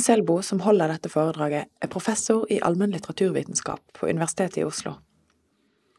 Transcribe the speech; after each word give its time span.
Selbo, 0.00 0.40
som 0.42 0.62
holder 0.64 0.92
dette 0.92 1.10
foredraget, 1.12 1.68
er 1.80 1.92
professor 1.92 2.46
i 2.50 2.60
allmenn 2.64 2.94
litteraturvitenskap 2.94 3.82
på 3.96 4.08
Universitetet 4.08 4.62
i 4.62 4.66
Oslo. 4.66 4.96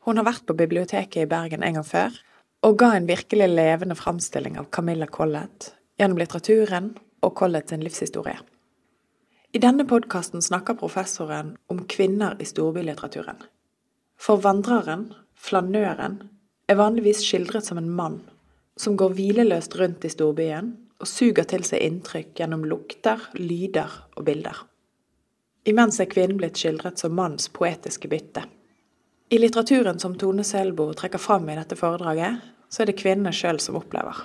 Hun 0.05 0.17
har 0.17 0.25
vært 0.25 0.47
på 0.49 0.57
biblioteket 0.57 1.23
i 1.23 1.29
Bergen 1.29 1.63
en 1.63 1.77
gang 1.79 1.85
før, 1.88 2.16
og 2.66 2.77
ga 2.77 2.91
en 2.95 3.07
virkelig 3.09 3.48
levende 3.49 3.98
framstilling 3.98 4.57
av 4.61 4.70
Camilla 4.73 5.07
Collett 5.09 5.71
gjennom 6.02 6.20
litteraturen 6.21 6.91
og 7.21 7.35
Collett 7.38 7.70
sin 7.70 7.85
livshistorie. 7.85 8.38
I 9.52 9.59
denne 9.59 9.85
podkasten 9.85 10.41
snakker 10.41 10.77
professoren 10.79 11.55
om 11.70 11.83
kvinner 11.91 12.38
i 12.39 12.47
storbylitteraturen. 12.47 13.41
For 14.21 14.41
vandreren, 14.41 15.09
flanøren, 15.35 16.21
er 16.70 16.79
vanligvis 16.79 17.23
skildret 17.26 17.68
som 17.68 17.81
en 17.81 17.90
mann 17.91 18.21
som 18.79 18.95
går 18.98 19.15
hvileløst 19.18 19.76
rundt 19.79 20.05
i 20.07 20.12
storbyen 20.13 20.71
og 21.02 21.10
suger 21.10 21.48
til 21.50 21.66
seg 21.68 21.82
inntrykk 21.84 22.36
gjennom 22.38 22.64
lukter, 22.70 23.23
lyder 23.38 23.91
og 24.16 24.26
bilder. 24.28 24.64
Imens 25.68 26.00
er 26.02 26.10
kvinnen 26.10 26.40
blitt 26.40 26.58
skildret 26.58 27.02
som 27.02 27.14
manns 27.18 27.50
poetiske 27.54 28.10
bytte. 28.10 28.46
I 29.32 29.38
litteraturen 29.40 30.00
som 30.02 30.18
Tone 30.20 30.44
Selbo 30.44 30.90
trekker 30.98 31.22
fram 31.22 31.50
i 31.50 31.55
dette 31.55 31.77
foredraget, 31.80 32.41
så 32.70 32.82
er 32.82 32.90
det 32.90 32.98
kvinnene 33.00 33.34
sjøl 33.36 33.62
som 33.62 33.77
opplever. 33.80 34.24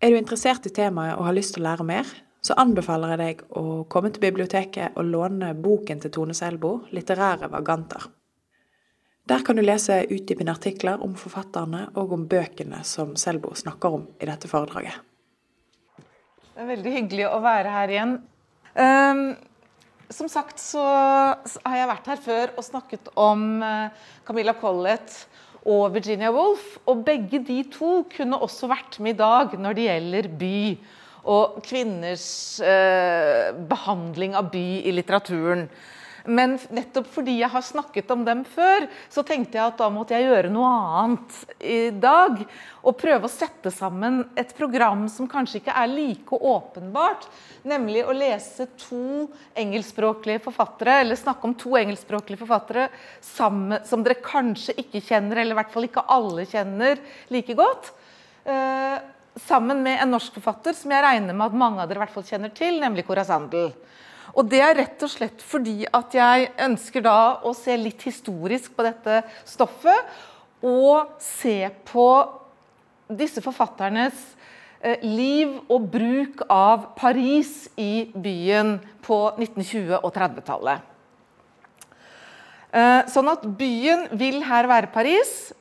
Er 0.00 0.10
du 0.10 0.18
interessert 0.18 0.66
i 0.66 0.72
temaet 0.74 1.18
og 1.18 1.28
har 1.28 1.36
lyst 1.36 1.54
til 1.54 1.62
å 1.62 1.68
lære 1.68 1.86
mer, 1.86 2.08
så 2.44 2.56
anbefaler 2.60 3.14
jeg 3.14 3.20
deg 3.22 3.46
å 3.56 3.84
komme 3.88 4.10
til 4.12 4.24
biblioteket 4.26 4.98
og 4.98 5.08
låne 5.08 5.54
boken 5.56 6.02
til 6.02 6.12
Tone 6.12 6.34
Selbo, 6.36 6.74
'Litterære 6.90 7.48
vaganter'. 7.48 8.10
Der 9.28 9.40
kan 9.44 9.56
du 9.56 9.62
lese 9.62 10.02
utdypende 10.10 10.52
artikler 10.52 11.00
om 11.00 11.14
forfatterne 11.16 11.86
og 11.96 12.12
om 12.12 12.26
bøkene 12.28 12.82
som 12.84 13.16
Selbo 13.16 13.54
snakker 13.56 13.96
om 13.96 14.08
i 14.20 14.26
dette 14.28 14.48
foredraget. 14.48 15.13
Det 16.54 16.62
er 16.62 16.68
veldig 16.70 16.90
hyggelig 16.94 17.24
å 17.26 17.38
være 17.42 17.70
her 17.74 17.90
igjen. 17.90 18.10
Um, 18.78 19.22
som 20.06 20.28
sagt 20.30 20.60
så 20.62 20.82
har 20.84 21.74
jeg 21.74 21.88
vært 21.90 22.10
her 22.12 22.20
før 22.22 22.52
og 22.54 22.62
snakket 22.62 23.08
om 23.18 23.42
uh, 23.58 23.88
Camilla 24.22 24.54
Collett 24.54 25.16
og 25.66 25.88
Virginia 25.96 26.30
Woolf. 26.30 26.76
Og 26.86 27.02
begge 27.08 27.40
de 27.42 27.56
to 27.74 28.04
kunne 28.12 28.38
også 28.38 28.70
vært 28.70 29.00
med 29.02 29.16
i 29.16 29.18
dag 29.24 29.56
når 29.58 29.74
det 29.74 29.88
gjelder 29.88 30.30
by 30.44 30.60
og 31.34 31.58
kvinners 31.64 32.28
eh, 32.60 33.50
behandling 33.74 34.36
av 34.38 34.52
by 34.52 34.64
i 34.84 34.92
litteraturen. 34.94 35.66
Men 36.24 36.56
nettopp 36.72 37.08
fordi 37.12 37.34
jeg 37.36 37.52
har 37.52 37.64
snakket 37.64 38.08
om 38.14 38.22
dem 38.24 38.44
før, 38.48 38.86
så 39.12 39.22
tenkte 39.26 39.58
jeg 39.58 39.64
at 39.68 39.80
da 39.80 39.90
måtte 39.92 40.16
jeg 40.16 40.24
gjøre 40.30 40.52
noe 40.52 40.70
annet 40.72 41.40
i 41.60 41.80
dag. 41.92 42.38
Og 42.84 42.96
prøve 43.00 43.28
å 43.28 43.32
sette 43.32 43.72
sammen 43.74 44.22
et 44.40 44.54
program 44.56 45.04
som 45.12 45.28
kanskje 45.28 45.60
ikke 45.60 45.74
er 45.82 45.90
like 45.92 46.38
åpenbart. 46.40 47.28
Nemlig 47.68 48.06
å 48.08 48.16
lese 48.16 48.70
to 48.86 49.26
engelskspråklige 49.60 50.40
forfattere, 50.46 51.02
eller 51.02 51.20
snakke 51.20 51.48
om 51.48 51.56
to 51.60 51.76
engelskspråklige 51.80 52.40
forfattere 52.40 52.88
sammen, 53.24 53.84
som 53.84 54.04
dere 54.04 54.22
kanskje 54.24 54.78
ikke 54.80 55.04
kjenner, 55.04 55.42
eller 55.42 55.52
i 55.52 55.60
hvert 55.60 55.74
fall 55.76 55.88
ikke 55.90 56.08
alle 56.16 56.48
kjenner 56.48 57.04
like 57.32 57.56
godt. 57.58 57.92
Uh, 58.48 58.96
sammen 59.44 59.84
med 59.84 60.00
en 60.00 60.12
norsk 60.14 60.36
forfatter 60.38 60.76
som 60.76 60.92
jeg 60.92 61.04
regner 61.04 61.36
med 61.36 61.50
at 61.50 61.58
mange 61.58 61.82
av 61.82 61.88
dere 61.90 62.00
i 62.00 62.04
hvert 62.06 62.16
fall 62.16 62.26
kjenner 62.28 62.52
til, 62.56 62.80
nemlig 62.80 63.04
Cora 63.04 63.24
Sandel. 63.28 63.74
Og 64.32 64.48
det 64.48 64.62
er 64.64 64.78
rett 64.78 65.02
og 65.04 65.12
slett 65.12 65.42
fordi 65.44 65.84
at 65.92 66.14
jeg 66.16 66.48
ønsker 66.66 67.04
da 67.04 67.18
å 67.44 67.52
se 67.56 67.76
litt 67.76 68.02
historisk 68.08 68.72
på 68.76 68.86
dette 68.86 69.20
stoffet. 69.48 70.08
Og 70.64 71.20
se 71.20 71.68
på 71.84 72.08
disse 73.12 73.42
forfatternes 73.44 74.16
eh, 74.80 75.02
liv 75.04 75.52
og 75.68 75.90
bruk 75.92 76.46
av 76.48 76.94
Paris 76.96 77.66
i 77.76 78.08
byen 78.14 78.78
på 79.04 79.18
1920- 79.36 80.00
og 80.00 80.10
30-tallet. 80.14 80.90
Eh, 82.74 83.02
sånn 83.12 83.28
at 83.30 83.44
byen 83.58 84.08
vil 84.18 84.40
her 84.48 84.66
være 84.66 84.90
Paris, 84.94 85.52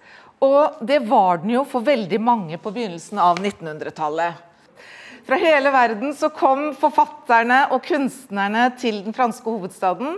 og 0.43 0.79
det 0.81 1.03
var 1.07 1.43
den 1.43 1.53
jo 1.53 1.61
for 1.67 1.85
veldig 1.85 2.19
mange 2.23 2.57
på 2.59 2.71
begynnelsen 2.73 3.19
av 3.21 3.37
1900-tallet. 3.43 4.39
Fra 5.23 5.35
hele 5.39 5.71
verden 5.71 6.11
så 6.13 6.27
kom 6.35 6.73
forfatterne 6.75 7.61
og 7.71 7.85
kunstnerne 7.87 8.65
til 8.79 8.99
den 9.05 9.15
franske 9.15 9.47
hovedstaden 9.47 10.17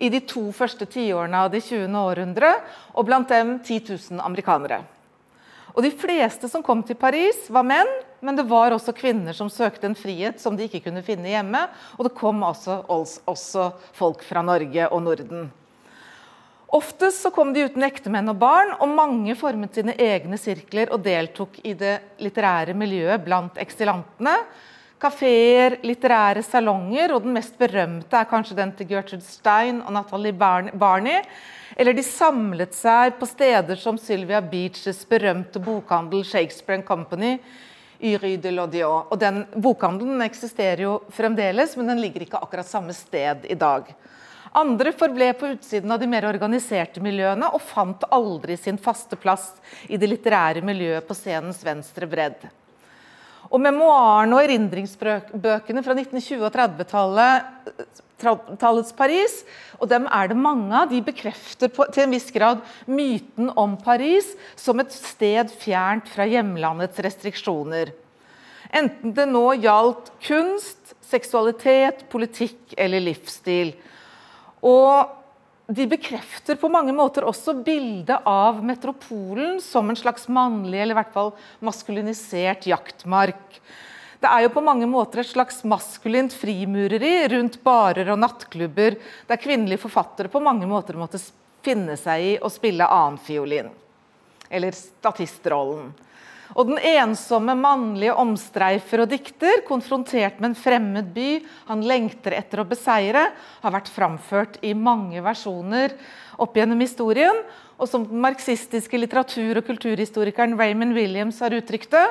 i 0.00 0.08
de 0.12 0.22
to 0.24 0.48
første 0.56 0.86
tiårene 0.88 1.42
av 1.44 1.50
det 1.52 1.60
20. 1.66 1.92
århundre, 1.92 2.54
og 2.96 3.04
blant 3.08 3.28
dem 3.32 3.58
10 3.58 3.82
000 4.12 4.22
amerikanere. 4.24 4.80
Og 5.76 5.82
De 5.84 5.90
fleste 5.92 6.48
som 6.48 6.64
kom 6.64 6.80
til 6.88 6.96
Paris, 6.96 7.50
var 7.52 7.66
menn, 7.68 7.90
men 8.24 8.36
det 8.36 8.46
var 8.48 8.72
også 8.72 8.96
kvinner 8.96 9.36
som 9.36 9.52
søkte 9.52 9.90
en 9.90 9.98
frihet 9.98 10.40
som 10.40 10.56
de 10.56 10.64
ikke 10.64 10.86
kunne 10.86 11.04
finne 11.04 11.28
hjemme. 11.28 11.66
Og 12.00 12.08
det 12.08 12.16
kom 12.16 12.40
også, 12.48 12.80
også 12.88 13.68
folk 13.92 14.24
fra 14.24 14.40
Norge 14.40 14.88
og 14.88 15.04
Norden. 15.04 15.50
Oftest 16.76 17.22
så 17.22 17.30
kom 17.32 17.54
de 17.54 17.62
uten 17.64 17.84
ektemenn 17.86 18.28
og 18.28 18.36
barn, 18.36 18.74
og 18.84 18.90
mange 18.92 19.32
formet 19.38 19.78
sine 19.78 19.94
egne 20.02 20.36
sirkler 20.36 20.90
og 20.92 21.00
deltok 21.06 21.54
i 21.64 21.72
det 21.78 21.94
litterære 22.20 22.74
miljøet 22.76 23.22
blant 23.24 23.56
ekstilantene. 23.62 24.34
Kafeer, 25.00 25.78
litterære 25.86 26.42
salonger, 26.44 27.14
og 27.14 27.24
den 27.24 27.32
mest 27.36 27.56
berømte 27.60 28.18
er 28.20 28.28
kanskje 28.28 28.56
den 28.58 28.74
til 28.76 28.90
Gertrude 28.90 29.24
Stein 29.24 29.78
og 29.86 29.94
Natalie 29.96 30.36
Barney. 30.36 31.22
Eller 31.76 31.96
de 31.96 32.04
samlet 32.04 32.76
seg 32.76 33.16
på 33.20 33.28
steder 33.28 33.80
som 33.80 33.96
Sylvia 34.00 34.42
Beaches 34.44 35.00
berømte 35.08 35.62
bokhandel 35.62 36.24
Shakespeare 36.28 36.84
Company 36.84 37.38
i 38.04 38.16
de 38.36 38.52
l'Odion. 38.52 39.08
Og 39.08 39.16
den 39.20 39.46
Bokhandelen 39.54 40.20
eksisterer 40.28 40.84
jo 40.84 40.98
fremdeles, 41.08 41.76
men 41.76 41.94
den 41.94 42.04
ligger 42.04 42.26
ikke 42.26 42.40
akkurat 42.42 42.68
samme 42.68 42.92
sted 42.96 43.48
i 43.48 43.56
dag. 43.56 43.88
Andre 44.56 44.92
forble 44.96 45.32
på 45.36 45.50
utsiden 45.52 45.92
av 45.92 46.00
de 46.00 46.06
mer 46.08 46.24
organiserte 46.24 47.00
miljøene 47.04 47.50
og 47.52 47.60
fant 47.60 48.06
aldri 48.08 48.56
sin 48.56 48.78
faste 48.80 49.16
plass 49.20 49.50
i 49.92 49.98
det 50.00 50.08
litterære 50.08 50.62
miljøet 50.64 51.04
på 51.04 51.16
scenens 51.18 51.60
venstre 51.66 52.08
bredd. 52.08 52.46
Og 53.52 53.60
Memoarene 53.62 54.34
og 54.34 54.42
erindringsbøkene 54.46 55.82
fra 55.84 55.94
1920- 55.94 56.40
og 56.40 56.52
30-tallets 58.18 58.96
Paris, 58.96 59.34
og 59.76 59.90
dem 59.92 60.08
er 60.08 60.32
det 60.32 60.38
mange 60.40 60.72
av, 60.72 60.88
de 60.90 61.02
bekrefter 61.04 61.68
på, 61.70 61.84
til 61.92 62.02
en 62.06 62.14
viss 62.16 62.32
grad 62.34 62.64
myten 62.88 63.52
om 63.60 63.76
Paris 63.76 64.32
som 64.56 64.80
et 64.80 64.92
sted 64.94 65.52
fjernt 65.60 66.08
fra 66.10 66.24
hjemlandets 66.26 66.98
restriksjoner. 67.04 67.92
Enten 68.74 69.12
det 69.14 69.28
nå 69.30 69.44
gjaldt 69.60 70.10
kunst, 70.26 70.96
seksualitet, 71.06 72.08
politikk 72.10 72.74
eller 72.80 73.04
livsstil. 73.04 73.76
Og 74.64 75.16
de 75.66 75.86
bekrefter 75.90 76.58
på 76.60 76.70
mange 76.70 76.94
måter 76.94 77.26
også 77.26 77.56
bildet 77.66 78.22
av 78.28 78.62
metropolen 78.64 79.58
som 79.62 79.90
en 79.90 79.98
slags 79.98 80.28
mannlig, 80.30 80.78
eller 80.78 80.94
i 80.94 81.00
hvert 81.00 81.14
fall 81.14 81.32
maskulinisert 81.66 82.68
jaktmark. 82.70 83.58
Det 84.22 84.30
er 84.30 84.46
jo 84.46 84.52
på 84.54 84.62
mange 84.64 84.86
måter 84.88 85.20
et 85.20 85.28
slags 85.28 85.58
maskulint 85.68 86.32
frimureri 86.32 87.26
rundt 87.34 87.58
barer 87.66 88.08
og 88.14 88.20
nattklubber, 88.22 88.96
der 89.28 89.42
kvinnelige 89.42 89.82
forfattere 89.82 90.30
på 90.32 90.40
mange 90.42 90.68
måter 90.70 90.96
måtte 90.98 91.20
finne 91.66 91.98
seg 92.00 92.22
i 92.22 92.32
å 92.38 92.50
spille 92.52 92.86
annenfiolin. 92.86 93.68
Eller 94.48 94.76
statistrollen. 94.78 95.90
Og 96.54 96.68
den 96.70 96.78
ensomme 96.78 97.56
mannlige 97.58 98.14
omstreifer 98.14 99.02
og 99.02 99.10
dikter, 99.10 99.64
konfrontert 99.66 100.38
med 100.38 100.52
en 100.52 100.58
fremmed 100.58 101.08
by 101.16 101.30
han 101.66 101.82
lengter 101.86 102.36
etter 102.36 102.62
å 102.62 102.68
beseire, 102.68 103.24
har 103.64 103.74
vært 103.74 103.90
framført 103.90 104.60
i 104.62 104.74
mange 104.76 105.22
versjoner 105.24 105.96
opp 106.38 106.56
gjennom 106.56 106.84
historien. 106.84 107.42
Og 107.76 107.90
som 107.90 108.06
den 108.06 108.22
marxistiske 108.22 109.00
litteratur- 109.00 109.58
og 109.58 109.66
kulturhistorikeren 109.66 110.56
Raymond 110.58 110.96
Williams 110.96 111.42
har 111.44 111.56
uttrykt 111.56 111.90
det, 111.92 112.06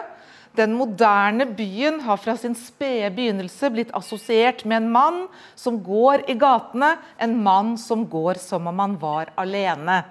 den 0.55 0.75
moderne 0.77 1.47
byen 1.51 1.99
har 2.05 2.19
fra 2.21 2.35
sin 2.39 2.53
spede 2.55 3.09
begynnelse 3.15 3.69
blitt 3.73 3.91
assosiert 3.97 4.63
med 4.63 4.83
en 4.83 4.91
mann 4.93 5.17
som 5.59 5.81
går 5.83 6.29
i 6.31 6.35
gatene, 6.39 6.93
en 7.19 7.35
mann 7.43 7.73
som 7.81 8.05
går 8.07 8.39
som 8.39 8.69
om 8.71 8.79
han 8.79 8.95
var 9.01 9.33
alene. 9.41 10.03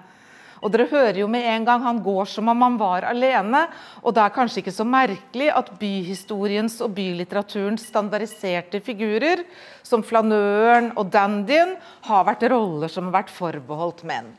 Og 0.65 0.71
dere 0.73 0.87
hører 0.89 1.19
jo 1.21 1.27
med 1.29 1.45
en 1.45 1.65
gang 1.67 1.83
han 1.85 1.99
går 2.01 2.25
som 2.31 2.47
om 2.49 2.63
han 2.65 2.77
var 2.81 3.05
alene. 3.05 3.67
Og 4.01 4.15
det 4.17 4.23
er 4.23 4.33
kanskje 4.33 4.63
ikke 4.63 4.73
så 4.73 4.85
merkelig 4.89 5.51
at 5.53 5.69
byhistoriens 5.77 6.79
og 6.81 6.95
bylitteraturens 6.97 7.85
standardiserte 7.91 8.81
figurer, 8.81 9.43
som 9.85 10.01
flanøren 10.01 10.89
og 10.97 11.11
dandyen, 11.13 11.75
har 12.09 12.25
vært 12.25 12.47
roller 12.49 12.89
som 12.89 13.11
har 13.11 13.19
vært 13.19 13.35
forbeholdt 13.35 14.01
menn. 14.09 14.33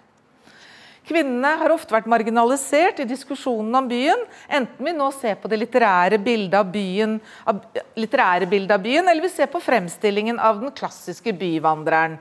Kvinnene 1.07 1.53
har 1.61 1.71
ofte 1.71 1.95
vært 1.95 2.09
marginalisert 2.11 2.99
i 2.99 3.07
diskusjonen 3.07 3.79
om 3.79 3.87
byen, 3.87 4.25
enten 4.51 4.89
vi 4.89 4.95
nå 4.97 5.07
ser 5.15 5.37
på 5.39 5.47
det 5.47 5.61
litterære 5.61 6.19
bildet 6.19 6.57
av 6.59 6.73
byen, 6.75 7.21
av, 7.47 7.61
litterære 7.95 8.49
bildet 8.51 8.75
av 8.75 8.83
byen 8.83 9.07
eller 9.13 9.23
vi 9.23 9.31
ser 9.31 9.47
på 9.53 9.63
fremstillingen 9.63 10.43
av 10.43 10.59
den 10.65 10.75
klassiske 10.75 11.31
byvandreren. 11.39 12.19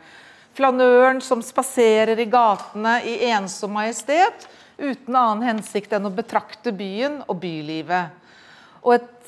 Flanøren 0.55 1.19
som 1.23 1.41
spaserer 1.43 2.19
i 2.19 2.27
gatene 2.31 2.97
i 3.03 3.17
ensom 3.29 3.75
majestet, 3.75 4.47
uten 4.79 5.15
annen 5.15 5.43
hensikt 5.49 5.93
enn 5.95 6.07
å 6.07 6.13
betrakte 6.15 6.71
byen 6.75 7.21
og 7.27 7.39
bylivet. 7.43 8.15
Og 8.85 8.99
et 8.99 9.25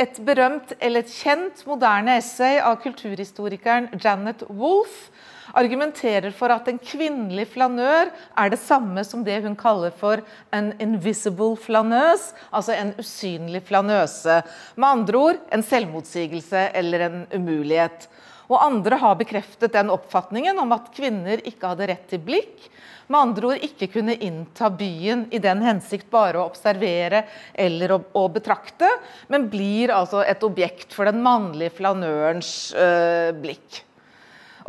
et 0.00 0.16
berømt 0.26 0.72
eller 0.82 1.04
et 1.04 1.12
kjent 1.12 1.62
moderne 1.68 2.16
essay 2.18 2.58
av 2.58 2.80
kulturhistorikeren 2.82 3.92
Janet 4.02 4.42
Wolff 4.48 5.06
argumenterer 5.54 6.34
for 6.34 6.50
at 6.50 6.66
en 6.70 6.80
kvinnelig 6.82 7.46
flanør 7.52 8.10
er 8.10 8.50
det 8.50 8.58
samme 8.58 9.04
som 9.06 9.22
det 9.26 9.38
hun 9.44 9.54
kaller 9.58 9.94
for 9.94 10.22
en 10.56 10.72
invisible 10.82 11.54
flanøs, 11.60 12.32
altså 12.50 12.74
en 12.74 12.94
usynlig 12.98 13.62
flanøse. 13.68 14.40
Med 14.74 14.88
andre 14.88 15.20
ord 15.28 15.42
en 15.54 15.62
selvmotsigelse 15.62 16.70
eller 16.74 17.06
en 17.06 17.20
umulighet. 17.36 18.08
Og 18.54 18.62
andre 18.62 19.00
har 19.02 19.16
bekreftet 19.18 19.72
den 19.74 19.90
oppfatningen 19.90 20.58
om 20.62 20.70
at 20.76 20.92
kvinner 20.94 21.42
ikke 21.42 21.72
hadde 21.72 21.88
rett 21.90 22.04
til 22.12 22.20
blikk. 22.22 22.68
Med 23.10 23.20
andre 23.20 23.48
ord 23.50 23.64
ikke 23.66 23.88
kunne 23.92 24.14
innta 24.22 24.70
byen 24.72 25.26
i 25.34 25.40
den 25.42 25.60
hensikt 25.64 26.06
bare 26.12 26.40
å 26.40 26.46
observere 26.46 27.24
eller 27.52 27.96
å, 27.96 27.98
å 28.16 28.28
betrakte, 28.32 28.88
men 29.28 29.50
blir 29.52 29.92
altså 29.92 30.22
et 30.24 30.44
objekt 30.46 30.94
for 30.96 31.10
den 31.10 31.20
mannlige 31.24 31.74
flanørens 31.80 32.72
øh, 32.78 33.34
blikk. 33.42 33.82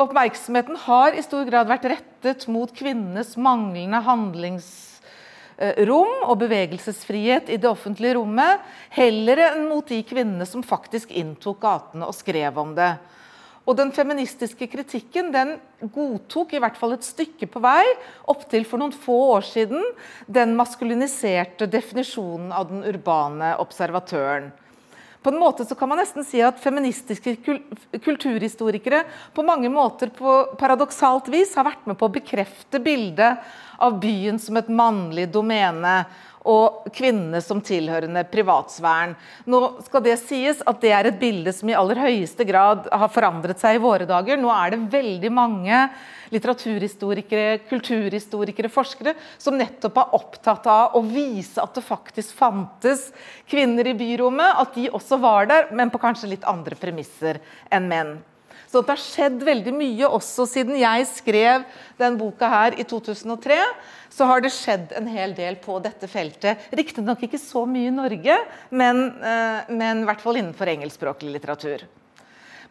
Oppmerksomheten 0.01 0.75
har 0.83 1.15
i 1.15 1.23
stor 1.23 1.45
grad 1.47 1.69
vært 1.69 1.87
rettet 1.93 2.49
mot 2.51 2.73
kvinnenes 2.75 3.37
manglende 3.39 4.01
handlingsrom 4.03 6.25
og 6.25 6.39
bevegelsesfrihet 6.41 7.53
i 7.53 7.59
det 7.61 7.69
offentlige 7.69 8.17
rommet, 8.17 8.59
heller 8.97 9.45
enn 9.53 9.69
mot 9.69 9.87
de 9.87 10.01
kvinnene 10.03 10.47
som 10.49 10.65
faktisk 10.65 11.13
inntok 11.15 11.61
gatene 11.63 12.09
og 12.09 12.17
skrev 12.17 12.59
om 12.59 12.75
det. 12.75 12.97
Og 13.65 13.73
den 13.79 13.89
feministiske 13.94 14.67
kritikken 14.69 15.31
den 15.33 15.56
godtok 15.94 16.53
i 16.53 16.59
hvert 16.62 16.77
fall 16.77 16.94
et 16.94 17.06
stykke 17.06 17.50
på 17.50 17.62
vei, 17.63 17.81
opptil 18.29 18.65
for 18.69 18.81
noen 18.81 18.94
få 18.94 19.15
år 19.39 19.47
siden, 19.47 19.81
den 20.29 20.53
maskuliniserte 20.57 21.65
definisjonen 21.69 22.53
av 22.53 22.69
den 22.69 22.85
urbane 22.85 23.56
observatøren. 23.63 24.51
På 25.25 25.31
en 25.33 25.41
måte 25.41 25.65
så 25.65 25.73
kan 25.73 25.89
man 25.89 25.97
nesten 25.97 26.21
si 26.21 26.38
at 26.45 26.59
feministiske 26.62 27.31
kulturhistorikere 28.06 29.00
på 29.33 29.45
mange 29.47 29.71
måter 29.73 30.11
på 30.13 30.35
paradoksalt 30.59 31.31
vis 31.33 31.56
har 31.57 31.65
vært 31.65 31.88
med 31.89 31.97
på 31.97 32.06
å 32.06 32.13
bekrefte 32.13 32.77
bildet 32.77 33.41
av 33.81 33.97
byen 34.03 34.38
som 34.38 34.61
et 34.61 34.69
mannlig 34.69 35.25
domene 35.33 36.03
og 36.45 36.86
kvinnene 36.94 37.42
som 37.42 37.62
tilhørende 37.65 38.21
privatsfæren. 38.30 39.15
Nå 39.50 39.62
skal 39.86 40.03
det 40.06 40.18
sies 40.21 40.62
at 40.65 40.81
det 40.83 40.92
er 40.94 41.09
et 41.09 41.18
bilde 41.21 41.53
som 41.56 41.71
i 41.71 41.77
aller 41.77 42.00
høyeste 42.03 42.45
grad 42.47 42.86
har 42.92 43.12
forandret 43.13 43.62
seg 43.62 43.80
i 43.80 43.81
våre 43.83 44.07
dager. 44.09 44.38
Nå 44.38 44.51
er 44.53 44.75
det 44.75 44.83
veldig 44.94 45.31
mange 45.33 45.80
litteraturhistorikere, 46.33 47.59
kulturhistorikere, 47.69 48.71
forskere 48.74 49.15
som 49.42 49.57
nettopp 49.57 49.97
er 50.01 50.15
opptatt 50.19 50.69
av 50.69 50.97
å 50.97 51.03
vise 51.06 51.62
at 51.62 51.75
det 51.77 51.86
faktisk 51.86 52.38
fantes 52.38 53.09
kvinner 53.50 53.88
i 53.89 53.97
byrommet, 53.97 54.62
at 54.62 54.77
de 54.77 54.89
også 54.94 55.19
var 55.21 55.50
der, 55.50 55.69
men 55.75 55.94
på 55.94 56.01
kanskje 56.01 56.33
litt 56.36 56.47
andre 56.50 56.77
premisser 56.80 57.42
enn 57.74 57.89
menn. 57.89 58.15
Så 58.75 58.81
det 58.83 58.92
har 58.92 59.00
skjedd 59.00 59.44
veldig 59.48 59.72
mye 59.72 60.07
også 60.18 60.44
siden 60.51 60.75
jeg 60.75 61.06
skrev 61.07 61.62
den 61.95 62.18
boka 62.19 62.50
her 62.51 62.75
i 62.75 62.83
2003. 62.83 63.56
Så 64.12 64.27
har 64.27 64.44
det 64.44 64.51
skjedd 64.51 64.92
en 65.00 65.07
hel 65.07 65.31
del 65.38 65.56
på 65.63 65.77
dette 65.80 66.10
feltet. 66.12 66.66
Riktignok 66.75 67.24
ikke 67.24 67.39
så 67.39 67.63
mye 67.72 67.88
i 67.88 67.94
Norge, 67.95 68.36
men, 68.75 69.00
eh, 69.24 69.72
men 69.72 70.04
i 70.04 70.10
hvert 70.10 70.19
fall 70.19 70.42
innenfor 70.42 70.74
engelskspråklig 70.74 71.38
litteratur. 71.38 71.88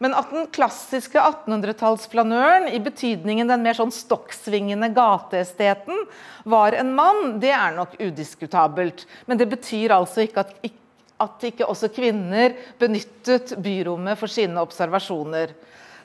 Men 0.05 0.13
at 0.13 0.29
den 0.29 0.45
klassiske 0.53 1.17
1800-tallsflanøren, 1.17 2.69
i 2.69 2.85
betydningen 2.85 3.49
den 3.49 3.65
mer 3.65 3.81
sånn 3.81 3.95
stokksvingende 3.95 4.93
gateesteten, 4.93 6.05
var 6.45 6.77
en 6.77 6.93
mann, 6.93 7.39
det 7.41 7.57
er 7.57 7.73
nok 7.81 7.97
udiskutabelt. 7.97 9.07
Men 9.25 9.41
det 9.41 9.49
betyr 9.57 9.97
altså 9.97 10.29
ikke 10.29 10.45
at, 10.45 10.57
at 11.25 11.49
ikke 11.49 11.65
også 11.65 11.89
kvinner 11.97 12.59
benyttet 12.77 13.57
byrommet 13.57 14.21
for 14.21 14.29
sine 14.29 14.61
observasjoner. 14.61 15.57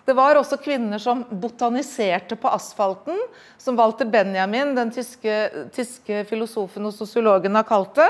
Det 0.09 0.15
var 0.17 0.39
også 0.39 0.57
kvinner 0.57 0.97
som 0.97 1.19
botaniserte 1.29 2.33
på 2.39 2.49
asfalten, 2.49 3.17
som 3.61 3.75
Walter 3.77 4.07
Benjamin, 4.09 4.71
den 4.73 4.89
tyske, 4.89 5.35
tyske 5.75 6.23
filosofen 6.25 6.89
og 6.89 6.95
sosiologen, 6.95 7.53
har 7.53 7.67
kalt 7.69 7.93
det. 7.99 8.09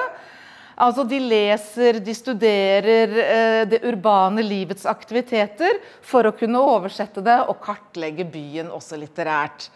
Altså, 0.79 1.03
De 1.03 1.19
leser, 1.19 1.99
de 1.99 2.15
studerer 2.15 3.17
eh, 3.25 3.65
det 3.67 3.81
urbane 3.83 4.45
livets 4.47 4.87
aktiviteter 4.87 5.81
for 5.99 6.23
å 6.23 6.31
kunne 6.39 6.63
oversette 6.63 7.19
det 7.25 7.35
og 7.51 7.59
kartlegge 7.67 8.23
byen 8.31 8.71
også 8.71 8.95
litterært. 9.03 9.67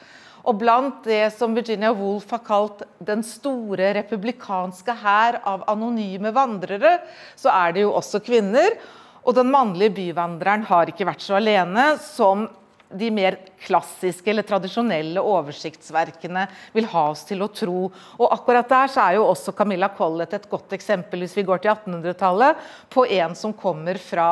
Og 0.47 0.55
blant 0.63 1.03
det 1.03 1.25
som 1.35 1.51
Virginia 1.55 1.91
Woolf 1.91 2.31
har 2.31 2.43
kalt 2.47 2.87
'den 3.03 3.23
store 3.23 3.93
republikanske 3.99 4.95
hær 5.03 5.41
av 5.43 5.67
anonyme 5.67 6.31
vandrere', 6.31 7.01
så 7.35 7.51
er 7.51 7.73
det 7.73 7.83
jo 7.83 7.91
også 7.91 8.23
kvinner. 8.23 8.79
Og 9.23 9.35
den 9.37 9.51
mannlige 9.51 9.95
byvandreren 9.99 10.65
har 10.67 10.91
ikke 10.91 11.07
vært 11.07 11.23
så 11.23 11.37
alene 11.39 11.93
som 12.01 12.47
de 12.93 13.09
mer 13.09 13.37
klassiske 13.63 14.29
eller 14.29 14.45
tradisjonelle 14.45 15.21
oversiktsverkene 15.25 16.45
vil 16.75 16.87
ha 16.91 17.05
oss 17.11 17.23
til 17.25 17.41
å 17.41 17.49
tro. 17.49 17.87
Og 18.19 18.25
akkurat 18.35 18.69
der 18.69 18.91
så 18.91 19.07
er 19.07 19.17
jo 19.17 19.27
også 19.29 19.55
Camilla 19.57 19.89
Collett 19.97 20.35
et 20.37 20.49
godt 20.51 20.75
eksempel 20.77 21.23
hvis 21.23 21.37
vi 21.39 21.45
går 21.47 21.63
til 21.63 21.73
1800-tallet, 21.73 22.59
på 22.93 23.07
en 23.07 23.35
som 23.37 23.55
kommer 23.57 23.97
fra 24.01 24.29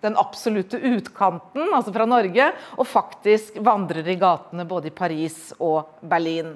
den 0.00 0.16
absolutte 0.16 0.78
utkanten, 0.78 1.72
altså 1.74 1.92
fra 1.94 2.06
Norge, 2.06 2.52
og 2.78 2.86
faktisk 2.86 3.58
vandrer 3.66 4.06
i 4.06 4.18
gatene 4.18 4.66
både 4.68 4.92
i 4.92 4.94
Paris 4.94 5.48
og 5.58 5.98
Berlin. 6.06 6.54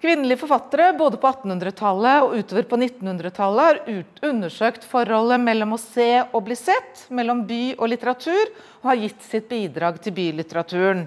Kvinnelige 0.00 0.40
forfattere 0.40 0.94
både 0.96 1.18
på 1.20 1.28
1800-tallet 1.28 2.24
og 2.24 2.38
utover 2.40 2.64
på 2.70 2.76
1900-tallet 2.80 3.82
har 3.84 4.30
undersøkt 4.30 4.86
forholdet 4.88 5.42
mellom 5.44 5.74
å 5.76 5.80
se 5.80 6.22
og 6.22 6.40
bli 6.46 6.56
sett, 6.56 7.02
mellom 7.12 7.42
by 7.44 7.74
og 7.76 7.90
litteratur, 7.92 8.52
og 8.80 8.88
har 8.88 9.02
gitt 9.02 9.26
sitt 9.28 9.50
bidrag 9.50 9.98
til 10.00 10.16
bylitteraturen. 10.16 11.04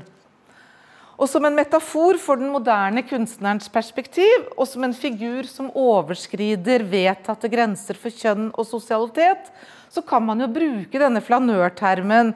Og 1.18 1.26
som 1.30 1.46
en 1.46 1.58
metafor 1.58 2.22
for 2.22 2.38
den 2.38 2.54
moderne 2.54 3.02
kunstnerens 3.10 3.70
perspektiv, 3.74 4.46
og 4.54 4.70
som 4.70 4.86
en 4.86 4.94
figur 4.94 5.50
som 5.50 5.74
overskrider 5.74 6.86
vedtatte 6.86 7.50
grenser 7.50 7.98
for 7.98 8.14
kjønn 8.14 8.52
og 8.52 8.68
sosialitet, 8.70 9.50
så 9.90 10.06
kan 10.06 10.22
man 10.26 10.46
jo 10.46 10.54
bruke 10.54 11.02
denne 11.02 11.22
flanørtermen 11.22 12.36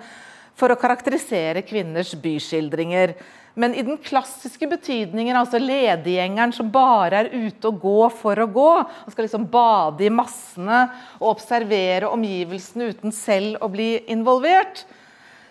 for 0.58 0.74
å 0.74 0.80
karakterisere 0.80 1.62
kvinners 1.66 2.16
byskildringer. 2.18 3.14
Men 3.58 3.74
i 3.74 3.82
den 3.86 3.98
klassiske 3.98 4.68
betydningen, 4.70 5.38
altså 5.38 5.58
ledegjengeren 5.62 6.54
som 6.54 6.70
bare 6.74 7.24
er 7.24 7.32
ute 7.34 7.72
og 7.72 7.80
går 7.82 8.14
for 8.14 8.38
å 8.38 8.50
gå, 8.54 8.70
og 8.86 9.14
skal 9.14 9.26
liksom 9.26 9.48
bade 9.54 10.06
i 10.06 10.14
massene 10.14 10.84
og 11.18 11.32
observere 11.32 12.12
omgivelsene 12.14 12.92
uten 12.94 13.14
selv 13.16 13.66
å 13.66 13.70
bli 13.74 13.96
involvert, 14.14 14.84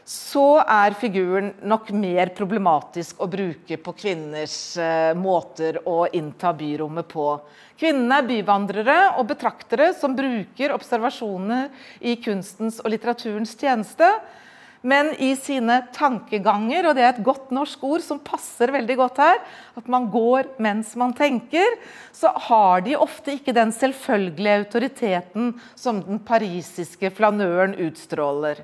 så 0.06 0.60
er 0.62 0.94
figuren 0.94 1.48
nok 1.66 1.88
mer 1.90 2.30
problematisk 2.30 3.18
å 3.18 3.26
bruke 3.26 3.74
på 3.82 3.94
kvinners 3.98 4.54
uh, 4.78 5.10
måter 5.18 5.80
å 5.82 6.04
innta 6.14 6.52
byrommet 6.54 7.10
på. 7.10 7.26
Kvinnene 7.74 8.20
er 8.20 8.28
byvandrere 8.28 8.98
og 9.18 9.26
betraktere 9.32 9.90
som 9.98 10.14
bruker 10.14 10.76
observasjoner 10.78 11.74
i 12.06 12.14
kunstens 12.22 12.78
og 12.84 12.94
litteraturens 12.94 13.58
tjeneste 13.58 14.14
men 14.86 15.10
i 15.18 15.32
sine 15.38 15.80
tankeganger, 15.94 16.86
og 16.86 16.94
det 16.94 17.02
er 17.02 17.10
et 17.14 17.24
godt 17.26 17.50
norsk 17.54 17.82
ord 17.88 18.04
som 18.04 18.20
passer 18.22 18.70
veldig 18.74 18.96
godt 19.00 19.18
her, 19.18 19.40
at 19.78 19.88
man 19.90 20.06
går 20.12 20.52
mens 20.62 20.92
man 20.98 21.14
tenker, 21.16 21.74
så 22.14 22.30
har 22.46 22.84
de 22.86 22.94
ofte 22.98 23.34
ikke 23.34 23.54
den 23.56 23.74
selvfølgelige 23.74 24.60
autoriteten 24.62 25.56
som 25.74 25.98
den 26.06 26.22
parisiske 26.22 27.10
flanøren 27.18 27.74
utstråler. 27.88 28.62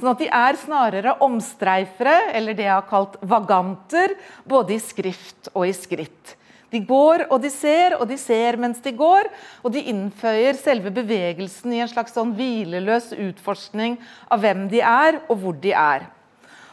Sånn 0.00 0.10
at 0.14 0.20
de 0.22 0.28
er 0.32 0.58
snarere 0.58 1.16
omstreifere, 1.22 2.32
eller 2.34 2.56
det 2.56 2.66
jeg 2.66 2.74
har 2.74 2.90
kalt 2.90 3.18
vaganter, 3.20 4.16
både 4.48 4.74
i 4.74 4.82
skrift 4.82 5.52
og 5.52 5.68
i 5.68 5.74
skritt. 5.76 6.36
De 6.70 6.78
går 6.86 7.26
og 7.28 7.40
de 7.42 7.50
ser, 7.50 7.96
og 7.98 8.06
de 8.10 8.18
ser 8.20 8.56
mens 8.60 8.80
de 8.84 8.92
går. 8.94 9.28
Og 9.64 9.72
de 9.74 9.82
innføyer 9.90 10.54
selve 10.58 10.90
bevegelsen 10.94 11.72
i 11.74 11.80
en 11.82 11.90
slags 11.90 12.14
sånn 12.16 12.34
hvileløs 12.38 13.12
utforskning 13.16 13.98
av 14.30 14.40
hvem 14.44 14.68
de 14.70 14.80
er, 14.84 15.20
og 15.28 15.36
hvor 15.42 15.56
de 15.58 15.72
er. 15.74 16.06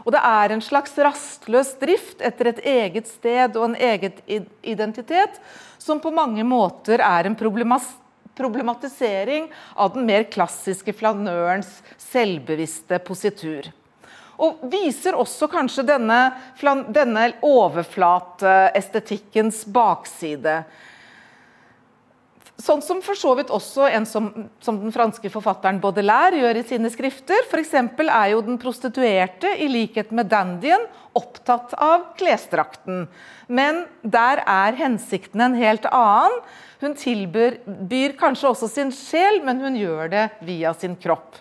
Og 0.08 0.14
det 0.16 0.22
er 0.24 0.54
en 0.54 0.62
slags 0.64 0.94
rastløs 1.04 1.74
drift 1.82 2.22
etter 2.24 2.48
et 2.54 2.62
eget 2.64 3.08
sted 3.10 3.58
og 3.60 3.66
en 3.66 3.76
eget 3.90 4.22
identitet, 4.64 5.42
som 5.82 6.00
på 6.00 6.14
mange 6.16 6.46
måter 6.48 7.04
er 7.04 7.28
en 7.28 7.36
problematisering 7.36 9.50
av 9.76 9.92
den 9.98 10.08
mer 10.08 10.24
klassiske 10.32 10.94
flanørens 10.96 11.84
selvbevisste 12.00 13.02
positur. 13.04 13.68
Og 14.38 14.60
viser 14.70 15.16
også 15.18 15.48
kanskje 15.50 15.84
denne, 15.88 16.32
denne 16.94 17.34
overflateestetikkens 17.46 19.66
bakside. 19.74 20.66
Sånn 22.58 22.82
som 22.82 23.04
for 23.06 23.14
så 23.18 23.36
vidt 23.38 23.52
også 23.54 23.86
en 23.94 24.06
som, 24.10 24.32
som 24.66 24.80
den 24.82 24.94
franske 24.94 25.30
forfatteren 25.30 25.78
Baudelaire 25.82 26.40
gjør 26.42 26.58
i 26.58 26.64
sine 26.66 26.90
skrifter. 26.90 27.44
F.eks. 27.46 27.74
er 27.78 28.32
jo 28.32 28.42
den 28.46 28.58
prostituerte, 28.62 29.52
i 29.62 29.68
likhet 29.70 30.10
med 30.10 30.26
dandyen, 30.32 30.88
opptatt 31.18 31.76
av 31.78 32.18
klesdrakten. 32.18 33.06
Men 33.46 33.86
der 34.02 34.42
er 34.42 34.78
hensikten 34.80 35.42
en 35.46 35.58
helt 35.58 35.86
annen. 35.92 36.40
Hun 36.82 36.98
tilbyr 36.98 38.18
kanskje 38.18 38.50
også 38.50 38.70
sin 38.74 38.92
sjel, 38.94 39.44
men 39.46 39.62
hun 39.62 39.78
gjør 39.78 40.10
det 40.14 40.26
via 40.46 40.74
sin 40.78 40.98
kropp. 40.98 41.38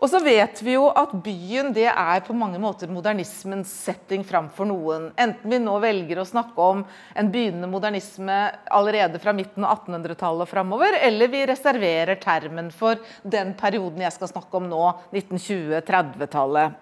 Og 0.00 0.08
så 0.08 0.20
vet 0.24 0.62
vi 0.64 0.74
jo 0.78 0.86
at 0.96 1.12
byen 1.24 1.74
det 1.76 1.84
er 1.90 2.22
på 2.24 2.32
mange 2.36 2.56
måter 2.60 2.88
modernismens 2.88 3.68
setting 3.84 4.22
framfor 4.24 4.68
noen. 4.70 5.10
Enten 5.20 5.52
vi 5.52 5.58
nå 5.60 5.74
velger 5.82 6.22
å 6.22 6.28
snakke 6.28 6.68
om 6.72 6.80
en 6.88 7.28
begynnende 7.32 7.68
modernisme 7.68 8.38
allerede 8.72 9.20
fra 9.20 9.34
midten 9.36 9.66
av 9.68 9.82
1800-tallet 9.84 10.46
og 10.46 10.48
framover, 10.48 10.96
eller 11.04 11.28
vi 11.32 11.44
reserverer 11.50 12.20
termen 12.22 12.70
for 12.72 12.96
den 13.22 13.52
perioden 13.60 14.06
jeg 14.06 14.16
skal 14.16 14.32
snakke 14.32 14.56
om 14.56 14.70
nå, 14.72 14.86
1920-30-tallet. 15.12 16.80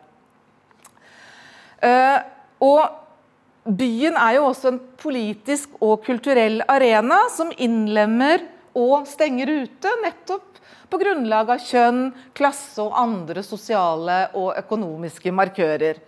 Uh, 1.79 1.89
eh, 1.89 2.21
og 2.63 3.75
byen 3.79 4.15
er 4.19 4.39
jo 4.39 4.47
også 4.49 4.73
en 4.73 4.81
politisk 4.99 5.75
og 5.83 6.07
kulturell 6.07 6.63
arena 6.71 7.25
som 7.35 7.51
innlemmer 7.59 8.47
og 8.79 9.09
stenger 9.11 9.51
ute 9.65 9.93
nettopp 10.05 10.58
på 10.89 10.99
grunnlag 11.01 11.51
av 11.53 11.65
kjønn, 11.65 12.09
klasse 12.37 12.81
og 12.83 12.97
andre 12.97 13.43
sosiale 13.45 14.21
og 14.39 14.55
økonomiske 14.61 15.33
markører. 15.35 16.01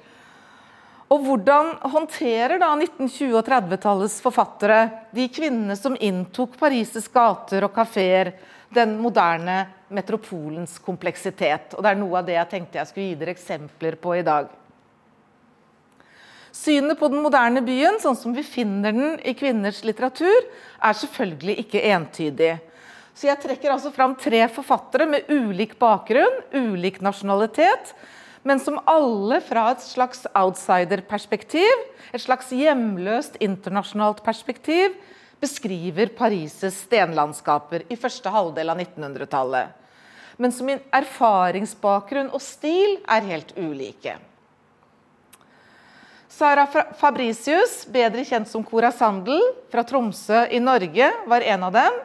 Og 1.11 1.25
hvordan 1.27 1.73
håndterer 1.91 2.61
da 2.63 2.71
1920- 2.77 3.35
og 3.35 3.49
30-tallets 3.49 4.21
forfattere 4.23 4.79
de 5.17 5.27
kvinnene 5.33 5.75
som 5.77 5.99
inntok 5.99 6.55
Paris' 6.61 7.11
gater 7.11 7.67
og 7.67 7.75
kafeer, 7.75 8.33
den 8.71 8.95
moderne 9.03 9.65
metropolens 9.91 10.79
kompleksitet? 10.79 11.75
Og 11.75 11.83
Det 11.83 11.91
er 11.91 11.99
noe 11.99 12.21
av 12.21 12.29
det 12.29 12.39
jeg 12.39 12.51
tenkte 12.53 12.79
jeg 12.79 12.93
skulle 12.93 13.09
gi 13.09 13.19
dere 13.19 13.35
eksempler 13.35 13.99
på 13.99 14.15
i 14.21 14.25
dag. 14.27 14.55
Synet 16.55 16.99
på 16.99 17.11
den 17.11 17.23
moderne 17.23 17.63
byen, 17.63 17.99
sånn 18.03 18.19
som 18.19 18.35
vi 18.35 18.43
finner 18.47 18.95
den 18.95 19.19
i 19.27 19.35
kvinners 19.39 19.83
litteratur, 19.87 20.47
er 20.79 20.99
selvfølgelig 20.99 21.59
ikke 21.65 21.83
entydig. 21.91 22.55
Så 23.21 23.29
jeg 23.29 23.37
trekker 23.43 23.69
altså 23.69 23.91
fram 23.93 24.15
tre 24.17 24.39
forfattere 24.49 25.05
med 25.05 25.27
ulik 25.29 25.75
bakgrunn, 25.77 26.39
ulik 26.57 27.03
nasjonalitet, 27.05 27.91
men 28.49 28.57
som 28.65 28.79
alle 28.89 29.43
fra 29.45 29.67
et 29.75 29.83
slags 29.85 30.23
outsider-perspektiv, 30.33 31.83
et 32.17 32.23
slags 32.25 32.49
hjemløst 32.57 33.37
internasjonalt 33.45 34.23
perspektiv, 34.25 34.97
beskriver 35.37 36.09
Paris' 36.17 36.65
stenlandskaper 36.79 37.85
i 37.93 38.01
første 38.01 38.33
halvdel 38.33 38.73
av 38.73 38.81
1900-tallet. 38.81 39.77
Men 40.41 40.57
som 40.57 40.73
i 40.73 40.81
erfaringsbakgrunn 40.97 42.33
og 42.33 42.41
stil 42.41 43.03
er 43.05 43.29
helt 43.29 43.53
ulike. 43.61 44.17
Sara 46.33 46.65
Fabricius, 46.97 47.83
bedre 47.93 48.25
kjent 48.25 48.49
som 48.49 48.65
Cora 48.65 48.89
Sandel, 48.97 49.45
fra 49.69 49.85
Tromsø 49.85 50.47
i 50.49 50.63
Norge, 50.65 51.13
var 51.29 51.45
en 51.45 51.69
av 51.69 51.77
dem. 51.77 52.01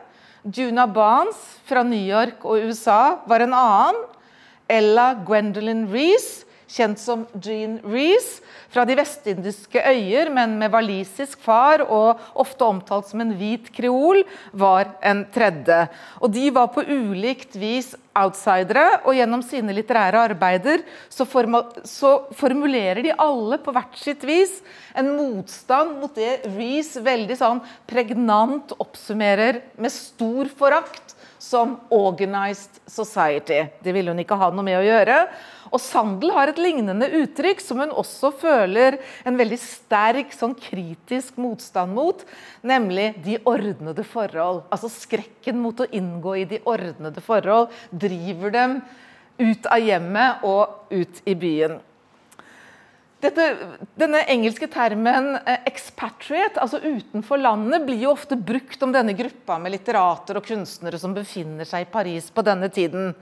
Juna 0.46 0.86
Barnes 0.86 1.38
fra 1.66 1.82
New 1.82 2.06
York 2.06 2.44
og 2.46 2.68
USA 2.70 3.18
var 3.26 3.42
en 3.42 3.54
annen. 3.58 4.04
Ella 4.70 5.14
Gwendolyn 5.26 5.88
Reece, 5.90 6.45
kjent 6.72 7.00
som 7.02 7.26
Jean 7.42 7.78
Reece, 7.86 8.42
fra 8.74 8.84
de 8.88 8.98
vestindiske 8.98 9.80
øyer, 9.80 10.30
men 10.34 10.58
med 10.60 10.74
walisisk 10.74 11.40
far 11.44 11.86
og 11.86 12.22
ofte 12.36 12.66
omtalt 12.68 13.08
som 13.08 13.22
en 13.24 13.36
hvit 13.38 13.70
kreol, 13.76 14.24
var 14.52 14.96
en 15.06 15.24
tredje. 15.32 15.86
Og 16.20 16.34
de 16.36 16.50
var 16.56 16.74
på 16.74 16.84
ulikt 16.84 17.56
vis 17.60 17.94
outsidere, 18.16 19.02
og 19.04 19.16
gjennom 19.18 19.44
sine 19.44 19.76
litterære 19.76 20.26
arbeider 20.32 20.84
så, 21.12 21.28
så 21.88 22.12
formulerer 22.36 23.04
de 23.04 23.16
alle 23.20 23.60
på 23.64 23.74
hvert 23.76 23.98
sitt 24.00 24.24
vis 24.28 24.62
en 24.96 25.12
motstand 25.18 25.98
mot 26.00 26.16
det 26.16 26.46
Reece 26.56 27.04
veldig 27.04 27.40
sånn 27.40 27.64
pregnant 27.90 28.76
oppsummerer 28.80 29.62
med 29.80 29.94
stor 29.94 30.52
forakt 30.56 31.16
som 31.46 31.78
'organized 31.92 32.82
society'. 32.88 33.70
Det 33.84 33.94
ville 33.94 34.12
hun 34.12 34.20
ikke 34.24 34.38
ha 34.40 34.50
noe 34.50 34.66
med 34.66 34.80
å 34.80 34.86
gjøre. 34.86 35.18
Og 35.74 35.82
Sandel 35.82 36.34
har 36.36 36.52
et 36.52 36.60
lignende 36.62 37.08
uttrykk 37.22 37.64
som 37.64 37.82
hun 37.82 37.94
også 37.96 38.32
føler 38.38 39.00
en 39.26 39.40
veldig 39.40 39.58
sterk 39.62 40.36
sånn 40.36 40.54
kritisk 40.58 41.40
motstand 41.42 41.96
mot, 41.98 42.22
nemlig 42.62 43.14
de 43.26 43.40
ordnede 43.50 44.06
forhold. 44.06 44.66
Altså 44.70 44.92
skrekken 44.94 45.60
mot 45.64 45.82
å 45.82 45.90
inngå 45.90 46.38
i 46.42 46.46
de 46.50 46.62
ordnede 46.70 47.24
forhold 47.26 47.74
driver 47.90 48.54
dem 48.54 48.80
ut 49.42 49.68
av 49.68 49.84
hjemmet 49.84 50.46
og 50.48 50.94
ut 50.94 51.22
i 51.28 51.36
byen. 51.36 51.80
Dette, 53.26 53.46
denne 53.98 54.22
engelske 54.30 54.68
termen 54.70 55.38
eh, 55.40 55.64
'expatriate', 55.66 56.60
altså 56.62 56.78
utenfor 56.84 57.40
landet, 57.42 57.86
blir 57.88 58.04
jo 58.04 58.12
ofte 58.14 58.38
brukt 58.38 58.84
om 58.86 58.92
denne 58.94 59.16
gruppa 59.18 59.58
med 59.58 59.74
litterater 59.74 60.38
og 60.38 60.46
kunstnere 60.46 61.00
som 61.02 61.16
befinner 61.16 61.66
seg 61.66 61.88
i 61.88 61.92
Paris 61.92 62.30
på 62.30 62.44
denne 62.46 62.70
tiden. 62.70 63.16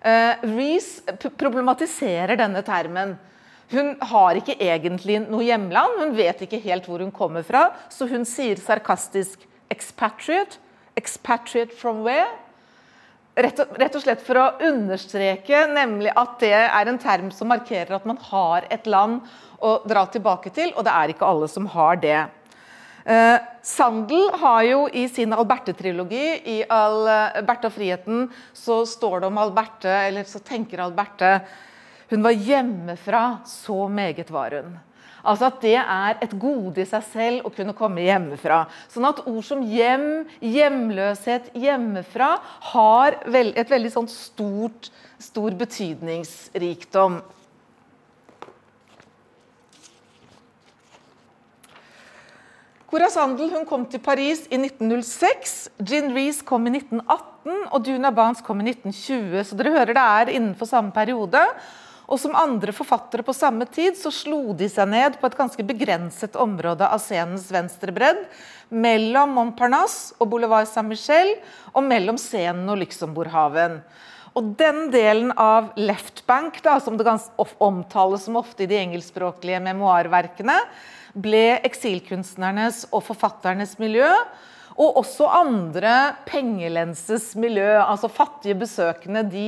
Uh, 0.00 0.40
Reece 0.56 1.16
problematiserer 1.36 2.38
denne 2.40 2.62
termen. 2.64 3.18
Hun 3.70 3.92
har 4.10 4.38
ikke 4.40 4.56
egentlig 4.56 5.20
noe 5.26 5.44
hjemland, 5.44 5.98
hun 6.00 6.14
vet 6.16 6.40
ikke 6.46 6.58
helt 6.64 6.88
hvor 6.88 7.04
hun 7.04 7.12
kommer 7.14 7.44
fra, 7.46 7.68
så 7.92 8.08
hun 8.08 8.24
sier 8.26 8.58
sarkastisk 8.58 9.44
'expatriate'. 9.70 10.58
Expatriate 10.96 11.76
from 11.76 12.02
where? 12.02 12.26
Rett 13.36 13.60
og, 13.62 13.76
rett 13.78 13.94
og, 13.94 14.02
slett 14.02 14.24
for 14.26 14.40
å 14.40 14.48
understreke 14.66 15.62
nemlig 15.70 16.10
at 16.18 16.40
det 16.42 16.50
er 16.50 16.88
en 16.90 16.98
term 16.98 17.30
som 17.30 17.48
markerer 17.48 17.94
at 17.94 18.08
man 18.08 18.18
har 18.18 18.66
et 18.74 18.88
land 18.90 19.20
å 19.62 19.78
dra 19.86 20.02
tilbake 20.10 20.50
til, 20.50 20.72
og 20.74 20.84
det 20.84 20.92
er 20.96 21.12
ikke 21.12 21.28
alle 21.28 21.48
som 21.48 21.68
har 21.70 22.00
det. 22.02 22.24
Eh, 23.04 23.38
Sandel 23.62 24.30
har 24.40 24.62
jo 24.68 24.82
i 24.92 25.06
sin 25.08 25.32
Alberte-trilogi, 25.32 26.26
i 26.44 26.58
Alberte 26.68 27.70
og 27.70 27.74
friheten, 27.74 28.28
så 28.52 28.82
står 28.88 29.20
det 29.20 29.30
om 29.30 29.40
Alberte, 29.40 29.90
eller 30.08 30.28
så 30.28 30.42
tenker 30.44 30.84
Alberte 30.84 31.40
Hun 32.10 32.24
var 32.26 32.34
hjemmefra, 32.34 33.24
så 33.46 33.88
meget 33.88 34.30
var 34.30 34.56
hun. 34.58 34.78
Altså 35.20 35.50
at 35.50 35.60
det 35.62 35.76
er 35.76 36.16
et 36.24 36.32
gode 36.40 36.80
i 36.80 36.88
seg 36.88 37.04
selv 37.12 37.46
å 37.46 37.52
kunne 37.54 37.76
komme 37.76 38.04
hjemmefra. 38.04 38.64
Sånn 38.90 39.08
at 39.08 39.20
ord 39.28 39.44
som 39.46 39.62
hjem, 39.62 40.24
hjemløshet, 40.40 41.52
hjemmefra 41.54 42.32
har 42.72 43.18
et 43.28 43.70
veldig 43.70 43.92
sånn 43.92 44.08
stort, 44.10 44.88
stor 45.20 45.56
betydningsrikdom. 45.60 47.20
Cora 52.90 53.06
Sandel 53.06 53.52
kom 53.70 53.84
til 53.86 54.00
Paris 54.02 54.40
i 54.50 54.58
1906. 54.58 55.68
Jean 55.86 56.08
Reece 56.10 56.42
kom 56.42 56.64
i 56.66 56.72
1918, 56.72 57.60
og 57.70 57.84
Duna 57.86 58.10
Barnes 58.10 58.40
kom 58.42 58.58
i 58.58 58.66
1920. 58.66 59.44
Så 59.46 59.58
dere 59.58 59.76
hører 59.76 59.94
det 59.94 60.02
er 60.02 60.32
innenfor 60.34 60.66
samme 60.66 60.90
periode. 60.90 61.38
Og 62.10 62.18
som 62.18 62.34
andre 62.34 62.74
forfattere 62.74 63.22
på 63.22 63.36
samme 63.36 63.68
tid 63.70 63.94
så 63.94 64.10
slo 64.10 64.40
de 64.58 64.66
seg 64.66 64.90
ned 64.90 65.20
på 65.20 65.30
et 65.30 65.38
ganske 65.38 65.62
begrenset 65.68 66.34
område 66.34 66.88
av 66.90 66.98
scenens 66.98 67.46
venstre 67.54 67.94
bredd, 67.94 68.24
mellom 68.74 69.38
Montparnasse 69.38 70.18
og 70.18 70.32
Boulevard 70.34 70.66
Saint-Michel, 70.66 71.36
og 71.70 71.86
mellom 71.86 72.18
scenen 72.18 72.66
og 72.74 72.82
Luxembourghaven. 72.82 73.84
Og 74.38 74.52
den 74.58 74.88
delen 74.92 75.32
av 75.34 75.72
Left 75.80 76.22
Bank, 76.26 76.60
da, 76.62 76.78
som 76.80 76.96
det 76.98 77.08
omtales 77.58 78.28
som 78.28 78.38
ofte 78.38 78.64
i 78.64 78.70
de 78.70 78.78
engelskspråklige 78.78 79.58
memoarverkene, 79.64 80.56
ble 81.18 81.58
eksilkunstnernes 81.66 82.84
og 82.94 83.02
forfatternes 83.08 83.74
miljø. 83.82 84.08
Og 84.80 85.00
også 85.02 85.26
andre 85.40 86.14
pengelenses 86.28 87.34
miljø. 87.36 87.74
altså 87.82 88.08
Fattige 88.08 88.60
besøkende 88.62 89.24
de 89.26 89.46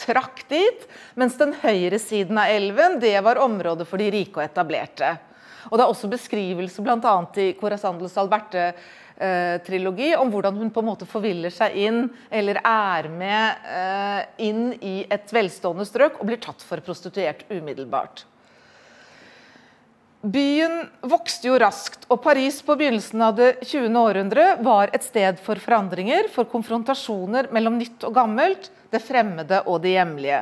trakk 0.00 0.44
dit. 0.48 0.86
Mens 1.18 1.36
den 1.40 1.54
høyre 1.62 1.98
siden 1.98 2.38
av 2.38 2.54
elven 2.54 3.00
det 3.02 3.16
var 3.26 3.42
området 3.42 3.86
for 3.90 3.98
de 4.00 4.10
rike 4.14 4.40
og 4.40 4.46
etablerte. 4.46 5.16
Og 5.70 5.78
Det 5.78 5.84
er 5.84 5.90
også 5.90 6.10
beskrivelse 6.12 6.82
bl.a. 6.84 7.14
i 7.40 7.54
Corazandels 7.58 8.16
Alberte 8.20 8.72
trilogi 9.66 10.10
om 10.18 10.30
hvordan 10.32 10.56
hun 10.58 10.70
på 10.74 10.82
en 10.82 10.88
måte 10.88 11.06
forviller 11.06 11.52
seg 11.54 11.76
inn, 11.78 12.00
eller 12.34 12.58
er 12.66 13.08
med 13.12 13.66
eh, 13.70 14.20
inn 14.48 14.64
i 14.82 14.96
et 15.06 15.34
velstående 15.34 15.86
strøk 15.86 16.18
og 16.18 16.26
blir 16.30 16.40
tatt 16.42 16.64
for 16.66 16.82
prostituert 16.82 17.44
umiddelbart. 17.48 18.24
Byen 20.24 20.86
vokste 21.04 21.50
jo 21.50 21.58
raskt, 21.60 22.06
og 22.08 22.22
Paris 22.24 22.62
på 22.64 22.78
begynnelsen 22.80 23.20
av 23.26 23.34
det 23.36 23.48
20. 23.60 23.92
århundre 24.00 24.46
var 24.64 24.88
et 24.96 25.04
sted 25.04 25.36
for 25.44 25.60
forandringer, 25.60 26.30
for 26.32 26.48
konfrontasjoner 26.48 27.50
mellom 27.52 27.76
nytt 27.76 28.06
og 28.08 28.14
gammelt, 28.16 28.70
det 28.88 29.02
fremmede 29.04 29.60
og 29.68 29.82
det 29.84 29.92
hjemlige. 29.98 30.38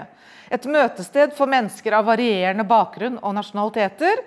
Et 0.55 0.69
møtested 0.71 1.35
for 1.35 1.51
mennesker 1.51 1.97
av 1.99 2.07
varierende 2.07 2.63
bakgrunn 2.69 3.19
og 3.25 3.35
nasjonaliteter. 3.41 4.23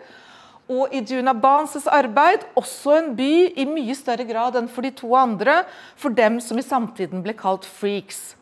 Og 0.72 0.93
i 0.93 1.03
Juna 1.05 1.34
Banses 1.38 1.86
arbeid 1.88 2.45
også 2.57 2.95
en 2.98 3.12
by 3.17 3.34
i 3.53 3.67
mye 3.69 3.93
større 3.98 4.25
grad 4.25 4.57
enn 4.57 4.69
for 4.72 4.86
de 4.86 4.91
to 4.98 5.12
andre, 5.17 5.62
for 5.95 6.13
dem 6.13 6.39
som 6.41 6.57
i 6.57 6.65
samtiden 6.65 7.22
ble 7.25 7.36
kalt 7.38 7.67
freaks. 7.69 8.34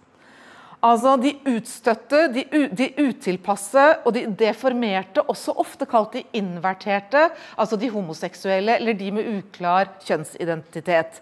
Altså 0.84 1.15
de 1.15 1.32
utstøtte, 1.48 2.25
de, 2.36 2.44
de, 2.75 2.89
utilpasse 3.00 3.84
og 4.03 4.15
de 4.18 4.25
deformerte, 4.39 5.24
også 5.32 5.56
ofte 5.63 5.88
kalt 5.88 6.18
de 6.18 6.25
inverterte, 6.36 7.30
altså 7.56 7.80
de 7.80 7.92
homoseksuelle 7.92 8.75
eller 8.80 8.98
de 9.00 9.12
med 9.15 9.30
uklar 9.38 9.94
kjønnsidentitet. 10.03 11.22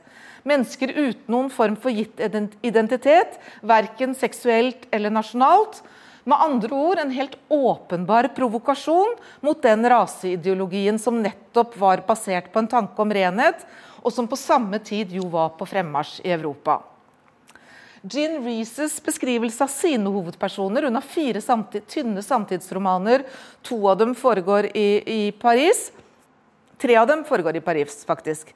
Mennesker 0.49 0.89
uten 0.95 1.29
noen 1.29 1.51
form 1.53 1.77
for 1.77 1.93
gitt 1.93 2.17
identitet, 2.65 3.37
verken 3.61 4.17
seksuelt 4.17 4.87
eller 4.89 5.13
nasjonalt, 5.13 5.83
med 6.23 6.41
andre 6.41 6.75
ord 6.75 6.99
en 7.01 7.11
helt 7.11 7.37
åpenbar 7.49 8.29
provokasjon 8.35 9.15
mot 9.41 9.61
den 9.61 9.89
raseideologien 9.89 10.99
som 10.99 11.21
nettopp 11.21 11.77
var 11.77 12.03
basert 12.07 12.51
på 12.53 12.61
en 12.61 12.69
tanke 12.69 13.01
om 13.01 13.13
renhet, 13.13 13.65
og 14.01 14.13
som 14.13 14.29
på 14.29 14.39
samme 14.39 14.79
tid 14.79 15.13
jo 15.13 15.27
var 15.33 15.53
på 15.57 15.67
fremmarsj 15.69 16.21
i 16.25 16.33
Europa. 16.33 16.81
Jean 18.01 18.39
Reeses 18.41 18.95
beskrivelse 19.05 19.61
av 19.61 19.69
sine 19.69 20.09
hovedpersoner 20.09 20.87
Hun 20.87 20.97
har 20.97 21.05
fire 21.05 21.41
samtid, 21.41 21.85
tynne 21.85 22.23
samtidsromaner. 22.25 23.21
To 23.61 23.77
av 23.91 23.99
dem 23.99 24.15
foregår 24.17 24.71
i, 24.73 24.87
i 25.05 25.31
Paris. 25.31 25.91
Tre 26.81 26.95
av 26.97 27.05
dem 27.07 27.21
foregår 27.23 27.59
i 27.59 27.61
Paris, 27.61 28.01
faktisk. 28.05 28.55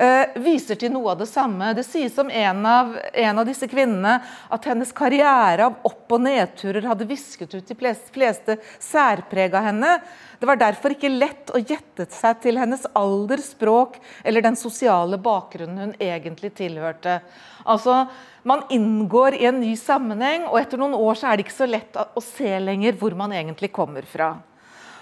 Eh, 0.00 0.30
viser 0.40 0.78
til 0.80 0.94
noe 0.94 1.10
av 1.12 1.18
det 1.20 1.26
samme. 1.28 1.74
Det 1.76 1.82
sies 1.84 2.14
om 2.22 2.30
en 2.32 2.62
av, 2.64 2.94
en 3.12 3.40
av 3.42 3.44
disse 3.44 3.66
kvinnene 3.68 4.14
at 4.48 4.68
hennes 4.70 4.94
karriere 4.96 5.66
av 5.68 5.76
opp- 5.84 6.14
og 6.16 6.22
nedturer 6.24 6.86
hadde 6.88 7.08
visket 7.10 7.52
ut 7.52 7.68
de 7.68 7.76
fleste 7.76 8.56
særpreg 8.80 9.52
av 9.52 9.68
henne. 9.68 9.92
Det 10.40 10.48
var 10.48 10.56
derfor 10.56 10.96
ikke 10.96 11.12
lett 11.12 11.52
å 11.52 11.60
gjette 11.60 12.08
seg 12.16 12.40
til 12.40 12.56
hennes 12.56 12.88
alder, 12.96 13.44
språk 13.44 14.00
eller 14.24 14.48
den 14.48 14.56
sosiale 14.56 15.20
bakgrunnen 15.20 15.90
hun 15.90 15.94
egentlig 16.00 16.54
tilhørte. 16.56 17.20
Altså, 17.68 18.06
Man 18.42 18.62
inngår 18.72 19.34
i 19.36 19.44
en 19.44 19.58
ny 19.60 19.74
sammenheng, 19.76 20.46
og 20.48 20.56
etter 20.62 20.80
noen 20.80 20.96
år 20.96 21.18
så 21.20 21.28
er 21.28 21.36
det 21.36 21.44
ikke 21.44 21.58
så 21.58 21.66
lett 21.68 21.98
å 22.00 22.22
se 22.24 22.54
lenger 22.56 22.96
hvor 22.96 23.12
man 23.12 23.34
egentlig 23.36 23.68
kommer 23.68 24.06
fra. 24.08 24.38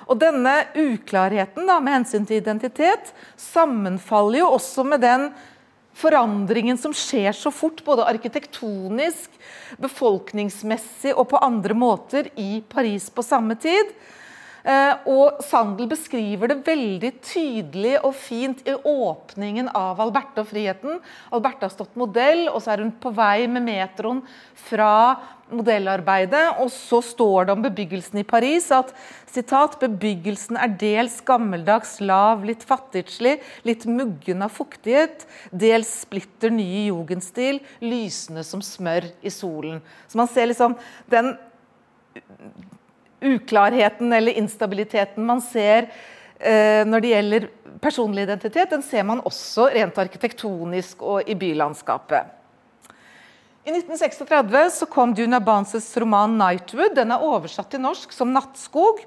Og 0.09 0.17
denne 0.17 0.55
uklarheten 0.73 1.69
da, 1.69 1.77
med 1.85 2.01
hensyn 2.01 2.25
til 2.29 2.41
identitet 2.41 3.13
sammenfaller 3.37 4.41
jo 4.41 4.53
også 4.57 4.85
med 4.89 5.05
den 5.05 5.29
forandringen 5.99 6.79
som 6.81 6.95
skjer 6.97 7.35
så 7.37 7.53
fort, 7.53 7.83
både 7.85 8.07
arkitektonisk, 8.09 9.33
befolkningsmessig 9.83 11.13
og 11.13 11.29
på 11.33 11.41
andre 11.43 11.77
måter 11.77 12.31
i 12.39 12.63
Paris 12.71 13.11
på 13.13 13.25
samme 13.27 13.59
tid. 13.61 13.93
Eh, 14.67 15.09
og 15.09 15.39
Sandel 15.47 15.89
beskriver 15.91 16.51
det 16.51 16.63
veldig 16.67 17.13
tydelig 17.23 17.95
og 18.03 18.15
fint 18.19 18.65
i 18.67 18.75
åpningen 18.75 19.71
av 19.77 20.01
Alberte 20.03 20.43
og 20.43 20.51
friheten. 20.51 20.99
Alberte 21.35 21.69
har 21.69 21.75
stått 21.75 21.99
modell, 21.99 22.49
og 22.51 22.61
så 22.63 22.75
er 22.75 22.83
hun 22.85 22.95
på 22.99 23.13
vei 23.15 23.47
med 23.51 23.67
metroen 23.69 24.23
fra 24.69 24.93
modellarbeidet. 25.55 26.59
Og 26.63 26.73
så 26.75 27.01
står 27.05 27.49
det 27.49 27.55
om 27.55 27.65
bebyggelsen 27.65 28.21
i 28.21 28.27
Paris 28.29 28.69
at 28.75 28.91
citat, 29.31 29.79
bebyggelsen 29.81 30.59
er 30.61 30.75
dels 30.81 31.21
gammeldags, 31.27 31.99
lav, 32.05 32.45
litt 32.49 32.67
fattigslig, 32.67 33.39
litt 33.69 33.87
muggen 33.89 34.45
av 34.45 34.55
fuktighet, 34.55 35.27
dels 35.53 36.01
splitter 36.03 36.53
ny 36.55 36.67
i 36.83 36.87
jugendstil, 36.89 37.63
lysende 37.85 38.45
som 38.47 38.65
smør 38.65 39.11
i 39.23 39.33
solen. 39.33 39.83
Så 40.09 40.21
man 40.21 40.31
ser 40.33 40.51
liksom 40.51 40.77
den 41.13 41.37
uklarheten 43.21 44.13
eller 44.13 44.39
instabiliteten 44.39 45.27
man 45.27 45.41
ser 45.43 45.89
eh, 46.39 46.85
når 46.87 47.03
det 47.03 47.13
gjelder 47.13 47.49
personlig 47.83 48.27
identitet, 48.27 48.71
den 48.71 48.83
ser 48.83 49.07
man 49.07 49.23
også 49.27 49.69
rent 49.75 49.99
arkitektonisk 49.99 51.03
og 51.03 51.29
i 51.29 51.37
bylandskapet. 51.39 52.35
I 53.69 53.73
1936 53.75 54.79
så 54.79 54.87
kom 54.89 55.13
Duna 55.15 55.41
Bances 55.45 55.91
roman 56.01 56.39
'Nightwood'. 56.39 56.95
Den 56.97 57.11
er 57.13 57.25
oversatt 57.25 57.69
til 57.71 57.83
norsk 57.85 58.13
som 58.13 58.33
'Nattskog'. 58.33 59.05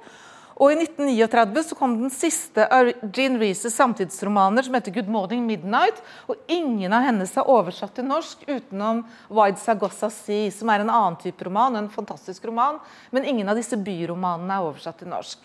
Og 0.62 0.70
I 0.70 0.76
1939 0.78 1.64
så 1.72 1.76
kom 1.78 1.96
den 1.98 2.12
siste 2.14 2.68
av 2.70 2.92
Jean 3.16 3.40
Reeses 3.42 3.74
samtidsromaner, 3.74 4.62
som 4.62 4.76
heter 4.78 4.92
'Good 4.94 5.10
Morning 5.10 5.48
Midnight'. 5.48 6.04
og 6.28 6.36
Ingen 6.48 6.94
av 6.94 7.02
hennes 7.02 7.38
er 7.38 7.50
oversatt 7.50 7.96
til 7.96 8.06
norsk, 8.06 8.46
utenom 8.48 9.04
'Wide 9.30 9.58
Sagossa 9.58 10.08
Sea', 10.10 10.52
som 10.52 10.70
er 10.70 10.82
en 10.82 10.90
annen 10.90 11.18
type 11.18 11.42
roman, 11.46 11.76
en 11.76 11.90
fantastisk 11.90 12.46
roman. 12.46 12.80
Men 13.12 13.26
ingen 13.26 13.50
av 13.50 13.56
disse 13.56 13.76
byromanene 13.76 14.54
er 14.54 14.62
oversatt 14.62 15.00
til 15.00 15.08
norsk. 15.08 15.40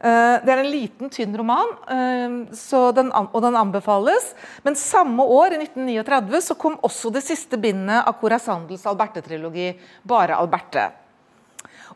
Eh, 0.00 0.44
det 0.44 0.48
er 0.48 0.58
en 0.58 0.70
liten, 0.70 1.10
tynn 1.10 1.36
roman, 1.36 1.66
eh, 1.88 2.92
den, 2.94 3.10
og 3.12 3.42
den 3.42 3.56
anbefales. 3.56 4.34
Men 4.62 4.76
samme 4.76 5.22
år, 5.22 5.54
i 5.54 5.58
1939, 5.58 6.40
så 6.40 6.54
kom 6.54 6.76
også 6.76 7.12
det 7.12 7.24
siste 7.24 7.58
bindet 7.58 8.06
av 8.06 8.14
Cora 8.20 8.38
Sandels 8.38 8.86
Alberte-trilogi, 8.86 9.76
'Bare 10.06 10.36
Alberte'. 10.36 11.07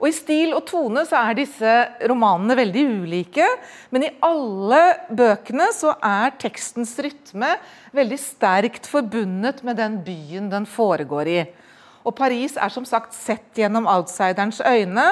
Og 0.03 0.09
I 0.11 0.17
stil 0.17 0.51
og 0.51 0.65
tone 0.67 1.05
så 1.07 1.21
er 1.29 1.37
disse 1.38 1.73
romanene 2.11 2.57
veldig 2.59 2.83
ulike, 3.05 3.47
men 3.95 4.03
i 4.03 4.11
alle 4.27 4.81
bøkene 5.15 5.69
så 5.77 5.93
er 6.03 6.35
tekstens 6.43 6.97
rytme 6.99 7.53
veldig 7.95 8.19
sterkt 8.19 8.91
forbundet 8.91 9.62
med 9.62 9.79
den 9.79 10.01
byen 10.03 10.51
den 10.51 10.67
foregår 10.67 11.31
i. 11.31 11.38
Og 12.03 12.17
Paris 12.19 12.59
er 12.59 12.75
som 12.75 12.83
sagt 12.88 13.15
sett 13.15 13.55
gjennom 13.55 13.87
outsiderens 13.87 14.59
øyne. 14.67 15.07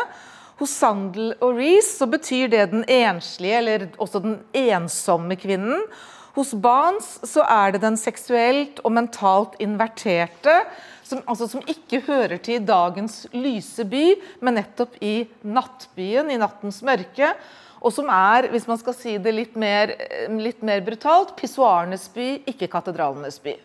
Hos 0.59 0.75
Sandel 0.75 1.37
og 1.39 1.55
Reece 1.61 2.01
så 2.01 2.11
betyr 2.11 2.51
det 2.51 2.67
den 2.73 2.83
enslige, 2.91 3.63
eller 3.63 3.87
også 3.95 4.19
den 4.27 4.41
ensomme 4.59 5.39
kvinnen. 5.39 5.87
Hos 6.35 6.51
Barnes 6.51 7.21
så 7.31 7.47
er 7.47 7.77
det 7.77 7.85
den 7.87 7.97
seksuelt 7.99 8.83
og 8.83 8.99
mentalt 8.99 9.55
inverterte 9.63 10.65
som, 11.11 11.23
altså, 11.27 11.49
som, 11.51 11.65
ikke 11.69 12.03
hører 12.07 12.39
til 12.43 12.63
dagens 12.67 13.25
lyse 13.35 13.85
by, 13.89 14.05
men 14.45 14.61
nettopp 14.61 14.95
i 15.03 15.25
nattbyen, 15.43 16.31
i 16.31 16.39
nattens 16.41 16.81
mørke. 16.87 17.33
Og 17.81 17.95
som 17.97 18.11
er, 18.13 18.51
hvis 18.53 18.69
man 18.69 18.79
skal 18.81 18.97
si 18.97 19.17
det 19.23 19.33
litt 19.35 19.57
mer, 19.59 19.95
litt 20.37 20.63
mer 20.67 20.85
brutalt, 20.85 21.35
pissoarenes 21.39 22.07
by, 22.15 22.29
ikke 22.53 22.69
katedralenes 22.71 23.41
by. 23.43 23.57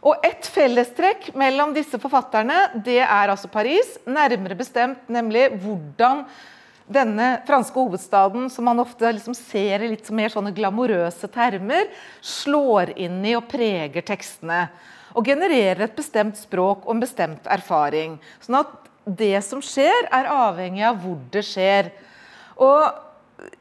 Og 0.00 0.24
Et 0.24 0.46
fellestrekk 0.48 1.28
mellom 1.36 1.74
disse 1.76 1.98
forfatterne 2.00 2.56
det 2.84 3.02
er 3.04 3.28
altså 3.28 3.50
Paris. 3.52 3.98
Nærmere 4.08 4.56
bestemt 4.56 5.10
nemlig 5.12 5.50
hvordan 5.60 6.24
denne 6.90 7.26
franske 7.46 7.76
hovedstaden, 7.76 8.48
som 8.50 8.66
man 8.66 8.80
ofte 8.82 9.12
liksom 9.12 9.36
ser 9.36 9.84
i 9.84 9.90
litt 9.92 10.08
mer 10.10 10.32
sånne 10.32 10.54
glamorøse 10.56 11.28
termer, 11.30 11.92
slår 12.24 12.96
inn 12.98 13.20
i 13.28 13.36
og 13.38 13.46
preger 13.52 14.02
tekstene 14.08 14.64
og 15.14 15.26
genererer 15.26 15.86
et 15.86 15.96
bestemt 15.96 16.38
språk 16.38 16.86
og 16.86 16.94
en 16.94 17.02
bestemt 17.02 17.46
erfaring. 17.50 18.18
Sånn 18.44 18.60
at 18.62 18.72
det 19.04 19.38
som 19.42 19.62
skjer, 19.64 20.08
er 20.12 20.28
avhengig 20.30 20.84
av 20.86 21.00
hvor 21.02 21.18
det 21.32 21.44
skjer. 21.46 21.90
Og 22.60 23.08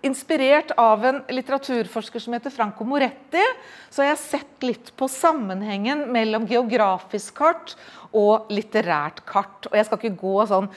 Inspirert 0.03 0.71
av 0.75 1.03
en 1.05 1.21
litteraturforsker 1.31 2.19
som 2.19 2.33
heter 2.35 2.51
Franco 2.51 2.83
Moretti, 2.88 3.43
så 3.89 4.03
har 4.03 4.09
jeg 4.09 4.21
sett 4.21 4.65
litt 4.65 4.91
på 4.99 5.07
sammenhengen 5.12 6.05
mellom 6.12 6.47
geografisk 6.49 7.38
kart 7.39 7.75
og 8.15 8.49
litterært 8.51 9.21
kart. 9.27 9.69
Og 9.69 9.77
jeg 9.77 9.88
skal 9.88 10.01
ikke 10.01 10.19
gå 10.19 10.35
sånn 10.49 10.67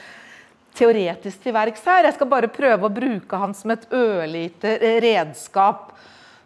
teoretisk 0.79 1.43
til 1.45 1.55
verks 1.55 1.83
her, 1.85 2.07
jeg 2.07 2.17
skal 2.17 2.31
bare 2.31 2.51
prøve 2.53 2.89
å 2.89 2.95
bruke 2.95 3.41
han 3.43 3.53
som 3.57 3.75
et 3.75 3.85
ørlite 3.93 4.79
redskap 5.05 5.91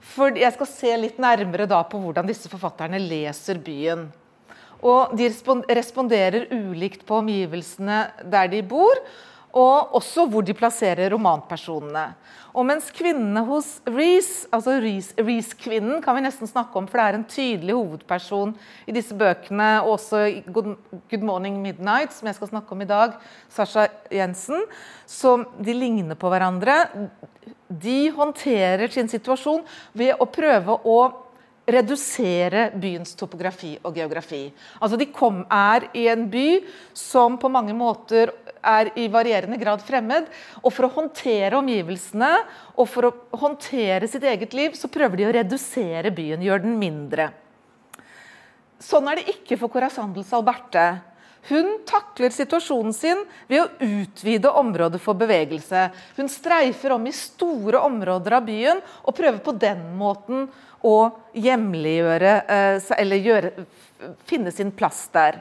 for 0.07 0.37
jeg 0.39 0.55
skal 0.55 0.71
se 0.71 0.93
litt 1.01 1.19
nærmere 1.23 1.67
da 1.69 1.83
på 1.89 2.01
hvordan 2.01 2.29
disse 2.29 2.51
forfatterne 2.53 3.01
leser 3.03 3.59
byen. 3.63 4.07
Og 4.87 5.17
de 5.17 5.31
responderer 5.75 6.51
ulikt 6.53 7.07
på 7.09 7.23
omgivelsene 7.23 8.03
der 8.31 8.51
de 8.53 8.61
bor, 8.67 9.01
og 9.57 9.95
også 9.97 10.27
hvor 10.29 10.45
de 10.45 10.55
plasserer 10.57 11.09
romanpersonene. 11.15 12.11
Og 12.57 12.65
mens 12.69 12.91
kvinnene 12.93 13.41
hos 13.49 13.79
Reece, 13.89 14.49
altså 14.53 14.77
Reece-kvinnen 14.81 16.03
kan 16.05 16.17
vi 16.17 16.25
nesten 16.25 16.49
snakke 16.49 16.77
om, 16.77 16.89
for 16.89 17.01
det 17.01 17.07
er 17.07 17.19
en 17.19 17.27
tydelig 17.29 17.77
hovedperson 17.77 18.55
i 18.89 18.95
disse 18.97 19.17
bøkene, 19.17 19.71
og 19.83 19.97
også 19.97 20.23
i 20.29 20.39
Good 20.49 21.25
Morning 21.25 21.59
Midnight, 21.65 22.13
som 22.17 22.29
jeg 22.29 22.39
skal 22.39 22.53
snakke 22.53 22.77
om 22.77 22.85
i 22.85 22.89
dag, 22.89 23.17
Sasha 23.53 23.89
Jensen, 24.13 24.65
som 25.09 25.45
de 25.57 25.77
ligner 25.77 26.21
på 26.21 26.33
hverandre 26.33 26.83
de 27.69 28.11
håndterer 28.15 28.93
sin 28.93 29.09
situasjon 29.11 29.65
ved 29.97 30.17
å 30.21 30.29
prøve 30.31 30.79
å 30.87 30.99
redusere 31.67 32.69
byens 32.79 33.17
topografi 33.19 33.73
og 33.83 33.97
geografi. 33.99 34.45
Altså 34.79 34.99
De 34.99 35.09
kom, 35.11 35.43
er 35.51 35.89
i 35.99 36.07
en 36.13 36.29
by 36.31 36.61
som 36.95 37.39
på 37.43 37.51
mange 37.51 37.75
måter 37.75 38.31
er 38.67 38.93
i 38.99 39.09
varierende 39.11 39.59
grad 39.59 39.83
fremmed. 39.87 40.29
Og 40.63 40.71
for 40.75 40.87
å 40.87 40.93
håndtere 40.95 41.59
omgivelsene 41.59 42.31
og 42.77 42.87
for 42.91 43.09
å 43.09 43.15
håndtere 43.43 44.07
sitt 44.11 44.25
eget 44.27 44.55
liv, 44.55 44.79
så 44.79 44.91
prøver 44.93 45.19
de 45.19 45.27
å 45.27 45.35
redusere 45.41 46.15
byen, 46.15 46.45
gjøre 46.47 46.67
den 46.69 46.79
mindre. 46.79 47.33
Sånn 48.83 49.09
er 49.11 49.19
det 49.19 49.35
ikke 49.35 49.59
for 49.59 49.73
Corazandels 49.73 50.31
Alberte. 50.37 50.87
Hun 51.49 51.77
takler 51.87 52.33
situasjonen 52.35 52.95
sin 52.95 53.21
ved 53.47 53.63
å 53.63 53.91
utvide 54.03 54.51
området 54.51 54.99
for 55.03 55.19
bevegelse. 55.19 55.89
Hun 56.17 56.31
streifer 56.31 56.97
om 56.97 57.07
i 57.07 57.15
store 57.15 57.83
områder 57.87 58.39
av 58.41 58.49
byen 58.49 58.83
og 59.05 59.15
prøver 59.15 59.39
på 59.45 59.55
den 59.55 59.85
måten 59.99 60.49
å 60.87 60.97
hjemliggjøre 61.39 62.35
eh, 62.57 62.91
eller 62.99 63.23
gjøre, 63.23 63.53
finne 64.27 64.53
sin 64.55 64.75
plass 64.75 65.07
der. 65.15 65.41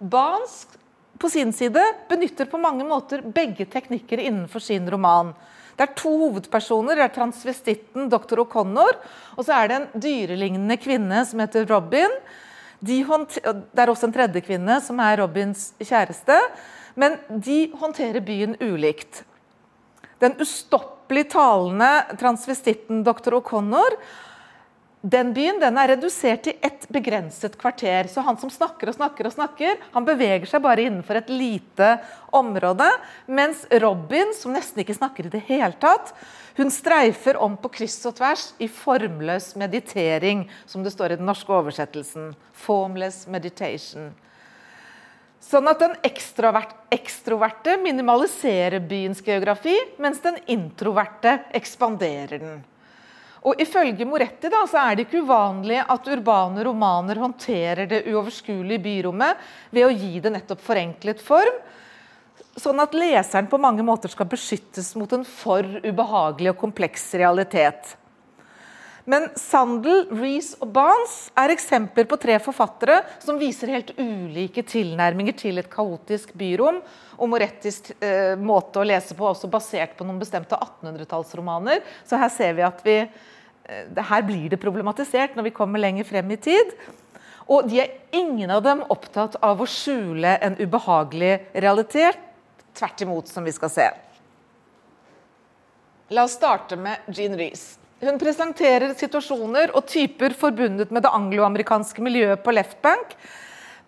Bansk 0.00 0.76
på 1.20 1.30
sin 1.30 1.52
side 1.52 1.82
benytter 2.08 2.48
på 2.50 2.58
mange 2.58 2.84
måter 2.88 3.22
begge 3.22 3.68
teknikker 3.70 4.22
innenfor 4.24 4.62
sin 4.64 4.88
roman. 4.90 5.34
Det 5.76 5.86
er 5.86 5.96
to 5.96 6.10
hovedpersoner. 6.26 6.98
Det 6.98 7.06
er 7.06 7.12
transvestitten 7.14 8.10
dr. 8.12 8.42
O'Connor, 8.42 8.98
og 9.36 9.46
så 9.46 9.54
er 9.56 9.70
det 9.70 9.76
en 9.78 10.02
dyrelignende 10.02 10.76
kvinne 10.80 11.22
som 11.28 11.40
heter 11.40 11.68
Robin. 11.70 12.18
De 12.80 13.02
det 13.04 13.82
er 13.82 13.90
også 13.92 14.08
en 14.08 14.14
tredje 14.14 14.40
kvinne 14.44 14.78
som 14.84 15.00
er 15.04 15.20
Robins 15.20 15.70
kjæreste. 15.80 16.36
Men 17.00 17.18
de 17.28 17.70
håndterer 17.80 18.24
byen 18.24 18.56
ulikt. 18.60 19.22
Den 20.20 20.36
ustoppelig 20.40 21.28
talende 21.32 21.90
transvestitten 22.20 23.04
dr. 23.06 23.36
O'Connor 23.38 23.96
den 25.00 25.30
byen 25.32 25.56
den 25.62 25.78
er 25.80 25.94
redusert 25.94 26.42
til 26.44 26.58
ett 26.60 26.84
begrenset 26.92 27.54
kvarter. 27.60 28.08
Så 28.12 28.20
han 28.20 28.36
som 28.40 28.50
snakker 28.52 28.90
og 28.90 28.96
snakker, 28.98 29.28
og 29.30 29.32
snakker, 29.32 29.78
han 29.94 30.04
beveger 30.04 30.44
seg 30.48 30.60
bare 30.64 30.84
innenfor 30.84 31.22
et 31.22 31.30
lite 31.32 31.94
område. 32.36 32.88
Mens 33.26 33.64
Robin, 33.80 34.34
som 34.36 34.52
nesten 34.52 34.82
ikke 34.84 34.98
snakker 34.98 35.26
i 35.26 35.32
det 35.32 35.42
hele 35.48 35.72
tatt, 35.80 36.12
hun 36.58 36.68
streifer 36.74 37.38
om 37.40 37.54
på 37.56 37.70
kryss 37.72 37.96
og 38.10 38.18
tvers 38.18 38.50
i 38.60 38.68
formløs 38.68 39.54
meditering, 39.56 40.44
som 40.68 40.84
det 40.84 40.92
står 40.92 41.14
i 41.14 41.20
den 41.20 41.28
norske 41.30 41.54
oversettelsen. 41.54 42.34
Formless 42.52 43.24
meditation. 43.30 44.10
Sånn 45.40 45.70
at 45.70 45.80
den 45.80 45.94
ekstroverte 46.04 47.78
minimaliserer 47.80 48.84
byens 48.84 49.24
geografi, 49.24 49.78
mens 49.96 50.20
den 50.20 50.36
introverte 50.52 51.38
ekspanderer 51.56 52.36
den. 52.42 52.60
Og 53.40 53.60
Ifølge 53.62 54.04
Moretti 54.04 54.50
da, 54.52 54.66
så 54.68 54.82
er 54.82 54.96
det 54.96 55.06
ikke 55.06 55.22
uvanlig 55.24 55.78
at 55.80 56.08
urbane 56.12 56.64
romaner 56.66 57.22
håndterer 57.22 57.88
det 57.88 58.02
uoverskuelige 58.10 58.82
byrommet 58.84 59.46
ved 59.72 59.86
å 59.86 59.94
gi 59.94 60.20
det 60.20 60.34
nettopp 60.34 60.60
forenklet 60.64 61.22
form, 61.24 61.62
sånn 62.60 62.82
at 62.82 62.96
leseren 62.96 63.48
på 63.48 63.60
mange 63.62 63.84
måter 63.86 64.12
skal 64.12 64.28
beskyttes 64.28 64.92
mot 65.00 65.12
en 65.16 65.24
for 65.24 65.64
ubehagelig 65.86 66.52
og 66.52 66.60
kompleks 66.60 67.06
realitet. 67.16 67.94
Men 69.10 69.26
Sandel, 69.38 70.04
Reece 70.14 70.58
og 70.62 70.70
Barnes 70.76 71.16
er 71.40 71.50
eksempler 71.54 72.06
på 72.06 72.18
tre 72.20 72.36
forfattere 72.42 73.00
som 73.22 73.40
viser 73.40 73.72
helt 73.74 73.90
ulike 73.98 74.62
tilnærminger 74.62 75.34
til 75.40 75.58
et 75.58 75.70
kaotisk 75.72 76.36
byrom. 76.38 76.78
Og 77.18 77.32
Morettis 77.32 77.82
eh, 77.98 78.36
måte 78.38 78.78
å 78.78 78.86
lese 78.86 79.16
på 79.18 79.26
også 79.26 79.50
basert 79.50 79.96
på 79.98 80.06
noen 80.06 80.20
bestemte 80.20 80.56
1800-tallsromaner. 80.56 81.82
Så 82.06 82.20
her 82.20 82.30
ser 82.32 82.54
vi 82.60 82.66
at 82.68 82.86
vi 82.86 83.00
Eh, 83.70 84.04
her 84.04 84.22
blir 84.22 84.48
det 84.50 84.60
problematisert 84.60 85.36
når 85.36 85.50
vi 85.50 85.54
kommer 85.54 85.82
lenger 85.82 86.04
frem 86.08 86.30
i 86.30 86.38
tid. 86.40 86.74
Og 87.50 87.68
de 87.68 87.80
er 87.82 87.96
ingen 88.14 88.50
av 88.50 88.62
dem 88.62 88.82
opptatt 88.88 89.36
av 89.42 89.60
å 89.60 89.68
skjule 89.68 90.36
en 90.38 90.56
ubehagelig 90.60 91.32
realitet. 91.54 92.18
Tvert 92.74 93.02
imot, 93.02 93.28
som 93.28 93.44
vi 93.44 93.54
skal 93.54 93.72
se. 93.74 93.88
La 96.14 96.26
oss 96.26 96.38
starte 96.38 96.78
med 96.78 97.10
Jean 97.14 97.36
Reece. 97.38 97.79
Hun 98.00 98.16
presenterer 98.16 98.94
situasjoner 98.96 99.74
og 99.76 99.84
typer 99.84 100.32
forbundet 100.32 100.88
med 100.88 101.04
det 101.04 101.10
angloamerikanske 101.12 102.00
miljøet 102.00 102.40
på 102.40 102.54
left 102.56 102.78
bank, 102.80 103.12